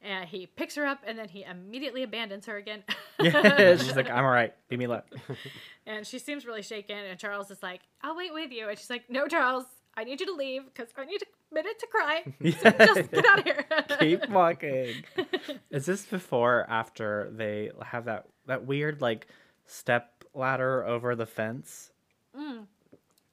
And 0.00 0.28
he 0.28 0.46
picks 0.46 0.74
her 0.76 0.84
up, 0.86 1.00
and 1.06 1.18
then 1.18 1.28
he 1.28 1.44
immediately 1.44 2.02
abandons 2.02 2.46
her 2.46 2.56
again. 2.56 2.82
yeah, 3.20 3.76
she's 3.76 3.94
like, 3.94 4.10
I'm 4.10 4.24
all 4.24 4.30
right. 4.30 4.52
Leave 4.70 4.78
me 4.78 4.86
alone. 4.86 5.02
And 5.84 6.06
she 6.06 6.20
seems 6.20 6.46
really 6.46 6.62
shaken. 6.62 6.96
And 6.96 7.18
Charles 7.18 7.50
is 7.50 7.60
like, 7.60 7.80
I'll 8.02 8.16
wait 8.16 8.32
with 8.32 8.52
you. 8.52 8.68
And 8.68 8.78
she's 8.78 8.88
like, 8.88 9.10
No, 9.10 9.26
Charles, 9.26 9.64
I 9.96 10.04
need 10.04 10.20
you 10.20 10.26
to 10.26 10.32
leave 10.34 10.62
because 10.66 10.90
I 10.96 11.04
need 11.04 11.20
a 11.22 11.54
minute 11.54 11.76
to 11.80 11.86
cry. 11.88 12.22
So 12.40 12.70
just 12.70 13.10
get 13.10 13.26
out 13.26 13.38
of 13.40 13.44
here. 13.44 13.64
Keep 13.98 14.28
walking. 14.30 15.02
Is 15.70 15.84
this 15.86 16.06
before 16.06 16.60
or 16.60 16.70
after 16.70 17.32
they 17.34 17.72
have 17.84 18.04
that, 18.04 18.26
that 18.46 18.64
weird, 18.64 19.00
like, 19.00 19.26
step 19.66 20.24
ladder 20.34 20.86
over 20.86 21.16
the 21.16 21.26
fence? 21.26 21.90
Mm, 22.38 22.66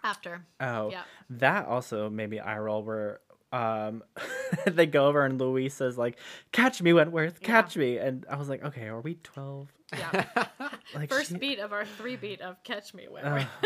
after. 0.02 0.44
Oh, 0.60 0.90
Yeah. 0.90 1.04
that 1.30 1.68
also 1.68 2.10
made 2.10 2.32
me 2.32 2.40
eye 2.40 2.58
roll 2.58 2.82
where 2.84 3.20
um 3.52 4.04
they 4.68 4.86
go 4.86 5.08
over 5.08 5.26
and 5.26 5.40
Louisa's 5.40 5.98
like, 5.98 6.18
"Catch 6.52 6.82
me, 6.82 6.94
Wentworth, 6.94 7.42
catch 7.42 7.76
me," 7.78 7.98
and 7.98 8.26
I 8.30 8.36
was 8.36 8.50
like, 8.50 8.64
"Okay, 8.64 8.88
are 8.88 9.00
we 9.02 9.16
12? 9.16 9.72
Yeah. 9.98 10.26
Like, 10.96 11.10
First 11.10 11.30
she- 11.30 11.38
beat 11.38 11.60
of 11.60 11.72
our 11.72 11.86
three 11.86 12.16
beat 12.16 12.42
of 12.42 12.64
Catch 12.64 12.96
Me 12.96 13.08
Wentworth. 13.08 13.46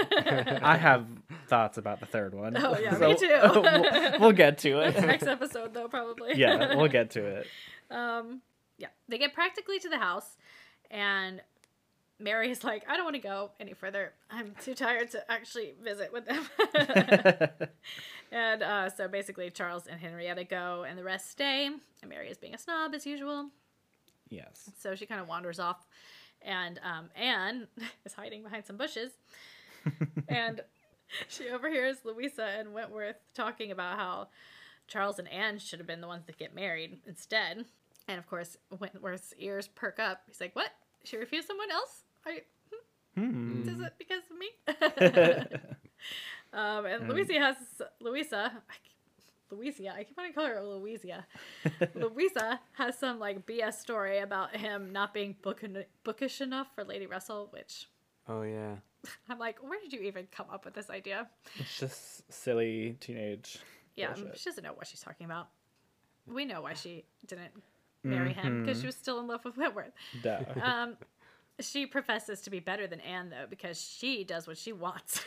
I 0.61 0.75
have 0.75 1.07
thoughts 1.47 1.77
about 1.77 2.01
the 2.01 2.05
third 2.05 2.35
one. 2.35 2.57
Oh, 2.57 2.77
yeah, 2.77 2.97
me 2.97 3.15
too. 3.15 3.29
we'll, 3.41 4.19
we'll 4.19 4.31
get 4.33 4.57
to 4.59 4.79
it. 4.81 4.99
Next 4.99 5.23
episode, 5.23 5.73
though, 5.73 5.87
probably. 5.87 6.33
yeah, 6.35 6.75
we'll 6.75 6.89
get 6.89 7.11
to 7.11 7.25
it. 7.25 7.47
Um, 7.89 8.41
yeah. 8.77 8.89
They 9.07 9.17
get 9.19 9.33
practically 9.33 9.79
to 9.79 9.87
the 9.87 9.97
house, 9.97 10.35
and 10.91 11.41
Mary 12.19 12.51
is 12.51 12.61
like, 12.61 12.83
I 12.89 12.97
don't 12.97 13.05
want 13.05 13.15
to 13.15 13.21
go 13.21 13.51
any 13.57 13.71
further. 13.73 14.11
I'm 14.29 14.53
too 14.61 14.75
tired 14.75 15.11
to 15.11 15.31
actually 15.31 15.75
visit 15.81 16.11
with 16.11 16.25
them. 16.25 16.45
And 18.33 18.63
uh, 18.63 18.89
so 18.89 19.07
basically, 19.07 19.49
Charles 19.49 19.87
and 19.87 19.99
Henrietta 19.99 20.43
go, 20.43 20.83
and 20.87 20.97
the 20.97 21.03
rest 21.03 21.29
stay. 21.31 21.67
And 21.67 22.09
Mary 22.09 22.29
is 22.29 22.37
being 22.37 22.53
a 22.55 22.57
snob 22.57 22.93
as 22.93 23.05
usual. 23.05 23.49
Yes. 24.29 24.69
So 24.79 24.95
she 24.95 25.05
kind 25.05 25.21
of 25.21 25.27
wanders 25.27 25.59
off, 25.59 25.85
and 26.41 26.79
um, 26.83 27.09
Anne 27.15 27.67
is 28.05 28.13
hiding 28.13 28.43
behind 28.43 28.65
some 28.65 28.77
bushes, 28.77 29.11
and 30.27 30.61
she 31.27 31.49
overhears 31.49 31.97
Louisa 32.03 32.43
and 32.57 32.73
Wentworth 32.73 33.17
talking 33.35 33.71
about 33.71 33.97
how 33.97 34.27
Charles 34.87 35.19
and 35.19 35.27
Anne 35.29 35.59
should 35.59 35.79
have 35.79 35.87
been 35.87 36.01
the 36.01 36.07
ones 36.07 36.25
that 36.25 36.37
get 36.37 36.55
married 36.55 36.99
instead. 37.07 37.65
And 38.07 38.17
of 38.17 38.27
course, 38.27 38.57
Wentworth's 38.79 39.33
ears 39.37 39.67
perk 39.67 39.99
up. 39.99 40.23
He's 40.27 40.41
like, 40.41 40.55
"What? 40.55 40.71
She 41.03 41.15
refused 41.17 41.47
someone 41.47 41.71
else? 41.71 42.01
Are 42.25 42.31
you, 42.33 42.41
Hmm. 43.15 43.61
is 43.69 43.79
it 43.79 43.93
because 43.99 44.23
of 44.31 44.37
me?" 44.37 44.49
um, 46.53 46.85
and 46.85 47.09
Louisa 47.09 47.33
has 47.33 47.55
Louisa. 47.99 48.51
Louisa, 49.51 49.93
I 49.95 50.03
keep 50.03 50.17
wanting 50.17 50.33
to 50.33 50.39
call 50.39 50.47
her 50.47 50.61
Louisa. 50.63 51.25
Louisa 51.95 52.59
has 52.73 52.97
some 52.97 53.19
like 53.19 53.45
BS 53.45 53.75
story 53.75 54.19
about 54.19 54.55
him 54.55 54.91
not 54.91 55.13
being 55.13 55.35
book- 55.41 55.63
bookish 56.03 56.41
enough 56.41 56.67
for 56.73 56.83
Lady 56.83 57.05
Russell, 57.05 57.49
which 57.51 57.87
oh 58.27 58.41
yeah. 58.43 58.75
I'm 59.29 59.37
like, 59.37 59.57
where 59.61 59.79
did 59.79 59.93
you 59.93 60.01
even 60.01 60.27
come 60.31 60.47
up 60.51 60.65
with 60.65 60.73
this 60.73 60.89
idea? 60.89 61.27
It's 61.57 61.77
just 61.77 62.31
silly 62.31 62.97
teenage. 62.99 63.59
Yeah, 63.95 64.13
Bullshit. 64.13 64.39
she 64.39 64.49
doesn't 64.49 64.63
know 64.63 64.73
what 64.73 64.87
she's 64.87 65.01
talking 65.01 65.25
about. 65.25 65.49
We 66.25 66.45
know 66.45 66.61
why 66.61 66.73
she 66.73 67.03
didn't 67.27 67.51
marry 68.03 68.33
him 68.33 68.63
because 68.63 68.79
she 68.79 68.85
was 68.85 68.95
still 68.95 69.19
in 69.19 69.27
love 69.27 69.45
with 69.45 69.57
Wentworth. 69.57 69.91
Duh. 70.23 70.39
Um, 70.61 70.97
she 71.59 71.85
professes 71.85 72.41
to 72.41 72.49
be 72.49 72.59
better 72.59 72.87
than 72.87 72.99
Anne 73.01 73.29
though 73.29 73.45
because 73.49 73.79
she 73.79 74.23
does 74.23 74.47
what 74.47 74.57
she 74.57 74.73
wants. 74.73 75.23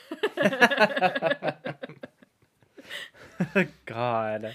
God. 3.86 4.54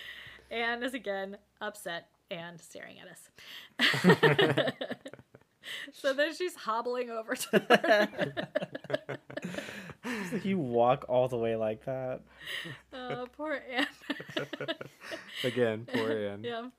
Anne 0.49 0.84
is 0.84 0.93
again 0.93 1.38
upset 1.61 2.07
and 2.30 2.59
staring 2.59 2.97
at 2.99 3.07
us. 3.07 4.74
so 5.93 6.13
then 6.13 6.34
she's 6.34 6.55
hobbling 6.55 7.09
over 7.09 7.36
to 7.36 8.28
It's 9.30 9.30
like 10.34 10.46
you 10.46 10.58
walk 10.58 11.06
all 11.08 11.28
the 11.28 11.38
way 11.38 11.56
like 11.56 11.86
that. 11.86 12.22
Oh, 12.94 13.28
poor 13.38 13.62
Anne. 13.72 13.88
Again, 15.44 15.88
poor 15.92 16.12
Anne. 16.12 16.44
yeah. 16.44 16.70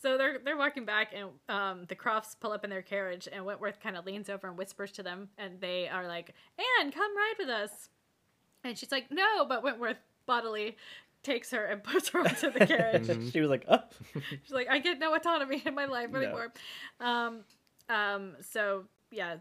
So 0.00 0.18
they're 0.18 0.38
they're 0.44 0.56
walking 0.56 0.84
back, 0.84 1.12
and 1.14 1.28
um, 1.48 1.84
the 1.88 1.94
Crofts 1.94 2.34
pull 2.38 2.52
up 2.52 2.64
in 2.64 2.70
their 2.70 2.82
carriage, 2.82 3.28
and 3.30 3.44
Wentworth 3.44 3.80
kind 3.80 3.96
of 3.96 4.04
leans 4.04 4.28
over 4.28 4.48
and 4.48 4.58
whispers 4.58 4.92
to 4.92 5.02
them, 5.02 5.28
and 5.38 5.60
they 5.60 5.88
are 5.88 6.06
like, 6.06 6.34
"Anne, 6.80 6.92
come 6.92 7.16
ride 7.16 7.34
with 7.38 7.48
us." 7.48 7.88
And 8.64 8.76
she's 8.76 8.92
like, 8.92 9.10
"No," 9.10 9.46
but 9.46 9.62
Wentworth 9.62 9.98
bodily 10.26 10.76
takes 11.22 11.50
her 11.50 11.64
and 11.64 11.82
puts 11.84 12.10
her 12.10 12.20
onto 12.20 12.50
the 12.52 12.66
carriage. 12.66 13.32
she 13.32 13.40
was 13.40 13.50
like, 13.50 13.64
oh. 13.68 13.78
She's 14.42 14.52
like, 14.52 14.68
I 14.68 14.78
get 14.78 14.98
no 14.98 15.14
autonomy 15.14 15.62
in 15.64 15.74
my 15.74 15.86
life 15.86 16.14
anymore. 16.14 16.52
Um, 17.00 17.40
um, 17.88 18.36
so 18.40 18.84
yeah, 19.10 19.36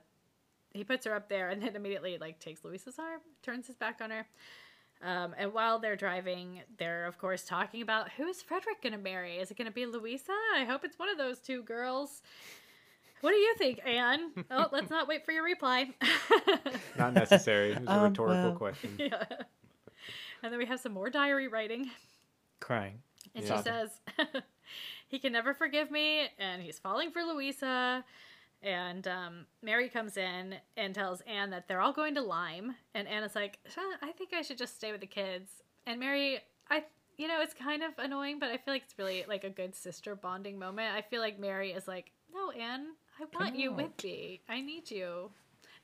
he 0.74 0.84
puts 0.84 1.06
her 1.06 1.14
up 1.16 1.30
there 1.30 1.50
and 1.50 1.62
then 1.62 1.76
immediately 1.76 2.18
like 2.18 2.40
takes 2.40 2.64
Louisa's 2.64 3.00
arm, 3.00 3.22
turns 3.42 3.68
his 3.68 3.76
back 3.76 4.00
on 4.02 4.10
her. 4.12 4.26
Um, 5.02 5.36
and 5.38 5.54
while 5.54 5.80
they're 5.80 5.96
driving, 5.98 6.62
they're 6.78 7.06
of 7.08 7.18
course 7.18 7.44
talking 7.44 7.82
about 7.82 8.10
who 8.12 8.26
is 8.28 8.42
Frederick 8.42 8.82
gonna 8.82 8.98
marry? 8.98 9.38
Is 9.38 9.52
it 9.52 9.58
gonna 9.58 9.72
be 9.72 9.86
Louisa? 9.86 10.32
I 10.56 10.64
hope 10.66 10.84
it's 10.84 10.98
one 10.98 11.10
of 11.10 11.18
those 11.18 11.40
two 11.40 11.64
girls. 11.64 12.22
What 13.22 13.32
do 13.32 13.38
you 13.38 13.56
think, 13.58 13.80
Anne? 13.86 14.32
Oh, 14.52 14.68
let's 14.74 14.90
not 14.90 15.08
wait 15.08 15.26
for 15.26 15.32
your 15.32 15.44
reply. 15.46 15.90
Not 16.98 17.14
necessary. 17.14 17.72
It 17.72 17.80
was 17.80 17.88
a 17.88 17.92
Um, 17.94 18.04
rhetorical 18.10 18.44
well. 18.50 18.56
question. 18.56 18.96
yeah. 18.98 19.24
And 20.42 20.52
then 20.52 20.58
we 20.60 20.66
have 20.66 20.80
some 20.82 20.92
more 20.92 21.10
diary 21.10 21.48
writing. 21.48 21.90
Crying. 22.60 23.02
And 23.34 23.46
Yeah. 23.46 23.58
she 23.58 23.64
says, 23.64 23.92
he 25.08 25.20
can 25.20 25.32
never 25.32 25.54
forgive 25.54 25.90
me, 25.90 26.28
and 26.38 26.62
he's 26.62 26.80
falling 26.80 27.12
for 27.12 27.24
Louisa. 27.24 28.04
And 28.64 29.08
um, 29.08 29.46
Mary 29.62 29.90
comes 29.90 30.16
in 30.18 30.56
and 30.78 30.96
tells 30.96 31.22
Anne 31.22 31.50
that 31.52 31.68
they're 31.68 31.82
all 31.82 31.94
going 31.94 32.16
to 32.16 32.22
Lyme. 32.22 32.76
And 32.96 33.08
Anne 33.08 33.24
is 33.24 33.36
like, 33.36 33.60
I 34.02 34.12
think 34.18 34.34
I 34.34 34.42
should 34.42 34.58
just 34.58 34.76
stay 34.76 34.92
with 34.92 35.02
the 35.02 35.08
kids. 35.08 35.52
And 35.86 36.00
Mary, 36.00 36.40
I, 36.70 36.84
you 37.18 37.28
know, 37.28 37.42
it's 37.42 37.54
kind 37.54 37.84
of 37.84 37.92
annoying, 37.98 38.40
but 38.40 38.50
I 38.50 38.58
feel 38.58 38.74
like 38.74 38.84
it's 38.84 38.98
really 38.98 39.26
like 39.28 39.44
a 39.44 39.50
good 39.50 39.76
sister 39.76 40.16
bonding 40.16 40.58
moment. 40.58 40.96
I 40.96 41.02
feel 41.02 41.20
like 41.22 41.38
Mary 41.40 41.72
is 41.74 41.88
like, 41.88 42.12
no, 42.34 42.52
Anne, 42.52 42.88
I 43.20 43.26
want 43.38 43.56
you 43.58 43.74
with 43.74 44.04
me. 44.04 44.42
I 44.48 44.62
need 44.62 44.90
you. 44.90 45.30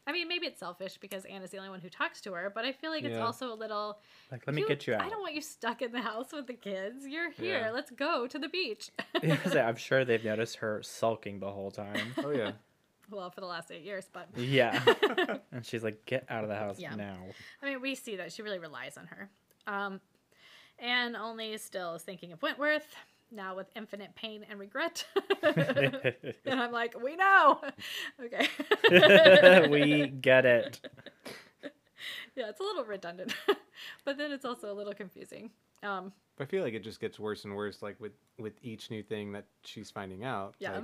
I 0.07 0.11
mean, 0.11 0.27
maybe 0.27 0.47
it's 0.47 0.59
selfish 0.59 0.97
because 0.97 1.25
Anne 1.25 1.43
is 1.43 1.51
the 1.51 1.57
only 1.57 1.69
one 1.69 1.81
who 1.81 1.89
talks 1.89 2.19
to 2.21 2.33
her, 2.33 2.49
but 2.55 2.65
I 2.65 2.71
feel 2.71 2.89
like 2.89 3.03
it's 3.03 3.17
also 3.19 3.53
a 3.53 3.53
little 3.53 3.99
Like, 4.31 4.47
let 4.47 4.55
me 4.55 4.63
get 4.67 4.87
you 4.87 4.95
out. 4.95 5.01
I 5.01 5.09
don't 5.09 5.19
want 5.21 5.35
you 5.35 5.41
stuck 5.41 5.83
in 5.83 5.91
the 5.91 6.01
house 6.01 6.31
with 6.31 6.47
the 6.47 6.53
kids. 6.55 7.05
You're 7.05 7.29
here. 7.29 7.59
Yeah. 7.59 7.69
Let's 7.71 7.91
go 7.91 8.25
to 8.25 8.39
the 8.39 8.49
beach. 8.49 8.89
Yeah, 9.21 9.35
'cause 9.35 9.55
I'm 9.55 9.75
sure 9.87 10.05
they've 10.05 10.23
noticed 10.23 10.55
her 10.57 10.81
sulking 10.81 11.39
the 11.41 11.51
whole 11.51 11.69
time. 11.69 12.13
Oh 12.23 12.31
yeah. 12.31 12.53
Well, 13.11 13.29
for 13.31 13.41
the 13.41 13.47
last 13.47 13.71
eight 13.71 13.83
years, 13.83 14.07
but 14.11 14.27
Yeah. 14.35 14.81
and 15.51 15.65
she's 15.65 15.83
like, 15.83 16.05
get 16.05 16.25
out 16.29 16.43
of 16.43 16.49
the 16.49 16.55
house 16.55 16.79
Yeah. 16.79 16.95
now. 16.95 17.17
I 17.61 17.65
mean, 17.65 17.81
we 17.81 17.95
see 17.95 18.15
that 18.17 18.31
she 18.31 18.41
really 18.41 18.59
relies 18.59 18.97
on 18.97 19.07
her. 19.07 19.29
Um, 19.67 20.01
Anne 20.79 21.15
only 21.15 21.57
still 21.57 21.95
is 21.95 22.03
thinking 22.03 22.31
of 22.31 22.41
Wentworth 22.41 22.95
now 23.31 23.55
with 23.55 23.67
infinite 23.75 24.15
pain 24.15 24.45
and 24.49 24.59
regret. 24.59 25.05
and 25.43 26.59
I'm 26.59 26.71
like, 26.71 26.99
we 27.01 27.15
know. 27.15 27.59
okay. 28.23 28.47
we 29.69 30.07
get 30.07 30.45
it. 30.45 30.79
yeah, 32.35 32.49
it's 32.49 32.59
a 32.59 32.63
little 32.63 32.85
redundant, 32.85 33.35
but 34.05 34.17
then 34.17 34.31
it's 34.31 34.45
also 34.45 34.71
a 34.71 34.73
little 34.73 34.93
confusing. 34.93 35.51
Um, 35.83 36.11
I 36.39 36.45
feel 36.45 36.63
like 36.63 36.73
it 36.73 36.83
just 36.83 36.99
gets 37.01 37.19
worse 37.19 37.43
and 37.45 37.55
worse. 37.55 37.81
Like 37.81 37.99
with 37.99 38.13
with 38.37 38.53
each 38.61 38.89
new 38.91 39.03
thing 39.03 39.31
that 39.33 39.45
she's 39.63 39.91
finding 39.91 40.23
out. 40.23 40.55
yeah. 40.59 40.73
Like, 40.75 40.83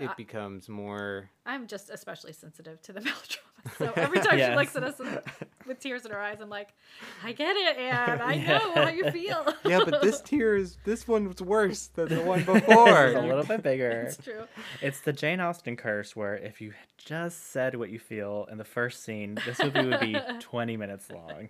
it 0.00 0.08
Uh, 0.10 0.14
becomes 0.16 0.68
more. 0.68 1.30
I'm 1.46 1.66
just 1.68 1.88
especially 1.88 2.32
sensitive 2.32 2.82
to 2.82 2.92
the 2.92 3.00
melodrama. 3.00 3.44
So 3.78 3.92
every 3.96 4.18
time 4.26 4.38
she 4.38 4.54
looks 4.56 4.74
at 4.76 4.82
us 4.82 4.98
with, 4.98 5.24
with 5.66 5.78
tears 5.78 6.04
in 6.04 6.10
her 6.10 6.20
eyes, 6.20 6.38
I'm 6.42 6.50
like, 6.50 6.74
I 7.22 7.32
get 7.32 7.56
it, 7.56 7.78
Anne. 7.78 8.20
I 8.20 8.32
Yeah. 8.34 8.58
know 8.58 8.74
how 8.74 8.88
you 8.88 9.10
feel. 9.12 9.46
Yeah, 9.64 9.80
but 9.88 10.02
this 10.02 10.20
tear 10.20 10.56
is 10.56 10.76
this 10.84 11.06
one 11.08 11.28
was 11.28 11.40
worse 11.40 11.86
than 11.94 12.08
the 12.08 12.20
one 12.22 12.40
before. 12.44 13.06
It's 13.06 13.16
a 13.16 13.22
little 13.22 13.44
bit 13.44 13.62
bigger. 13.62 14.02
It's 14.08 14.16
true. 14.18 14.44
It's 14.82 15.00
the 15.00 15.12
Jane 15.12 15.40
Austen 15.40 15.76
curse 15.76 16.14
where 16.16 16.36
if 16.36 16.60
you 16.60 16.74
just 16.98 17.52
said 17.52 17.76
what 17.76 17.88
you 17.90 17.98
feel 18.00 18.46
in 18.50 18.58
the 18.58 18.64
first 18.64 19.04
scene, 19.04 19.38
this 19.46 19.58
movie 19.60 19.86
would 19.86 20.00
be 20.00 20.16
20 20.40 20.76
minutes 20.76 21.10
long. 21.10 21.48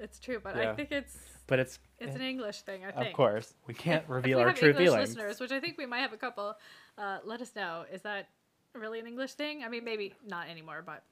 It's 0.00 0.18
true, 0.18 0.40
but 0.42 0.56
I 0.56 0.74
think 0.74 0.90
it's 0.90 1.16
But 1.46 1.58
it's, 1.58 1.78
it's 1.98 2.14
an 2.16 2.22
English 2.22 2.62
thing. 2.62 2.84
I 2.84 2.90
think. 2.90 3.08
of 3.08 3.12
course, 3.12 3.52
we 3.66 3.74
can't 3.86 4.08
reveal 4.08 4.38
we 4.38 4.44
our 4.44 4.52
true 4.52 4.70
English 4.70 4.86
feelings. 4.86 5.10
listeners, 5.10 5.40
which 5.40 5.52
I 5.52 5.60
think 5.60 5.76
we 5.76 5.86
might 5.86 6.00
have 6.00 6.12
a 6.12 6.16
couple, 6.16 6.54
uh, 6.96 7.18
let 7.24 7.40
us 7.42 7.52
know. 7.54 7.84
Is 7.92 8.02
that 8.02 8.28
really 8.74 8.98
an 9.00 9.06
English 9.06 9.34
thing? 9.34 9.62
I 9.62 9.68
mean, 9.68 9.84
maybe 9.84 10.14
not 10.26 10.48
anymore, 10.48 10.82
but 10.84 11.02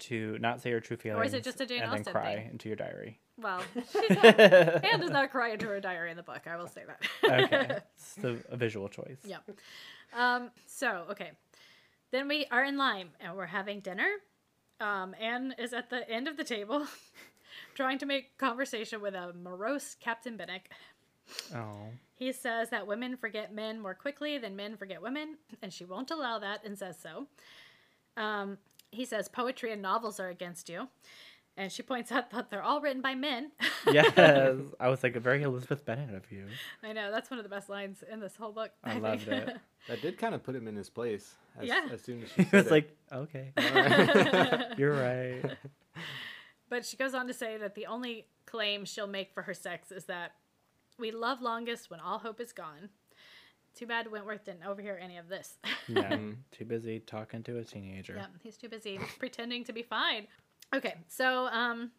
To 0.00 0.36
not 0.38 0.60
say 0.60 0.70
your 0.70 0.80
true 0.80 0.96
feelings. 0.96 1.20
Or 1.20 1.24
is 1.24 1.34
it 1.34 1.44
just 1.44 1.60
a 1.60 1.66
Jane 1.66 1.82
and 1.82 1.90
Austen 1.92 2.04
then 2.04 2.12
cry 2.14 2.34
thing? 2.36 2.50
into 2.50 2.68
your 2.68 2.76
diary. 2.76 3.18
well, 3.38 3.62
Anne 4.20 5.00
does 5.00 5.10
not 5.10 5.30
cry 5.30 5.50
into 5.50 5.66
her 5.66 5.80
diary 5.80 6.10
in 6.10 6.16
the 6.16 6.22
book. 6.22 6.42
I 6.46 6.56
will 6.56 6.68
say 6.68 6.82
that. 6.86 7.52
Okay. 7.52 7.78
it's 7.96 8.14
the, 8.14 8.38
a 8.50 8.56
visual 8.56 8.88
choice. 8.88 9.18
Yeah. 9.24 9.38
Um, 10.14 10.50
so, 10.66 11.04
okay. 11.10 11.30
Then 12.12 12.28
we 12.28 12.44
are 12.50 12.64
in 12.64 12.76
Lyme 12.76 13.10
and 13.20 13.36
we're 13.36 13.46
having 13.46 13.80
dinner. 13.80 14.08
Um, 14.80 15.14
Anne 15.20 15.54
is 15.58 15.72
at 15.72 15.90
the 15.90 16.08
end 16.08 16.26
of 16.28 16.36
the 16.36 16.44
table 16.44 16.86
trying 17.80 17.98
to 17.98 18.06
make 18.06 18.36
conversation 18.36 19.00
with 19.00 19.14
a 19.14 19.32
morose 19.32 19.96
Captain 20.00 20.36
Benwick. 20.36 20.70
Oh. 21.54 21.86
He 22.14 22.30
says 22.32 22.68
that 22.70 22.86
women 22.86 23.16
forget 23.16 23.54
men 23.54 23.80
more 23.80 23.94
quickly 23.94 24.36
than 24.36 24.54
men 24.54 24.76
forget 24.76 25.00
women, 25.00 25.38
and 25.62 25.72
she 25.72 25.86
won't 25.86 26.10
allow 26.10 26.38
that 26.38 26.62
and 26.64 26.78
says 26.78 26.98
so. 27.02 27.26
Um, 28.18 28.58
he 28.90 29.06
says 29.06 29.28
poetry 29.28 29.72
and 29.72 29.80
novels 29.80 30.20
are 30.20 30.28
against 30.28 30.68
you. 30.68 30.88
And 31.56 31.70
she 31.72 31.82
points 31.82 32.12
out 32.12 32.30
that 32.30 32.48
they're 32.50 32.62
all 32.62 32.80
written 32.80 33.00
by 33.02 33.14
men. 33.14 33.52
Yes. 33.90 34.12
I 34.78 34.88
was 34.88 35.02
like, 35.02 35.16
a 35.16 35.20
very 35.20 35.42
Elizabeth 35.42 35.86
Bennet 35.86 36.14
of 36.14 36.30
you. 36.30 36.44
I 36.82 36.92
know, 36.92 37.10
that's 37.10 37.30
one 37.30 37.38
of 37.38 37.44
the 37.44 37.48
best 37.48 37.70
lines 37.70 38.04
in 38.12 38.20
this 38.20 38.36
whole 38.36 38.52
book. 38.52 38.70
I 38.84 38.90
think. 38.92 39.02
loved 39.02 39.28
it. 39.28 39.56
That 39.88 40.02
did 40.02 40.18
kind 40.18 40.34
of 40.34 40.42
put 40.42 40.54
him 40.54 40.68
in 40.68 40.76
his 40.76 40.90
place. 40.90 41.34
As, 41.58 41.66
Yeah. 41.66 41.86
As 41.90 42.02
soon 42.02 42.22
as 42.22 42.28
she 42.36 42.42
He 42.42 42.48
said 42.50 42.52
was 42.52 42.66
it. 42.66 42.70
like, 42.70 42.96
okay, 43.10 43.52
you're 44.76 44.92
right. 44.92 45.56
But 46.70 46.86
she 46.86 46.96
goes 46.96 47.12
on 47.12 47.26
to 47.26 47.34
say 47.34 47.58
that 47.58 47.74
the 47.74 47.84
only 47.86 48.26
claim 48.46 48.86
she'll 48.86 49.06
make 49.06 49.34
for 49.34 49.42
her 49.42 49.52
sex 49.52 49.92
is 49.92 50.04
that 50.06 50.32
we 50.98 51.10
love 51.10 51.42
longest 51.42 51.90
when 51.90 52.00
all 52.00 52.18
hope 52.20 52.40
is 52.40 52.52
gone. 52.52 52.88
Too 53.74 53.86
bad 53.86 54.10
Wentworth 54.10 54.44
didn't 54.44 54.64
overhear 54.64 54.98
any 55.00 55.18
of 55.18 55.28
this. 55.28 55.58
Yeah. 55.88 56.16
Too 56.52 56.64
busy 56.64 57.00
talking 57.00 57.42
to 57.42 57.58
a 57.58 57.64
teenager. 57.64 58.14
yeah, 58.16 58.26
he's 58.40 58.56
too 58.56 58.68
busy 58.68 59.00
pretending 59.18 59.64
to 59.64 59.72
be 59.72 59.82
fine. 59.82 60.28
Okay, 60.72 60.94
so 61.08 61.46
um, 61.46 61.90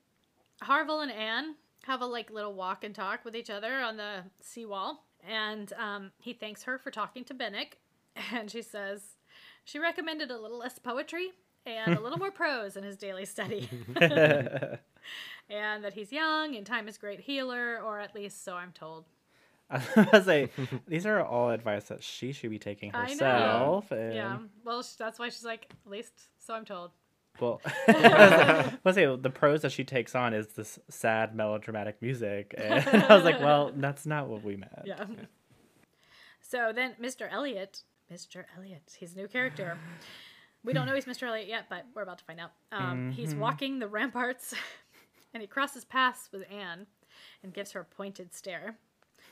Harville 0.61 1.01
and 1.01 1.11
Anne 1.11 1.55
have 1.83 1.99
a 1.99 2.05
like 2.05 2.31
little 2.31 2.53
walk 2.53 2.85
and 2.85 2.95
talk 2.95 3.25
with 3.25 3.35
each 3.35 3.49
other 3.49 3.79
on 3.79 3.97
the 3.97 4.23
seawall, 4.39 5.03
and 5.27 5.73
um, 5.73 6.11
he 6.19 6.31
thanks 6.31 6.63
her 6.63 6.77
for 6.77 6.89
talking 6.89 7.25
to 7.25 7.33
Benwick, 7.33 7.79
and 8.31 8.49
she 8.49 8.61
says 8.61 9.17
she 9.65 9.77
recommended 9.77 10.31
a 10.31 10.39
little 10.39 10.59
less 10.59 10.79
poetry 10.79 11.31
and 11.65 11.95
a 11.95 12.01
little 12.01 12.17
more 12.17 12.31
prose 12.31 12.75
in 12.75 12.83
his 12.83 12.97
daily 12.97 13.25
study. 13.25 13.69
and 13.99 15.83
that 15.83 15.93
he's 15.93 16.11
young 16.11 16.55
and 16.55 16.65
time 16.65 16.87
is 16.87 16.97
great 16.97 17.21
healer, 17.21 17.79
or 17.83 17.99
at 17.99 18.15
least 18.15 18.43
so 18.43 18.55
I'm 18.55 18.71
told. 18.71 19.05
I 19.69 20.09
was 20.11 20.27
like, 20.27 20.51
these 20.85 21.05
are 21.05 21.23
all 21.23 21.49
advice 21.51 21.85
that 21.85 22.03
she 22.03 22.33
should 22.33 22.49
be 22.49 22.59
taking 22.59 22.91
herself. 22.91 23.89
And, 23.91 24.13
Yeah, 24.13 24.37
well, 24.65 24.83
that's 24.97 25.17
why 25.17 25.29
she's 25.29 25.45
like, 25.45 25.71
at 25.85 25.91
least 25.91 26.13
so 26.39 26.53
I'm 26.53 26.65
told. 26.65 26.91
Well, 27.39 27.61
I 27.87 28.73
was 28.83 28.95
say 28.95 29.05
the 29.15 29.29
prose 29.29 29.61
that 29.61 29.71
she 29.71 29.85
takes 29.85 30.15
on 30.15 30.33
is 30.33 30.47
this 30.47 30.77
sad 30.89 31.33
melodramatic 31.33 32.01
music, 32.01 32.53
and 32.57 32.85
I 32.85 33.15
was 33.15 33.23
like, 33.23 33.39
well, 33.39 33.71
that's 33.73 34.05
not 34.05 34.27
what 34.27 34.43
we 34.43 34.57
meant. 34.57 34.81
Yeah. 34.85 35.05
So 36.41 36.73
then 36.75 36.95
Mr. 37.01 37.31
Elliot, 37.31 37.83
Mr. 38.11 38.43
Elliot, 38.57 38.95
he's 38.99 39.13
a 39.13 39.17
new 39.17 39.29
character. 39.29 39.77
We 40.63 40.73
don't 40.73 40.85
know 40.87 40.95
he's 40.95 41.05
Mr. 41.05 41.27
Elliot 41.27 41.47
yet, 41.47 41.65
but 41.69 41.85
we're 41.95 42.03
about 42.03 42.19
to 42.19 42.25
find 42.25 42.39
out. 42.39 42.51
Um, 42.71 43.11
He's 43.11 43.35
walking 43.35 43.79
the 43.79 43.87
ramparts, 43.87 44.53
and 45.33 45.41
he 45.41 45.47
crosses 45.47 45.85
paths 45.85 46.29
with 46.31 46.43
Anne, 46.51 46.87
and 47.43 47.53
gives 47.53 47.71
her 47.71 47.81
a 47.81 47.85
pointed 47.85 48.33
stare. 48.33 48.77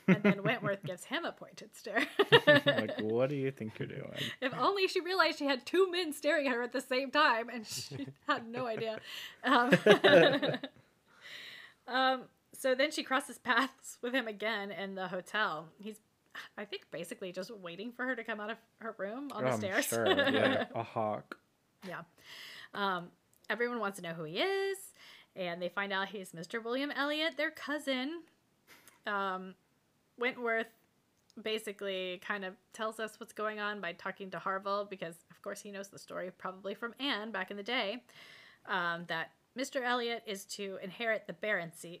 And 0.08 0.22
then 0.22 0.42
Wentworth 0.42 0.82
gives 0.82 1.04
him 1.04 1.24
a 1.24 1.32
pointed 1.32 1.76
stare. 1.76 2.04
like, 2.46 2.98
what 3.00 3.28
do 3.28 3.36
you 3.36 3.50
think 3.50 3.78
you're 3.78 3.86
doing? 3.88 4.12
If 4.40 4.52
only 4.54 4.88
she 4.88 5.00
realized 5.00 5.38
she 5.38 5.44
had 5.44 5.66
two 5.66 5.90
men 5.90 6.12
staring 6.12 6.48
at 6.48 6.54
her 6.54 6.62
at 6.62 6.72
the 6.72 6.80
same 6.80 7.10
time, 7.10 7.48
and 7.48 7.66
she 7.66 8.08
had 8.26 8.48
no 8.48 8.66
idea. 8.66 8.98
Um, 9.44 9.72
um, 11.86 12.22
so 12.52 12.74
then 12.74 12.90
she 12.90 13.02
crosses 13.02 13.38
paths 13.38 13.98
with 14.02 14.12
him 14.12 14.26
again 14.26 14.70
in 14.70 14.94
the 14.94 15.08
hotel. 15.08 15.68
He's, 15.78 16.00
I 16.56 16.64
think, 16.64 16.82
basically 16.90 17.32
just 17.32 17.50
waiting 17.50 17.92
for 17.92 18.04
her 18.04 18.14
to 18.14 18.24
come 18.24 18.40
out 18.40 18.50
of 18.50 18.56
her 18.78 18.94
room 18.98 19.30
on 19.32 19.44
the 19.44 19.50
I'm 19.50 19.58
stairs. 19.58 19.86
sure, 19.86 20.06
yeah, 20.06 20.64
a 20.74 20.82
hawk. 20.82 21.36
yeah. 21.86 22.02
Um, 22.74 23.08
everyone 23.48 23.80
wants 23.80 23.98
to 23.98 24.02
know 24.02 24.12
who 24.14 24.24
he 24.24 24.38
is, 24.38 24.78
and 25.34 25.60
they 25.60 25.68
find 25.68 25.92
out 25.92 26.08
he's 26.08 26.32
Mr. 26.32 26.62
William 26.62 26.90
Elliot, 26.90 27.36
their 27.36 27.50
cousin. 27.50 28.22
Um, 29.06 29.54
Wentworth 30.18 30.66
basically 31.42 32.20
kind 32.24 32.44
of 32.44 32.54
tells 32.72 33.00
us 33.00 33.18
what's 33.18 33.32
going 33.32 33.60
on 33.60 33.80
by 33.80 33.92
talking 33.92 34.30
to 34.30 34.38
Harville 34.38 34.86
because, 34.88 35.14
of 35.30 35.40
course, 35.42 35.60
he 35.60 35.70
knows 35.70 35.88
the 35.88 35.98
story 35.98 36.30
probably 36.36 36.74
from 36.74 36.94
Anne 37.00 37.30
back 37.30 37.50
in 37.50 37.56
the 37.56 37.62
day. 37.62 38.02
Um, 38.66 39.04
that 39.06 39.30
Mr. 39.58 39.82
Elliot 39.82 40.22
is 40.26 40.44
to 40.46 40.78
inherit 40.82 41.26
the 41.26 41.32
baronetcy, 41.32 42.00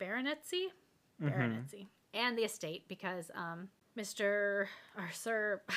baronetcy, 0.00 0.66
baronetcy, 1.22 1.86
and 2.14 2.38
the 2.38 2.42
estate 2.44 2.84
because 2.88 3.30
um, 3.34 3.68
Mr. 3.98 4.66
or 4.96 5.10
Sir. 5.12 5.60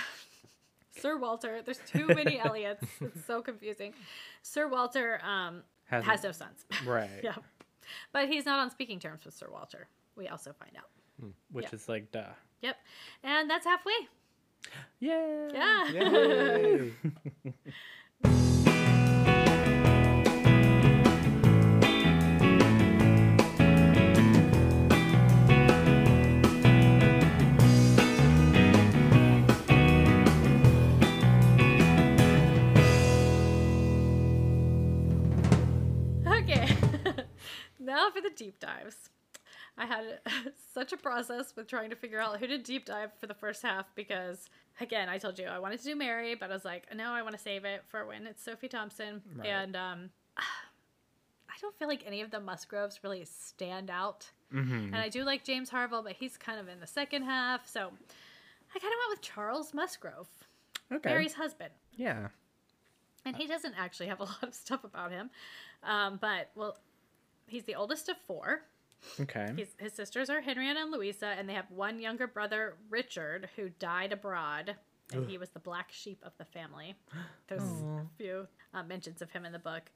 Sir 0.99 1.17
Walter, 1.19 1.61
there's 1.63 1.79
too 1.85 2.07
many 2.07 2.39
Elliots. 2.43 2.83
It's 3.01 3.23
so 3.25 3.39
confusing. 3.43 3.93
Sir 4.41 4.67
Walter 4.67 5.21
um, 5.23 5.61
Has, 5.85 6.03
has 6.05 6.23
no 6.23 6.31
sons. 6.31 6.65
right. 6.87 7.19
yeah. 7.23 7.35
But 8.11 8.29
he's 8.29 8.47
not 8.47 8.57
on 8.59 8.71
speaking 8.71 8.97
terms 8.99 9.23
with 9.23 9.35
Sir 9.35 9.47
Walter. 9.51 9.87
We 10.15 10.27
also 10.27 10.53
find 10.53 10.71
out. 10.75 11.29
Which 11.51 11.65
Yeah. 11.65 11.75
is 11.75 11.87
like 11.87 12.11
duh. 12.11 12.23
Yep. 12.63 12.77
And 13.23 13.47
that's 13.47 13.65
halfway. 13.65 13.93
Yay! 14.99 15.49
Yeah. 15.53 15.91
Yay! 15.91 16.93
Now 37.87 38.11
for 38.11 38.21
the 38.21 38.29
deep 38.29 38.59
dives. 38.59 39.09
I 39.77 39.85
had 39.85 40.19
such 40.73 40.91
a 40.93 40.97
process 40.97 41.55
with 41.55 41.67
trying 41.67 41.89
to 41.89 41.95
figure 41.95 42.19
out 42.19 42.39
who 42.39 42.47
to 42.47 42.57
deep 42.57 42.85
dive 42.85 43.11
for 43.19 43.27
the 43.27 43.33
first 43.33 43.61
half 43.61 43.85
because, 43.95 44.49
again, 44.81 45.07
I 45.09 45.17
told 45.17 45.37
you 45.39 45.45
I 45.45 45.59
wanted 45.59 45.79
to 45.79 45.85
do 45.85 45.95
Mary, 45.95 46.35
but 46.35 46.49
I 46.49 46.53
was 46.53 46.65
like, 46.65 46.93
no, 46.95 47.11
I 47.11 47.21
want 47.21 47.35
to 47.35 47.41
save 47.41 47.65
it 47.65 47.83
for 47.87 48.05
when 48.05 48.25
it's 48.27 48.43
Sophie 48.43 48.67
Thompson. 48.67 49.21
Right. 49.35 49.47
And 49.47 49.75
um, 49.75 50.09
I 50.37 51.53
don't 51.61 51.77
feel 51.77 51.87
like 51.87 52.03
any 52.05 52.21
of 52.21 52.31
the 52.31 52.39
Musgroves 52.39 52.99
really 53.03 53.25
stand 53.25 53.89
out. 53.89 54.29
Mm-hmm. 54.53 54.93
And 54.93 54.95
I 54.95 55.09
do 55.09 55.23
like 55.23 55.43
James 55.43 55.69
Harville, 55.69 56.03
but 56.03 56.13
he's 56.13 56.37
kind 56.37 56.59
of 56.59 56.67
in 56.67 56.79
the 56.79 56.87
second 56.87 57.23
half. 57.23 57.67
So 57.67 57.79
I 57.79 58.79
kind 58.79 58.93
of 58.93 58.97
went 58.99 59.11
with 59.11 59.21
Charles 59.21 59.73
Musgrove, 59.73 60.27
Okay. 60.91 61.09
Mary's 61.09 61.33
husband. 61.33 61.71
Yeah. 61.95 62.27
And 63.25 63.35
he 63.35 63.45
doesn't 63.45 63.75
actually 63.77 64.07
have 64.07 64.19
a 64.21 64.23
lot 64.25 64.43
of 64.43 64.53
stuff 64.53 64.83
about 64.83 65.11
him. 65.11 65.29
Um, 65.83 66.17
but, 66.21 66.49
well, 66.55 66.77
he's 67.47 67.63
the 67.63 67.75
oldest 67.75 68.09
of 68.09 68.17
four. 68.17 68.61
Okay. 69.19 69.53
His, 69.55 69.69
his 69.77 69.93
sisters 69.93 70.29
are 70.29 70.41
Henrietta 70.41 70.79
and 70.79 70.91
Louisa, 70.91 71.27
and 71.27 71.47
they 71.47 71.53
have 71.53 71.69
one 71.69 71.99
younger 71.99 72.27
brother, 72.27 72.75
Richard, 72.89 73.49
who 73.55 73.69
died 73.69 74.11
abroad. 74.11 74.75
And 75.13 75.29
he 75.29 75.37
was 75.37 75.49
the 75.51 75.59
black 75.59 75.91
sheep 75.91 76.21
of 76.25 76.33
the 76.37 76.43
family. 76.43 76.95
There's 77.47 77.61
a 77.61 78.05
few 78.17 78.47
uh, 78.73 78.83
mentions 78.83 79.21
of 79.21 79.31
him 79.31 79.45
in 79.45 79.53
the 79.53 79.59
book. 79.59 79.89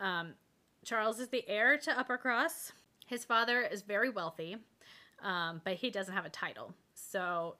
Um, 0.00 0.34
Charles 0.84 1.18
is 1.18 1.28
the 1.28 1.44
heir 1.48 1.76
to 1.78 1.90
Uppercross. 1.90 2.70
His 3.06 3.24
father 3.24 3.62
is 3.62 3.82
very 3.82 4.10
wealthy, 4.10 4.56
um, 5.22 5.60
but 5.64 5.74
he 5.74 5.90
doesn't 5.90 6.14
have 6.14 6.24
a 6.24 6.30
title. 6.30 6.74
So 6.94 7.56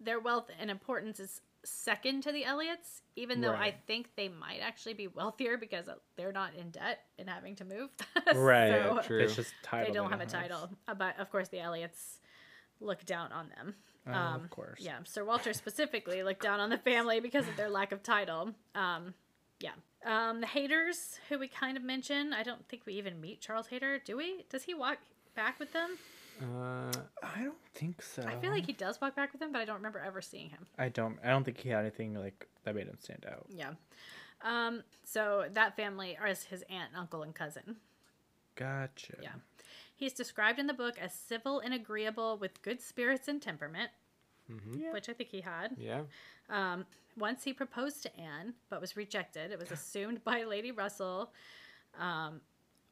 their 0.00 0.18
wealth 0.18 0.50
and 0.58 0.70
importance 0.70 1.20
is 1.20 1.42
second 1.64 2.22
to 2.22 2.32
the 2.32 2.44
Elliots, 2.44 3.02
even 3.16 3.40
though 3.40 3.52
I 3.52 3.74
think 3.86 4.10
they 4.16 4.28
might 4.28 4.60
actually 4.62 4.94
be 4.94 5.08
wealthier 5.08 5.56
because 5.58 5.86
they're 6.16 6.32
not 6.32 6.54
in 6.54 6.70
debt 6.70 7.00
and 7.18 7.28
having 7.28 7.56
to 7.56 7.64
move. 7.64 7.90
Right. 8.34 8.70
So- 8.70 9.00
True. 9.02 9.20
It's 9.20 9.36
just 9.36 9.52
title. 9.62 9.86
they 9.86 9.92
don't 9.92 10.10
have 10.10 10.20
a 10.20 10.26
title. 10.26 10.70
Uh, 10.88 10.94
But 10.94 11.18
of 11.18 11.30
course, 11.30 11.48
the 11.48 11.58
Elliots 11.60 12.20
look 12.80 13.04
down 13.04 13.32
on 13.32 13.48
them. 13.50 13.74
Oh, 14.06 14.12
Um, 14.12 14.44
of 14.44 14.50
course. 14.50 14.80
Yeah, 14.80 14.98
Sir 15.04 15.24
Walter 15.24 15.52
specifically 15.52 16.22
looked 16.22 16.42
down 16.42 16.60
on 16.60 16.70
the 16.70 16.78
family 16.78 17.20
because 17.20 17.46
of 17.46 17.56
their 17.56 17.68
lack 17.68 17.92
of 17.92 18.02
title. 18.02 18.54
Um, 18.74 19.12
yeah. 19.60 19.72
Um, 20.06 20.40
the 20.40 20.46
Hayters, 20.46 21.18
who 21.28 21.38
we 21.38 21.46
kind 21.48 21.76
of 21.76 21.82
mentioned, 21.82 22.34
I 22.34 22.42
don't 22.42 22.66
think 22.68 22.86
we 22.86 22.94
even 22.94 23.20
meet 23.20 23.42
Charles 23.42 23.66
Hayter, 23.66 23.98
do 24.02 24.16
we? 24.16 24.46
Does 24.48 24.62
he 24.62 24.72
walk 24.72 24.96
back 25.36 25.58
with 25.60 25.72
them? 25.74 25.98
Uh, 26.42 26.90
I 27.22 27.42
don't 27.44 27.54
think 27.74 28.00
so. 28.02 28.22
I 28.26 28.36
feel 28.36 28.50
like 28.50 28.66
he 28.66 28.72
does 28.72 29.00
walk 29.00 29.14
back 29.14 29.32
with 29.32 29.40
them, 29.40 29.52
but 29.52 29.60
I 29.60 29.64
don't 29.64 29.76
remember 29.76 29.98
ever 30.00 30.20
seeing 30.22 30.48
him. 30.50 30.66
I 30.78 30.88
don't. 30.88 31.18
I 31.24 31.28
don't 31.28 31.44
think 31.44 31.58
he 31.58 31.68
had 31.68 31.80
anything 31.80 32.14
like 32.14 32.48
that 32.64 32.74
made 32.74 32.86
him 32.86 32.96
stand 32.98 33.26
out. 33.30 33.46
Yeah. 33.48 33.72
Um, 34.42 34.82
so 35.04 35.44
that 35.52 35.76
family 35.76 36.16
are 36.18 36.26
his 36.26 36.64
aunt, 36.70 36.92
uncle, 36.96 37.22
and 37.22 37.34
cousin. 37.34 37.76
Gotcha. 38.56 39.16
Yeah. 39.22 39.32
He's 39.94 40.12
described 40.14 40.58
in 40.58 40.66
the 40.66 40.72
book 40.74 40.96
as 40.98 41.12
civil 41.12 41.60
and 41.60 41.74
agreeable 41.74 42.38
with 42.38 42.62
good 42.62 42.80
spirits 42.80 43.28
and 43.28 43.40
temperament, 43.42 43.90
Yeah. 44.74 44.92
which 44.92 45.08
I 45.10 45.12
think 45.12 45.28
he 45.30 45.42
had. 45.42 45.76
yeah. 45.78 46.02
Um, 46.48 46.86
once 47.18 47.44
he 47.44 47.52
proposed 47.52 48.02
to 48.04 48.16
Anne, 48.18 48.54
but 48.70 48.80
was 48.80 48.96
rejected. 48.96 49.50
It 49.52 49.58
was 49.58 49.70
assumed 49.70 50.24
by 50.24 50.44
Lady 50.44 50.72
Russell, 50.72 51.32
um, 51.98 52.40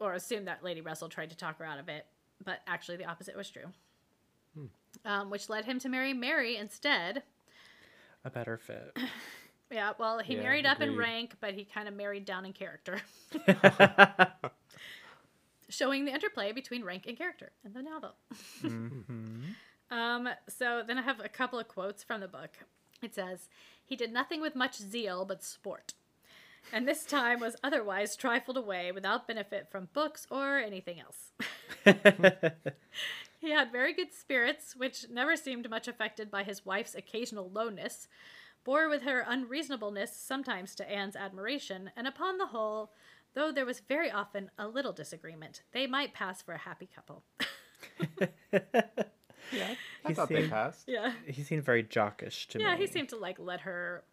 or 0.00 0.12
assumed 0.12 0.46
that 0.48 0.62
Lady 0.62 0.80
Russell 0.82 1.08
tried 1.08 1.30
to 1.30 1.36
talk 1.36 1.58
her 1.58 1.64
out 1.64 1.78
of 1.78 1.88
it, 1.88 2.04
but 2.44 2.60
actually 2.66 2.96
the 2.96 3.04
opposite 3.06 3.36
was 3.36 3.50
true. 3.50 3.66
Um, 5.04 5.30
which 5.30 5.48
led 5.48 5.64
him 5.64 5.78
to 5.80 5.88
marry 5.88 6.12
Mary 6.12 6.56
instead. 6.56 7.22
A 8.24 8.30
better 8.30 8.58
fit. 8.58 8.96
Yeah, 9.70 9.92
well, 9.98 10.18
he 10.20 10.34
Yeah, 10.34 10.44
married 10.44 10.64
up 10.64 10.80
in 10.80 10.96
rank, 10.96 11.34
but 11.40 11.52
he 11.52 11.64
kind 11.66 11.88
of 11.88 11.94
married 11.94 12.24
down 12.24 12.46
in 12.46 12.54
character, 12.54 13.02
showing 15.68 16.06
the 16.06 16.12
interplay 16.12 16.52
between 16.52 16.84
rank 16.84 17.04
and 17.06 17.18
character 17.18 17.52
in 17.64 17.74
the 17.74 17.82
novel. 17.82 18.14
hmm 18.62 19.42
Um, 19.90 20.28
so 20.48 20.82
then 20.86 20.96
I 20.98 21.02
have 21.02 21.20
a 21.20 21.28
couple 21.28 21.58
of 21.58 21.68
quotes 21.68 22.02
from 22.02 22.20
the 22.22 22.28
book. 22.28 22.56
It 23.02 23.14
says, 23.14 23.48
He 23.84 23.94
did 23.94 24.10
nothing 24.12 24.40
with 24.40 24.56
much 24.56 24.76
zeal 24.78 25.26
but 25.26 25.44
sport, 25.44 25.92
and 26.72 26.86
this 26.86 27.04
time 27.04 27.40
was 27.40 27.56
otherwise 27.62 28.16
trifled 28.16 28.56
away 28.56 28.92
without 28.92 29.26
benefit 29.26 29.68
from 29.70 29.88
books 29.92 30.26
or 30.30 30.58
anything 30.58 31.00
else. 31.00 31.32
he 33.40 33.50
had 33.50 33.72
very 33.72 33.92
good 33.92 34.12
spirits, 34.12 34.74
which 34.76 35.06
never 35.10 35.36
seemed 35.36 35.68
much 35.70 35.88
affected 35.88 36.30
by 36.30 36.42
his 36.42 36.64
wife's 36.66 36.94
occasional 36.94 37.50
lowness, 37.50 38.08
bore 38.64 38.88
with 38.88 39.02
her 39.02 39.24
unreasonableness 39.26 40.14
sometimes 40.14 40.74
to 40.74 40.90
Anne's 40.90 41.16
admiration, 41.16 41.90
and 41.96 42.06
upon 42.06 42.38
the 42.38 42.46
whole, 42.46 42.92
though 43.34 43.52
there 43.52 43.66
was 43.66 43.80
very 43.80 44.10
often 44.10 44.50
a 44.58 44.66
little 44.68 44.92
disagreement, 44.92 45.62
they 45.72 45.86
might 45.86 46.12
pass 46.14 46.42
for 46.42 46.52
a 46.54 46.58
happy 46.58 46.88
couple. 46.94 47.22
Yeah. 49.50 49.74
I 50.04 50.08
He 50.08 50.14
thought 50.14 50.28
they 50.28 50.40
seemed- 50.40 50.50
passed. 50.50 50.84
yeah. 50.86 51.12
he 51.26 51.42
seemed 51.42 51.64
very 51.64 51.82
jockish 51.82 52.48
to 52.48 52.58
Yeah, 52.58 52.66
me. 52.66 52.70
Yeah, 52.72 52.76
he 52.76 52.86
seemed 52.86 53.08
to 53.10 53.16
like 53.16 53.38
let 53.38 53.60
her 53.62 54.04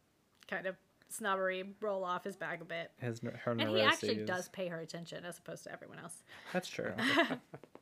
kind 0.50 0.66
of 0.66 0.78
snobbery 1.10 1.64
roll 1.82 2.04
off 2.04 2.24
his 2.24 2.36
back 2.36 2.62
a 2.62 2.66
bit. 2.66 2.92
His, 2.98 3.22
her 3.22 3.52
And 3.52 3.70
he 3.70 3.82
actually 3.82 4.26
does 4.26 4.50
pay 4.50 4.68
her 4.68 4.80
attention 4.80 5.26
as 5.26 5.38
opposed 5.38 5.64
to 5.66 5.72
everyone 5.72 6.00
else. 6.00 6.24
That's 6.54 6.68
true. 6.68 6.94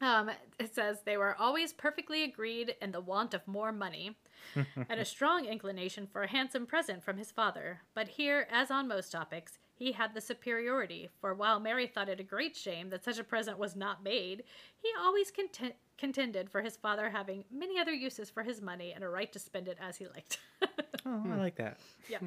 Um, 0.00 0.30
it 0.58 0.74
says 0.74 0.98
they 1.04 1.16
were 1.16 1.36
always 1.38 1.72
perfectly 1.72 2.24
agreed 2.24 2.74
in 2.82 2.90
the 2.90 3.00
want 3.00 3.34
of 3.34 3.46
more 3.46 3.70
money, 3.70 4.16
and 4.56 5.00
a 5.00 5.04
strong 5.04 5.44
inclination 5.44 6.08
for 6.08 6.24
a 6.24 6.28
handsome 6.28 6.66
present 6.66 7.04
from 7.04 7.18
his 7.18 7.30
father. 7.30 7.82
But 7.94 8.08
here, 8.08 8.48
as 8.50 8.70
on 8.72 8.88
most 8.88 9.12
topics, 9.12 9.60
he 9.74 9.92
had 9.92 10.12
the 10.12 10.20
superiority. 10.20 11.08
For 11.20 11.34
while 11.34 11.60
Mary 11.60 11.86
thought 11.86 12.08
it 12.08 12.18
a 12.18 12.24
great 12.24 12.56
shame 12.56 12.90
that 12.90 13.04
such 13.04 13.18
a 13.18 13.24
present 13.24 13.58
was 13.58 13.76
not 13.76 14.02
made, 14.02 14.42
he 14.76 14.88
always 14.98 15.30
content- 15.30 15.76
contended 16.02 16.50
for 16.50 16.62
his 16.62 16.76
father 16.76 17.10
having 17.10 17.44
many 17.48 17.78
other 17.78 17.92
uses 17.92 18.28
for 18.28 18.42
his 18.42 18.60
money 18.60 18.92
and 18.92 19.04
a 19.04 19.08
right 19.08 19.32
to 19.32 19.38
spend 19.38 19.68
it 19.68 19.78
as 19.80 19.96
he 19.98 20.06
liked. 20.08 20.38
oh, 21.06 21.22
I 21.32 21.36
like 21.36 21.54
that. 21.54 21.78
Yeah. 22.08 22.18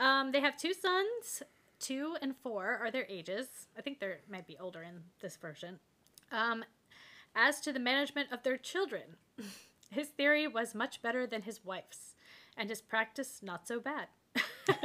Um, 0.00 0.32
they 0.32 0.40
have 0.40 0.56
two 0.56 0.74
sons. 0.74 1.44
Two 1.78 2.16
and 2.20 2.34
four 2.42 2.76
are 2.82 2.90
their 2.90 3.06
ages. 3.08 3.46
I 3.78 3.80
think 3.80 4.00
they 4.00 4.14
might 4.28 4.48
be 4.48 4.56
older 4.58 4.82
in 4.82 5.02
this 5.20 5.36
version. 5.36 5.78
Um, 6.32 6.64
as 7.36 7.60
to 7.60 7.72
the 7.72 7.78
management 7.78 8.32
of 8.32 8.42
their 8.42 8.56
children, 8.56 9.02
his 9.90 10.08
theory 10.08 10.48
was 10.48 10.74
much 10.74 11.00
better 11.00 11.28
than 11.28 11.42
his 11.42 11.64
wife's, 11.64 12.14
and 12.56 12.68
his 12.68 12.82
practice 12.82 13.38
not 13.40 13.68
so 13.68 13.78
bad. 13.78 14.08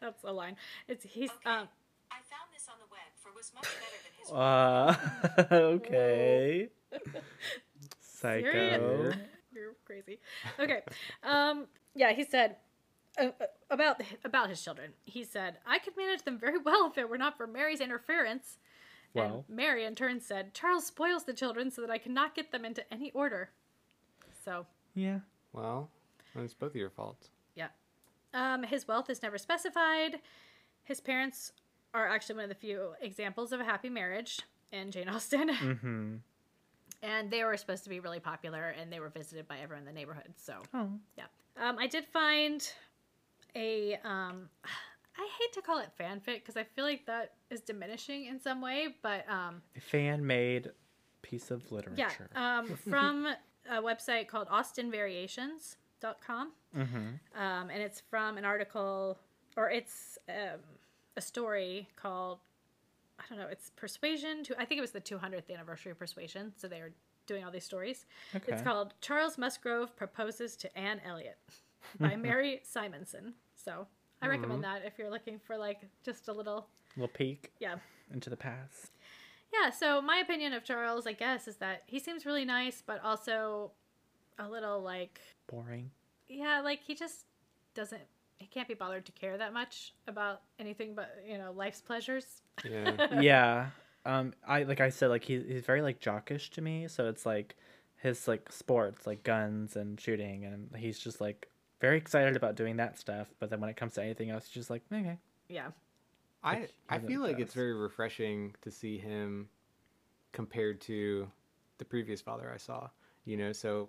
That's 0.00 0.24
a 0.24 0.32
line. 0.32 0.56
It's 0.88 1.04
he's 1.04 1.30
Okay. 1.30 1.50
um, 1.50 1.68
I 2.10 2.18
found 2.32 2.48
this 2.54 2.66
on 2.66 2.78
the 2.80 2.88
web 2.90 3.12
for 3.22 3.30
was 3.36 3.52
much 3.54 3.68
better 3.82 3.98
than 4.04 4.12
his 4.18 4.30
Uh, 4.32 5.74
okay. 5.76 6.68
Psycho. 8.00 9.12
You're 9.54 9.74
crazy. 9.84 10.18
Okay. 10.60 10.82
Um, 11.22 11.66
yeah, 11.94 12.12
he 12.12 12.24
said 12.24 12.56
uh, 13.18 13.28
uh, 13.40 13.46
about 13.70 14.00
about 14.24 14.48
his 14.50 14.62
children. 14.62 14.92
He 15.04 15.24
said, 15.24 15.58
"I 15.66 15.78
could 15.78 15.96
manage 15.96 16.22
them 16.22 16.38
very 16.38 16.58
well 16.58 16.88
if 16.90 16.98
it 16.98 17.08
were 17.08 17.18
not 17.18 17.36
for 17.36 17.46
Mary's 17.46 17.80
interference." 17.80 18.58
Well. 19.14 19.44
and 19.48 19.56
Mary 19.56 19.84
in 19.84 19.94
turn 19.94 20.20
said, 20.20 20.52
"Charles 20.52 20.84
spoils 20.86 21.24
the 21.24 21.32
children 21.32 21.70
so 21.70 21.80
that 21.80 21.90
I 21.90 21.96
cannot 21.98 22.34
get 22.34 22.52
them 22.52 22.64
into 22.66 22.84
any 22.92 23.10
order." 23.12 23.50
So, 24.44 24.66
Yeah. 24.94 25.20
Well, 25.52 25.88
it's 26.36 26.52
both 26.54 26.70
of 26.72 26.76
your 26.76 26.90
faults. 26.90 27.30
yeah. 27.54 27.68
Um, 28.34 28.62
his 28.64 28.86
wealth 28.86 29.08
is 29.08 29.22
never 29.22 29.38
specified. 29.38 30.20
His 30.84 31.00
parents 31.00 31.52
are 31.94 32.06
actually 32.06 32.34
one 32.36 32.44
of 32.44 32.50
the 32.50 32.54
few 32.54 32.90
examples 33.00 33.52
of 33.52 33.60
a 33.60 33.64
happy 33.64 33.88
marriage 33.88 34.42
in 34.70 34.90
Jane 34.90 35.08
Austen. 35.08 35.48
Mm-hmm. 35.48 36.14
And 37.02 37.30
they 37.30 37.44
were 37.44 37.56
supposed 37.56 37.84
to 37.84 37.90
be 37.90 38.00
really 38.00 38.20
popular, 38.20 38.70
and 38.70 38.92
they 38.92 39.00
were 39.00 39.10
visited 39.10 39.46
by 39.46 39.58
everyone 39.58 39.86
in 39.86 39.86
the 39.86 39.92
neighborhood. 39.98 40.32
So 40.36 40.54
Oh. 40.74 40.90
yeah, 41.16 41.24
um, 41.56 41.78
I 41.78 41.86
did 41.86 42.04
find 42.06 42.68
a. 43.54 43.94
Um, 44.04 44.48
I 45.18 45.26
hate 45.38 45.52
to 45.54 45.62
call 45.62 45.78
it 45.78 45.88
fanfic 45.98 46.40
because 46.40 46.58
I 46.58 46.64
feel 46.64 46.84
like 46.84 47.06
that 47.06 47.32
is 47.48 47.62
diminishing 47.62 48.26
in 48.26 48.38
some 48.38 48.60
way, 48.60 48.88
but 49.02 49.24
um, 49.30 49.62
A 49.74 49.80
fan 49.80 50.26
made 50.26 50.70
piece 51.22 51.50
of 51.50 51.62
yeah, 51.62 51.74
literature. 51.76 52.28
um, 52.36 52.76
from 52.90 53.26
a 53.70 53.80
website 53.82 54.28
called 54.28 54.46
AustenVariations.com. 54.48 56.52
mm-hmm. 56.76 57.40
um, 57.42 57.70
and 57.70 57.82
it's 57.82 58.02
from 58.10 58.36
an 58.36 58.44
article 58.44 59.18
or 59.56 59.70
it's 59.70 60.18
um, 60.28 60.60
a 61.16 61.22
story 61.22 61.88
called 61.96 62.40
I 63.18 63.22
don't 63.28 63.38
know. 63.38 63.48
It's 63.50 63.70
Persuasion. 63.70 64.44
To 64.44 64.60
I 64.60 64.64
think 64.64 64.78
it 64.78 64.82
was 64.82 64.90
the 64.90 65.00
200th 65.00 65.52
anniversary 65.52 65.92
of 65.92 65.98
Persuasion, 65.98 66.52
so 66.56 66.68
they 66.68 66.80
were 66.80 66.92
doing 67.26 67.44
all 67.44 67.50
these 67.50 67.64
stories. 67.64 68.06
Okay. 68.34 68.52
It's 68.52 68.62
called 68.62 68.94
Charles 69.00 69.38
Musgrove 69.38 69.96
proposes 69.96 70.56
to 70.56 70.78
Anne 70.78 71.00
Elliot 71.04 71.38
by 71.98 72.16
Mary 72.16 72.62
Simonsen. 72.64 73.32
So 73.54 73.86
I 74.22 74.26
mm-hmm. 74.26 74.30
recommend 74.30 74.64
that 74.64 74.82
if 74.84 74.98
you're 74.98 75.10
looking 75.10 75.38
for 75.38 75.56
like 75.56 75.80
just 76.04 76.28
a 76.28 76.32
little 76.32 76.68
little 76.96 77.08
peek 77.08 77.52
yeah 77.58 77.76
into 78.12 78.30
the 78.30 78.36
past. 78.36 78.92
yeah. 79.52 79.70
So 79.70 80.00
my 80.00 80.18
opinion 80.18 80.52
of 80.52 80.64
Charles, 80.64 81.06
I 81.06 81.12
guess, 81.12 81.48
is 81.48 81.56
that 81.56 81.82
he 81.86 81.98
seems 81.98 82.24
really 82.24 82.44
nice, 82.44 82.82
but 82.86 83.02
also 83.02 83.72
a 84.38 84.48
little 84.48 84.80
like 84.80 85.20
Boring. 85.46 85.90
yeah, 86.28 86.60
like 86.60 86.80
he 86.86 86.94
just 86.94 87.24
doesn't. 87.74 88.02
He 88.38 88.46
can't 88.46 88.68
be 88.68 88.74
bothered 88.74 89.06
to 89.06 89.12
care 89.12 89.36
that 89.38 89.52
much 89.52 89.94
about 90.06 90.42
anything 90.58 90.94
but 90.94 91.16
you 91.26 91.38
know 91.38 91.52
life's 91.52 91.80
pleasures. 91.80 92.42
Yeah. 92.68 93.20
yeah. 93.20 93.66
Um. 94.04 94.34
I 94.46 94.64
like 94.64 94.80
I 94.80 94.90
said 94.90 95.08
like 95.08 95.24
he, 95.24 95.40
he's 95.40 95.62
very 95.64 95.82
like 95.82 96.00
jockish 96.00 96.50
to 96.50 96.62
me. 96.62 96.88
So 96.88 97.08
it's 97.08 97.26
like 97.26 97.56
his 97.96 98.28
like 98.28 98.52
sports 98.52 99.06
like 99.06 99.22
guns 99.22 99.76
and 99.76 100.00
shooting 100.00 100.44
and 100.44 100.68
he's 100.76 100.98
just 100.98 101.20
like 101.20 101.48
very 101.80 101.96
excited 101.96 102.36
about 102.36 102.54
doing 102.54 102.76
that 102.76 102.98
stuff. 102.98 103.28
But 103.38 103.50
then 103.50 103.60
when 103.60 103.70
it 103.70 103.76
comes 103.76 103.94
to 103.94 104.02
anything 104.02 104.30
else, 104.30 104.44
he's 104.44 104.54
just 104.54 104.70
like 104.70 104.82
okay. 104.92 105.18
Yeah, 105.48 105.68
I 106.42 106.60
Like, 106.60 106.72
I 106.88 106.96
even 106.96 107.08
feel 107.08 107.20
like 107.20 107.38
it's 107.38 107.54
very 107.54 107.74
refreshing 107.74 108.54
to 108.62 108.70
see 108.70 108.98
him 108.98 109.48
compared 110.32 110.80
to 110.82 111.28
the 111.78 111.84
previous 111.84 112.20
father 112.20 112.50
I 112.52 112.58
saw. 112.58 112.88
You 113.24 113.36
know, 113.36 113.52
so 113.52 113.88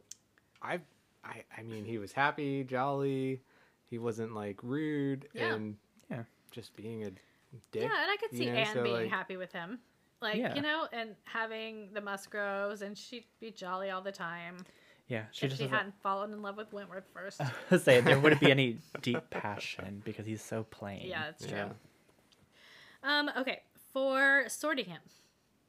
I 0.61 0.79
I 1.23 1.43
I 1.57 1.61
mean 1.63 1.85
he 1.85 1.97
was 1.97 2.11
happy, 2.11 2.63
jolly. 2.63 3.41
He 3.89 3.97
wasn't 3.97 4.33
like 4.35 4.61
rude 4.63 5.27
Yeah. 5.33 5.53
and 5.53 5.77
Yeah. 6.09 6.23
just 6.51 6.75
being 6.75 7.03
a 7.03 7.09
dick. 7.71 7.83
yeah, 7.83 7.83
and 8.01 8.11
I 8.11 8.17
could 8.17 8.31
you 8.33 8.37
see 8.39 8.45
know, 8.47 8.53
Anne 8.57 8.73
so, 8.73 8.83
being 8.83 8.95
like- 8.95 9.09
happy 9.09 9.37
with 9.37 9.51
him, 9.53 9.79
like 10.21 10.35
Yeah. 10.37 10.55
you 10.55 10.61
know, 10.61 10.87
and 10.91 11.15
having 11.23 11.93
the 11.93 12.01
Musgroves, 12.01 12.81
and 12.81 12.97
she'd 12.97 13.25
be 13.39 13.51
jolly 13.51 13.89
all 13.89 14.01
the 14.01 14.11
time. 14.11 14.57
Yeah. 15.07 15.25
She 15.31 15.45
if 15.45 15.51
just 15.51 15.61
she 15.61 15.65
doesn't- 15.67 15.77
hadn't 15.77 16.01
fallen 16.01 16.33
in 16.33 16.41
love 16.41 16.57
with 16.57 16.73
Wentworth 16.73 17.07
first. 17.13 17.39
say 17.83 18.01
there 18.01 18.19
wouldn't 18.19 18.41
be 18.41 18.51
any 18.51 18.79
deep 19.01 19.29
passion 19.29 20.01
because 20.03 20.25
he's 20.25 20.41
so 20.41 20.63
plain. 20.65 21.07
yeah, 21.07 21.29
it's 21.29 21.45
true. 21.47 21.55
Yeah. 21.57 21.71
Um, 23.03 23.31
okay, 23.37 23.61
for 23.93 24.45
sorting 24.49 24.85
him, 24.85 25.01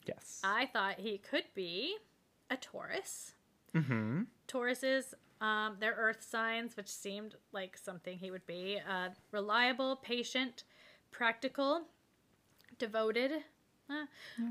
Yes. 0.07 0.41
I 0.43 0.67
thought 0.67 0.99
he 0.99 1.19
could 1.19 1.45
be 1.55 1.99
a 2.51 2.57
Taurus. 2.57 3.35
mm-hmm. 3.75 4.23
Tauruses, 4.49 5.13
um, 5.41 5.77
they're 5.81 5.95
earth 5.97 6.23
signs, 6.23 6.77
which 6.77 6.89
seemed 6.89 7.35
like 7.53 7.77
something 7.77 8.19
he 8.19 8.31
would 8.31 8.47
be. 8.47 8.79
Uh, 8.89 9.09
reliable, 9.31 9.97
patient, 9.97 10.65
practical, 11.11 11.83
devoted, 12.79 13.33
uh, 13.91 14.05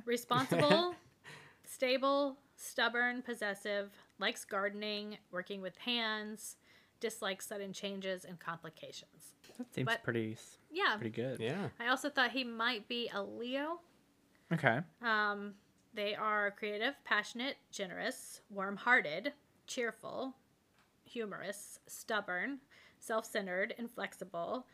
responsible, 0.06 0.96
stable, 1.64 2.38
stubborn, 2.56 3.22
possessive, 3.22 3.92
likes 4.20 4.46
gardening, 4.46 5.18
working 5.32 5.62
with 5.62 5.78
hands, 5.78 6.56
dislikes 7.00 7.46
sudden 7.48 7.74
changes 7.74 8.26
and 8.26 8.40
complications. 8.40 9.34
That 9.58 9.74
seems 9.74 9.86
but- 9.86 10.04
pretty 10.04 10.38
Yeah. 10.72 10.96
pretty 10.96 11.10
good. 11.12 11.40
Yeah. 11.40 11.70
I 11.80 11.88
also 11.88 12.10
thought 12.10 12.32
he 12.32 12.44
might 12.44 12.88
be 12.88 13.10
a 13.14 13.22
Leo. 13.22 13.80
Okay. 14.54 14.80
Um, 15.02 15.56
they 15.94 16.16
are 16.16 16.52
creative, 16.52 16.96
passionate, 17.04 17.58
generous, 17.72 18.42
warm 18.50 18.78
hearted, 18.78 19.34
cheerful, 19.68 20.36
humorous, 21.08 21.80
stubborn, 21.88 22.60
self 23.00 23.26
centered, 23.26 23.74
inflexible, 23.78 24.68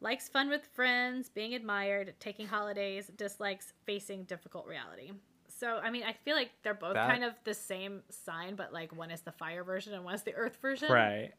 likes 0.00 0.28
fun 0.28 0.48
with 0.48 0.66
friends, 0.74 1.28
being 1.28 1.54
admired, 1.54 2.14
taking 2.20 2.46
holidays, 2.46 3.10
dislikes 3.16 3.72
facing 3.84 4.24
difficult 4.24 4.66
reality. 4.66 5.12
So, 5.48 5.78
I 5.82 5.90
mean, 5.90 6.04
I 6.04 6.12
feel 6.12 6.36
like 6.36 6.50
they're 6.62 6.74
both 6.74 6.94
That- 6.94 7.08
kind 7.10 7.24
of 7.24 7.34
the 7.44 7.54
same 7.54 8.02
sign, 8.10 8.54
but 8.54 8.72
like 8.72 8.94
one 8.94 9.10
is 9.10 9.22
the 9.22 9.32
fire 9.32 9.64
version 9.64 9.94
and 9.94 10.04
one 10.04 10.14
is 10.14 10.22
the 10.22 10.34
earth 10.34 10.56
version. 10.60 10.92
Right. 10.92 11.32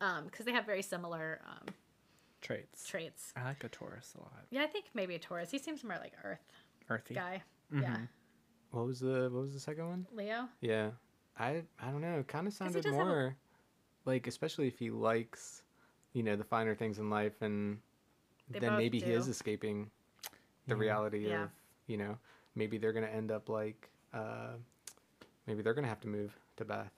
Um, 0.00 0.24
because 0.26 0.44
they 0.44 0.52
have 0.52 0.66
very 0.66 0.82
similar 0.82 1.40
um, 1.46 1.66
Traits. 2.40 2.86
traits. 2.86 3.32
I 3.36 3.44
like 3.44 3.62
a 3.64 3.68
Taurus 3.68 4.14
a 4.16 4.20
lot. 4.20 4.44
Yeah, 4.50 4.62
I 4.62 4.66
think 4.66 4.86
maybe 4.92 5.14
a 5.14 5.18
Taurus. 5.18 5.50
He 5.50 5.58
seems 5.58 5.82
more 5.84 5.96
like 5.98 6.12
Earth 6.24 6.44
Earthy. 6.90 7.14
guy. 7.14 7.42
Mhm. 7.72 7.82
Yeah, 7.82 7.96
What 8.70 8.86
was 8.86 9.00
the 9.00 9.30
what 9.32 9.42
was 9.42 9.54
the 9.54 9.60
second 9.60 9.86
one? 9.88 10.06
Leo. 10.12 10.48
Yeah. 10.60 10.90
I 11.38 11.62
I 11.78 11.90
don't 11.90 12.00
know. 12.02 12.22
Kind 12.26 12.46
of 12.46 12.52
sounded 12.52 12.82
does 12.82 12.94
have 12.94 13.06
more 13.06 13.36
like 14.04 14.26
especially 14.26 14.66
if 14.68 14.78
he 14.78 14.90
likes 14.90 15.62
you 16.12 16.22
know 16.22 16.36
the 16.36 16.44
finer 16.44 16.74
things 16.74 16.98
in 16.98 17.10
life 17.10 17.40
and 17.42 17.78
They 18.50 18.58
then 18.58 18.70
both 18.72 18.78
maybe 18.78 19.00
he 19.00 19.10
is 19.12 19.28
escaping 19.28 19.90
the 20.66 20.74
Yeah. 20.74 20.80
reality 20.80 21.28
Yeah. 21.28 21.44
of 21.44 21.50
you 21.86 21.96
know 21.96 22.16
maybe 22.54 22.78
they're 22.78 22.92
gonna 22.92 23.06
end 23.06 23.30
up 23.30 23.48
like 23.48 23.88
uh 24.12 24.52
maybe 25.46 25.62
they're 25.62 25.74
gonna 25.74 25.88
have 25.88 26.00
to 26.00 26.08
move 26.08 26.36
to 26.56 26.64
Bath 26.64 26.92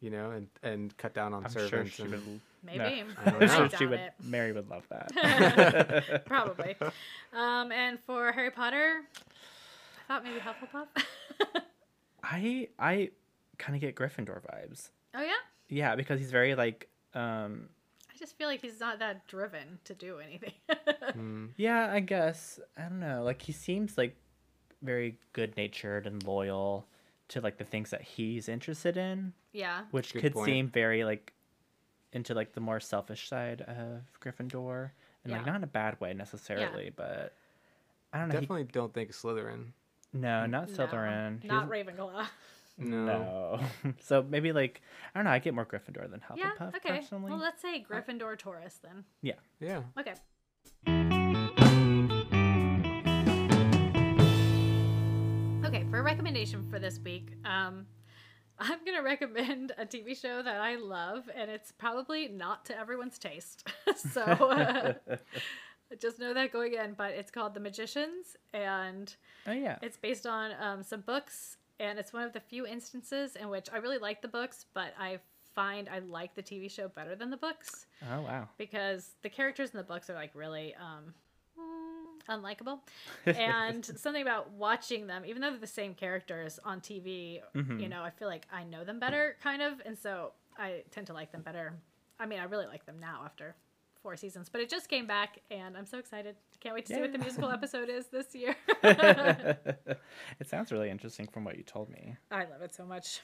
you 0.00 0.10
know 0.10 0.32
and 0.32 0.48
and 0.62 0.96
cut 0.98 1.14
down 1.14 1.32
on 1.32 1.44
I'm 1.44 1.52
sure 1.52 1.68
servants 1.68 1.96
she 1.96 2.02
and 2.02 2.10
would. 2.12 2.40
Maybe. 2.62 2.82
I 3.18 3.30
don't 3.30 3.34
I'm 3.34 3.40
know. 3.40 3.46
sure 3.46 3.64
I 3.64 3.68
she 3.78 3.86
would. 3.86 4.00
it. 4.00 4.12
Mary 4.22 4.52
would 4.52 4.70
love 4.70 4.86
that. 4.88 6.22
Probably. 6.26 6.76
Um, 7.34 7.70
and 7.72 7.98
for 8.06 8.32
Harry 8.32 8.50
Potter, 8.50 9.02
I 9.14 10.08
thought 10.08 10.24
maybe 10.24 10.38
Hufflepuff. 10.40 10.86
I 12.22 12.68
I 12.78 13.10
kind 13.58 13.74
of 13.76 13.80
get 13.80 13.94
Gryffindor 13.96 14.40
vibes. 14.42 14.88
oh 15.14 15.20
yeah, 15.22 15.32
Yeah, 15.68 15.96
because 15.96 16.20
he's 16.20 16.30
very 16.30 16.54
like. 16.54 16.88
um 17.14 17.68
I 18.12 18.16
just 18.16 18.38
feel 18.38 18.46
like 18.48 18.62
he's 18.62 18.78
not 18.78 19.00
that 19.00 19.26
driven 19.26 19.78
to 19.84 19.94
do 19.94 20.18
anything. 20.18 20.52
Mm, 21.14 21.50
Yeah, 21.56 21.92
I 21.92 22.00
guess 22.00 22.58
I 22.78 22.82
don't 22.82 22.98
know. 22.98 23.22
Like 23.22 23.40
he 23.42 23.52
seems 23.52 23.96
like 23.98 24.16
very 24.82 25.18
good 25.32 25.56
natured 25.56 26.06
and 26.06 26.22
loyal 26.26 26.86
to 27.28 27.40
like 27.40 27.56
the 27.58 27.64
things 27.64 27.90
that 27.90 28.02
he's 28.02 28.48
interested 28.48 28.96
in, 28.96 29.32
yeah, 29.52 29.82
which 29.92 30.12
Good 30.12 30.22
could 30.22 30.32
point. 30.34 30.46
seem 30.46 30.68
very 30.70 31.04
like 31.04 31.32
into 32.12 32.34
like 32.34 32.52
the 32.52 32.60
more 32.60 32.80
selfish 32.80 33.28
side 33.28 33.60
of 33.62 34.02
Gryffindor, 34.20 34.90
and 35.24 35.32
like 35.32 35.46
not 35.46 35.56
in 35.56 35.64
a 35.64 35.68
bad 35.68 36.00
way 36.00 36.14
necessarily, 36.14 36.90
but 36.94 37.34
I 38.12 38.18
don't 38.18 38.28
know. 38.28 38.34
he- 38.34 38.40
definitely 38.40 38.64
don't 38.72 38.92
think 38.94 39.10
Slytherin 39.12 39.66
no, 40.12 40.46
not 40.46 40.68
Slytherin. 40.68 41.42
He 41.42 41.48
not 41.48 41.68
doesn't- 41.68 41.86
Ravenclaw. 41.96 42.26
no, 42.78 43.04
No. 43.04 43.92
so 44.00 44.22
maybe 44.22 44.52
like 44.52 44.82
I 45.14 45.18
don't 45.18 45.24
know. 45.24 45.30
I 45.30 45.38
get 45.38 45.54
more 45.54 45.66
Gryffindor 45.66 46.10
than 46.10 46.20
yeah, 46.36 46.50
Hufflepuff 46.58 46.76
okay. 46.76 46.98
personally. 47.00 47.30
Well, 47.30 47.40
let's 47.40 47.62
say 47.62 47.84
Gryffindor, 47.88 48.38
Taurus 48.38 48.80
then. 48.82 49.04
Yeah. 49.22 49.34
Yeah 49.60 49.82
Okay. 49.98 50.14
Okay, 55.66 55.84
for 55.90 55.98
a 55.98 56.02
recommendation 56.02 56.68
for 56.70 56.78
this 56.78 57.00
week, 57.00 57.32
um, 57.44 57.86
I'm 58.58 58.78
gonna 58.84 59.02
recommend 59.02 59.72
a 59.76 59.84
TV 59.84 60.20
show 60.20 60.42
that 60.42 60.60
I 60.60 60.76
love, 60.76 61.28
and 61.34 61.50
it's 61.50 61.72
probably 61.72 62.28
not 62.28 62.64
to 62.66 62.78
everyone's 62.78 63.18
taste. 63.18 63.68
so 64.12 64.20
uh, 64.20 64.94
just 65.98 66.18
know 66.18 66.34
that 66.34 66.52
going 66.52 66.74
in. 66.74 66.94
But 66.94 67.12
it's 67.12 67.30
called 67.30 67.54
The 67.54 67.60
Magicians, 67.60 68.36
and 68.52 69.14
oh 69.46 69.52
yeah. 69.52 69.78
it's 69.82 69.96
based 69.96 70.26
on 70.26 70.52
um, 70.60 70.82
some 70.82 71.00
books, 71.00 71.56
and 71.80 71.98
it's 71.98 72.12
one 72.12 72.22
of 72.22 72.32
the 72.32 72.40
few 72.40 72.66
instances 72.66 73.36
in 73.36 73.48
which 73.48 73.68
I 73.72 73.76
really 73.78 73.98
like 73.98 74.22
the 74.22 74.28
books, 74.28 74.66
but 74.74 74.92
I 74.98 75.18
find 75.54 75.88
I 75.88 76.00
like 76.00 76.34
the 76.34 76.42
TV 76.42 76.68
show 76.70 76.88
better 76.88 77.14
than 77.14 77.30
the 77.30 77.36
books 77.36 77.86
Oh 78.12 78.22
wow. 78.22 78.48
because 78.58 79.12
the 79.22 79.28
characters 79.28 79.70
in 79.70 79.76
the 79.78 79.84
books 79.84 80.10
are 80.10 80.14
like 80.14 80.32
really 80.34 80.74
um 80.74 81.14
unlikable 82.28 82.80
and 83.26 83.84
something 83.84 84.22
about 84.22 84.50
watching 84.52 85.06
them 85.06 85.24
even 85.26 85.42
though 85.42 85.50
they're 85.50 85.58
the 85.60 85.66
same 85.66 85.92
characters 85.94 86.58
on 86.64 86.80
tv 86.80 87.40
Mhm. 87.54 87.80
you 87.80 87.88
know 87.88 88.02
i 88.02 88.08
feel 88.10 88.28
like 88.28 88.46
i 88.50 88.64
know 88.64 88.82
them 88.82 88.98
better 88.98 89.36
kind 89.42 89.60
of 89.60 89.74
and 89.84 89.96
so 89.98 90.32
i 90.58 90.82
tend 90.90 91.06
to 91.08 91.12
like 91.12 91.32
them 91.32 91.42
better 91.42 91.74
i 92.18 92.24
mean 92.24 92.40
i 92.40 92.44
really 92.44 92.66
like 92.66 92.86
them 92.86 92.98
now 92.98 93.20
after 93.26 93.54
four 94.04 94.16
seasons 94.16 94.48
but 94.52 94.60
it 94.60 94.68
just 94.68 94.88
came 94.88 95.06
back 95.06 95.40
and 95.50 95.76
i'm 95.78 95.86
so 95.86 95.98
excited 95.98 96.36
can't 96.60 96.74
wait 96.74 96.84
to 96.86 96.94
see 96.94 97.00
what 97.00 97.12
the 97.12 97.18
musical 97.18 97.50
episode 97.58 97.88
is 97.88 98.04
this 98.16 98.34
year 98.34 98.54
it 98.82 100.46
sounds 100.46 100.70
really 100.70 100.90
interesting 100.90 101.26
from 101.26 101.42
what 101.44 101.56
you 101.56 101.62
told 101.62 101.88
me. 101.90 102.16
i 102.30 102.40
love 102.44 102.60
it 102.62 102.74
so 102.74 102.84
much 102.84 103.20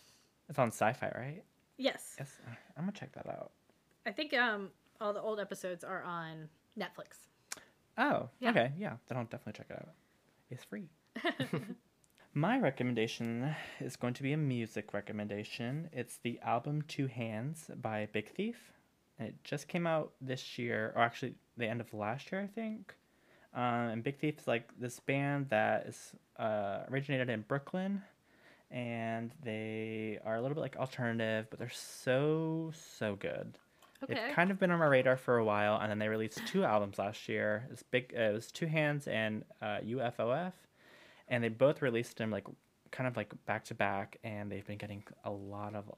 It's 0.49 0.59
on 0.59 0.71
Syfy, 0.71 1.15
right? 1.17 1.43
yes 1.77 2.17
Yes. 2.19 2.31
I'm 2.77 2.85
gonna 2.85 2.93
check 2.93 3.13
that 3.13 3.27
out. 3.29 3.53
i 4.07 4.11
think 4.11 4.33
um 4.35 4.71
all 5.03 5.13
the 5.13 5.21
old 5.21 5.39
episodes 5.39 5.85
are 5.85 6.03
on 6.03 6.49
netflix 6.79 7.29
Oh, 7.99 8.31
Yeah. 8.39 8.51
okay, 8.51 8.73
yeah. 8.79 8.95
Then 9.09 9.19
I'll 9.19 9.25
definitely 9.25 9.59
check 9.59 9.67
it 9.69 9.77
out. 9.77 9.91
It's 10.49 10.65
free. 10.65 10.89
My 12.35 12.59
recommendation 12.59 13.55
is 13.81 13.97
going 13.97 14.15
to 14.15 14.23
be 14.23 14.33
a 14.33 14.39
music 14.39 14.95
recommendation. 14.95 15.91
It's 15.93 16.17
the 16.23 16.39
album 16.41 16.81
Two 16.83 17.09
Hands 17.09 17.71
by 17.83 18.09
Big 18.11 18.31
Thief. 18.35 18.73
And 19.21 19.29
it 19.29 19.35
just 19.45 19.69
came 19.69 19.87
out 19.87 20.13
this 20.23 20.59
year, 20.59 20.95
or 20.97 21.03
actually 21.03 21.35
the 21.59 21.69
end 21.69 21.83
of 21.83 21.93
last 21.93 22.33
year, 22.33 22.41
I 22.41 22.47
think. 22.47 22.95
Um, 23.55 23.63
and 23.63 24.03
Big 24.03 24.19
Thief 24.19 24.39
is 24.39 24.49
like 24.49 24.71
this 24.79 24.99
band 24.99 25.51
that 25.51 25.87
is 25.87 26.13
uh, 26.39 26.81
originated 26.91 27.29
in 27.29 27.43
Brooklyn, 27.43 28.03
and 28.71 29.31
they 29.45 30.19
are 30.25 30.37
a 30.37 30.41
little 30.41 30.55
bit 30.55 30.63
like 30.63 30.77
alternative, 30.77 31.49
but 31.51 31.59
they're 31.59 31.69
so 31.69 32.73
so 32.73 33.15
good. 33.17 33.59
Okay. 34.03 34.15
They've 34.15 34.35
kind 34.35 34.51
of 34.51 34.59
been 34.59 34.71
on 34.71 34.79
my 34.79 34.87
radar 34.87 35.19
for 35.19 35.37
a 35.37 35.45
while, 35.45 35.77
and 35.77 35.91
then 35.91 35.99
they 35.99 36.09
released 36.09 36.41
two 36.47 36.65
albums 36.65 36.99
last 36.99 37.29
year. 37.29 37.69
It's 37.71 37.83
big. 37.83 38.15
Uh, 38.17 38.23
it 38.23 38.33
was 38.33 38.51
Two 38.51 38.67
Hands 38.67 39.07
and 39.07 39.45
uh, 39.61 39.81
UFOF, 39.85 40.53
and 41.29 41.45
they 41.45 41.49
both 41.49 41.83
released 41.83 42.17
them 42.17 42.31
like 42.31 42.47
kind 42.91 43.07
of 43.07 43.19
like 43.19 43.35
back 43.45 43.65
to 43.67 43.75
back, 43.75 44.17
and 44.25 44.51
they've 44.51 44.67
been 44.67 44.79
getting 44.79 45.03
a 45.25 45.31
lot 45.31 45.75
of 45.75 45.93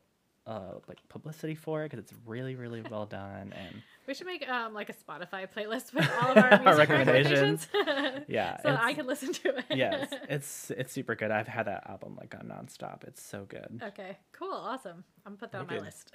uh 0.47 0.73
like 0.89 0.99
publicity 1.09 1.55
for 1.55 1.83
it 1.83 1.91
because 1.91 2.01
it's 2.05 2.13
really 2.27 2.57
really 2.57 2.83
well 2.91 3.07
done 3.07 3.53
and 3.57 3.83
We 4.09 4.15
should 4.15 4.27
make 4.27 4.49
um 4.49 4.75
like 4.75 4.89
a 4.89 4.93
Spotify 4.93 5.47
playlist 5.49 5.95
with 5.95 6.11
all 6.21 6.33
of 6.33 6.37
our 6.39 6.51
music 6.59 6.79
recommendations. 6.89 7.69
recommendations. 7.73 8.25
Yeah, 8.29 8.57
so 8.59 8.71
that 8.71 8.81
I 8.83 8.93
can 8.95 9.07
listen 9.07 9.33
to 9.33 9.57
it. 9.59 9.65
yes, 9.71 10.13
it's 10.29 10.71
it's 10.73 10.93
super 10.93 11.15
good. 11.15 11.31
I've 11.31 11.47
had 11.49 11.67
that 11.67 11.89
album 11.89 12.17
like 12.21 12.35
on 12.35 12.47
nonstop. 12.49 13.05
It's 13.05 13.23
so 13.23 13.45
good. 13.49 13.81
okay. 13.83 14.19
Cool. 14.33 14.53
Awesome. 14.53 15.05
I'm 15.25 15.33
gonna 15.33 15.37
put 15.39 15.53
that 15.53 15.61
on 15.61 15.67
my 15.69 15.79
list. 15.79 16.11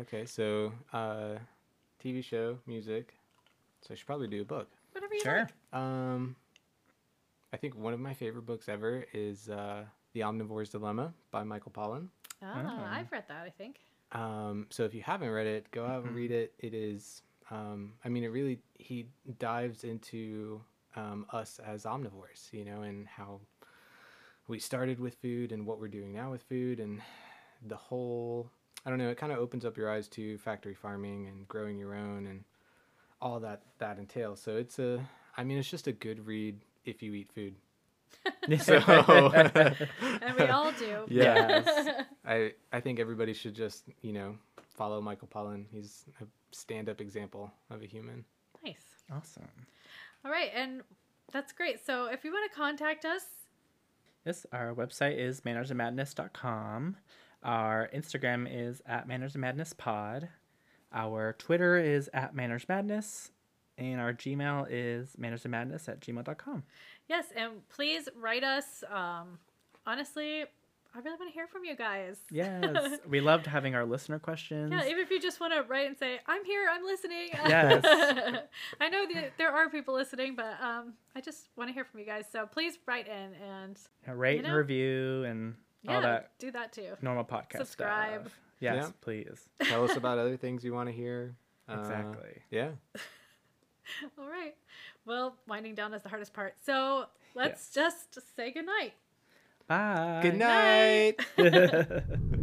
Okay, 0.00 0.24
so 0.24 0.72
uh, 0.92 1.34
TV 2.02 2.24
show, 2.24 2.58
music. 2.66 3.14
So 3.82 3.92
I 3.92 3.96
should 3.96 4.06
probably 4.06 4.28
do 4.28 4.40
a 4.40 4.44
book. 4.44 4.68
Whatever 4.92 5.14
you 5.14 5.20
Sure. 5.20 5.48
like. 5.72 5.80
Um, 5.80 6.36
I 7.52 7.56
think 7.58 7.76
one 7.76 7.92
of 7.92 8.00
my 8.00 8.14
favorite 8.14 8.46
books 8.46 8.68
ever 8.68 9.04
is 9.12 9.50
uh, 9.50 9.84
The 10.14 10.20
Omnivore's 10.20 10.70
Dilemma 10.70 11.12
by 11.30 11.42
Michael 11.44 11.72
Pollan. 11.72 12.08
Ah, 12.42 12.80
Oh. 12.80 12.84
I've 12.98 13.10
read 13.12 13.24
that. 13.28 13.44
I 13.44 13.50
think. 13.50 13.80
Um, 14.12 14.66
so 14.70 14.84
if 14.84 14.94
you 14.94 15.02
haven't 15.02 15.30
read 15.30 15.46
it, 15.46 15.70
go 15.70 15.86
out 15.86 16.04
and 16.04 16.14
read 16.14 16.30
it. 16.30 16.52
It 16.58 16.74
is, 16.74 17.22
um, 17.50 17.94
I 18.04 18.08
mean, 18.10 18.24
it 18.24 18.28
really 18.28 18.58
he 18.78 19.06
dives 19.38 19.84
into 19.84 20.60
um, 20.96 21.24
us 21.30 21.58
as 21.64 21.84
omnivores, 21.84 22.52
you 22.52 22.64
know, 22.64 22.82
and 22.82 23.06
how 23.08 23.40
we 24.48 24.58
started 24.58 25.00
with 25.00 25.14
food 25.14 25.50
and 25.52 25.64
what 25.66 25.80
we're 25.80 25.88
doing 25.88 26.12
now 26.12 26.30
with 26.30 26.42
food, 26.42 26.78
and 26.80 27.00
the 27.66 27.76
whole. 27.76 28.50
I 28.84 28.90
don't 28.90 28.98
know. 28.98 29.08
It 29.10 29.16
kind 29.16 29.32
of 29.32 29.38
opens 29.38 29.64
up 29.64 29.76
your 29.76 29.88
eyes 29.90 30.08
to 30.08 30.36
factory 30.38 30.74
farming 30.74 31.28
and 31.28 31.46
growing 31.46 31.78
your 31.78 31.94
own 31.94 32.26
and 32.26 32.44
all 33.20 33.38
that 33.40 33.62
that 33.78 33.98
entails. 33.98 34.40
So 34.42 34.56
it's 34.56 34.78
a. 34.78 35.00
I 35.36 35.44
mean, 35.44 35.56
it's 35.56 35.70
just 35.70 35.86
a 35.86 35.92
good 35.92 36.26
read 36.26 36.60
if 36.84 37.02
you 37.02 37.14
eat 37.14 37.30
food. 37.32 37.54
So 38.60 38.76
And 38.76 40.36
we 40.38 40.46
all 40.46 40.72
do. 40.72 41.04
Yes. 41.08 41.66
I 42.24 42.52
I 42.72 42.80
think 42.80 43.00
everybody 43.00 43.32
should 43.32 43.54
just 43.54 43.84
you 44.00 44.12
know 44.12 44.36
follow 44.74 45.00
Michael 45.00 45.28
Pollan. 45.28 45.64
He's 45.70 46.04
a 46.20 46.24
stand-up 46.52 47.00
example 47.00 47.52
of 47.70 47.82
a 47.82 47.86
human. 47.86 48.24
nice. 48.64 48.84
awesome. 49.10 49.48
All 50.24 50.30
right, 50.30 50.50
and 50.54 50.82
that's 51.32 51.52
great. 51.52 51.84
So 51.84 52.06
if 52.06 52.24
you 52.24 52.32
want 52.32 52.50
to 52.50 52.56
contact 52.56 53.04
us, 53.04 53.22
Yes, 54.24 54.46
our 54.52 54.72
website 54.74 55.18
is 55.18 55.40
mannersandmadness.com. 55.40 56.96
Our 57.42 57.90
Instagram 57.92 58.46
is 58.48 58.80
at 58.86 59.08
Manners 59.08 59.34
and 59.34 59.40
Madness 59.40 59.72
Pod. 59.72 60.28
Our 60.92 61.32
Twitter 61.32 61.76
is 61.76 62.08
at 62.14 62.34
Manners 62.34 62.66
Madness. 62.68 63.32
And 63.78 64.00
our 64.00 64.12
Gmail 64.12 64.66
is 64.70 65.16
mannersandmadness 65.20 65.88
at 65.88 66.00
gmail.com. 66.00 66.62
yes, 67.08 67.26
and 67.36 67.66
please 67.68 68.08
write 68.20 68.44
us. 68.44 68.84
Um, 68.92 69.38
honestly, 69.86 70.44
I 70.94 70.98
really 70.98 71.16
want 71.18 71.30
to 71.30 71.34
hear 71.34 71.46
from 71.46 71.64
you 71.64 71.74
guys. 71.74 72.18
Yes, 72.30 72.98
we 73.08 73.20
loved 73.20 73.46
having 73.46 73.74
our 73.74 73.84
listener 73.86 74.18
questions. 74.18 74.70
Yeah, 74.72 74.84
even 74.86 74.98
if 74.98 75.10
you 75.10 75.20
just 75.20 75.40
want 75.40 75.52
to 75.54 75.62
write 75.62 75.86
and 75.88 75.96
say, 75.96 76.20
"I'm 76.26 76.44
here, 76.44 76.66
I'm 76.70 76.84
listening." 76.84 77.28
Yes. 77.48 77.82
I 78.80 78.88
know 78.88 79.06
that 79.14 79.32
there 79.38 79.50
are 79.52 79.68
people 79.70 79.94
listening, 79.94 80.34
but 80.36 80.60
um, 80.62 80.94
I 81.16 81.20
just 81.20 81.48
want 81.56 81.68
to 81.70 81.74
hear 81.74 81.84
from 81.84 82.00
you 82.00 82.06
guys. 82.06 82.24
So 82.30 82.46
please 82.46 82.78
write 82.86 83.06
in 83.06 83.34
and 83.42 83.78
Yeah, 84.06 84.12
rate 84.16 84.40
You 84.40 84.44
and 84.46 84.54
review 84.54 85.24
and 85.24 85.54
yeah, 85.82 85.94
all 85.96 86.02
that 86.02 86.32
do 86.38 86.50
that 86.50 86.72
too. 86.72 86.92
normal 87.00 87.24
podcast 87.24 87.56
Subscribe. 87.58 88.20
stuff. 88.22 88.38
Yes, 88.60 88.76
Yeah. 88.76 88.90
please. 89.00 89.48
Tell 89.64 89.84
us 89.84 89.96
about 89.96 90.18
other 90.18 90.36
things 90.36 90.62
you 90.62 90.72
want 90.74 90.88
to 90.88 90.94
hear. 90.94 91.34
Uh, 91.68 91.78
Exactly. 91.80 92.42
yeah. 92.50 92.70
All 94.18 94.28
right. 94.28 94.54
Well, 95.04 95.36
winding 95.46 95.74
down 95.74 95.94
is 95.94 96.02
the 96.02 96.08
hardest 96.08 96.32
part. 96.32 96.54
So 96.64 97.06
let's 97.34 97.70
just 97.70 98.18
say 98.36 98.50
goodnight. 98.50 98.94
Bye. 99.66 100.20
Good 100.22 100.36
night. 100.36 101.14
night. 101.38 102.02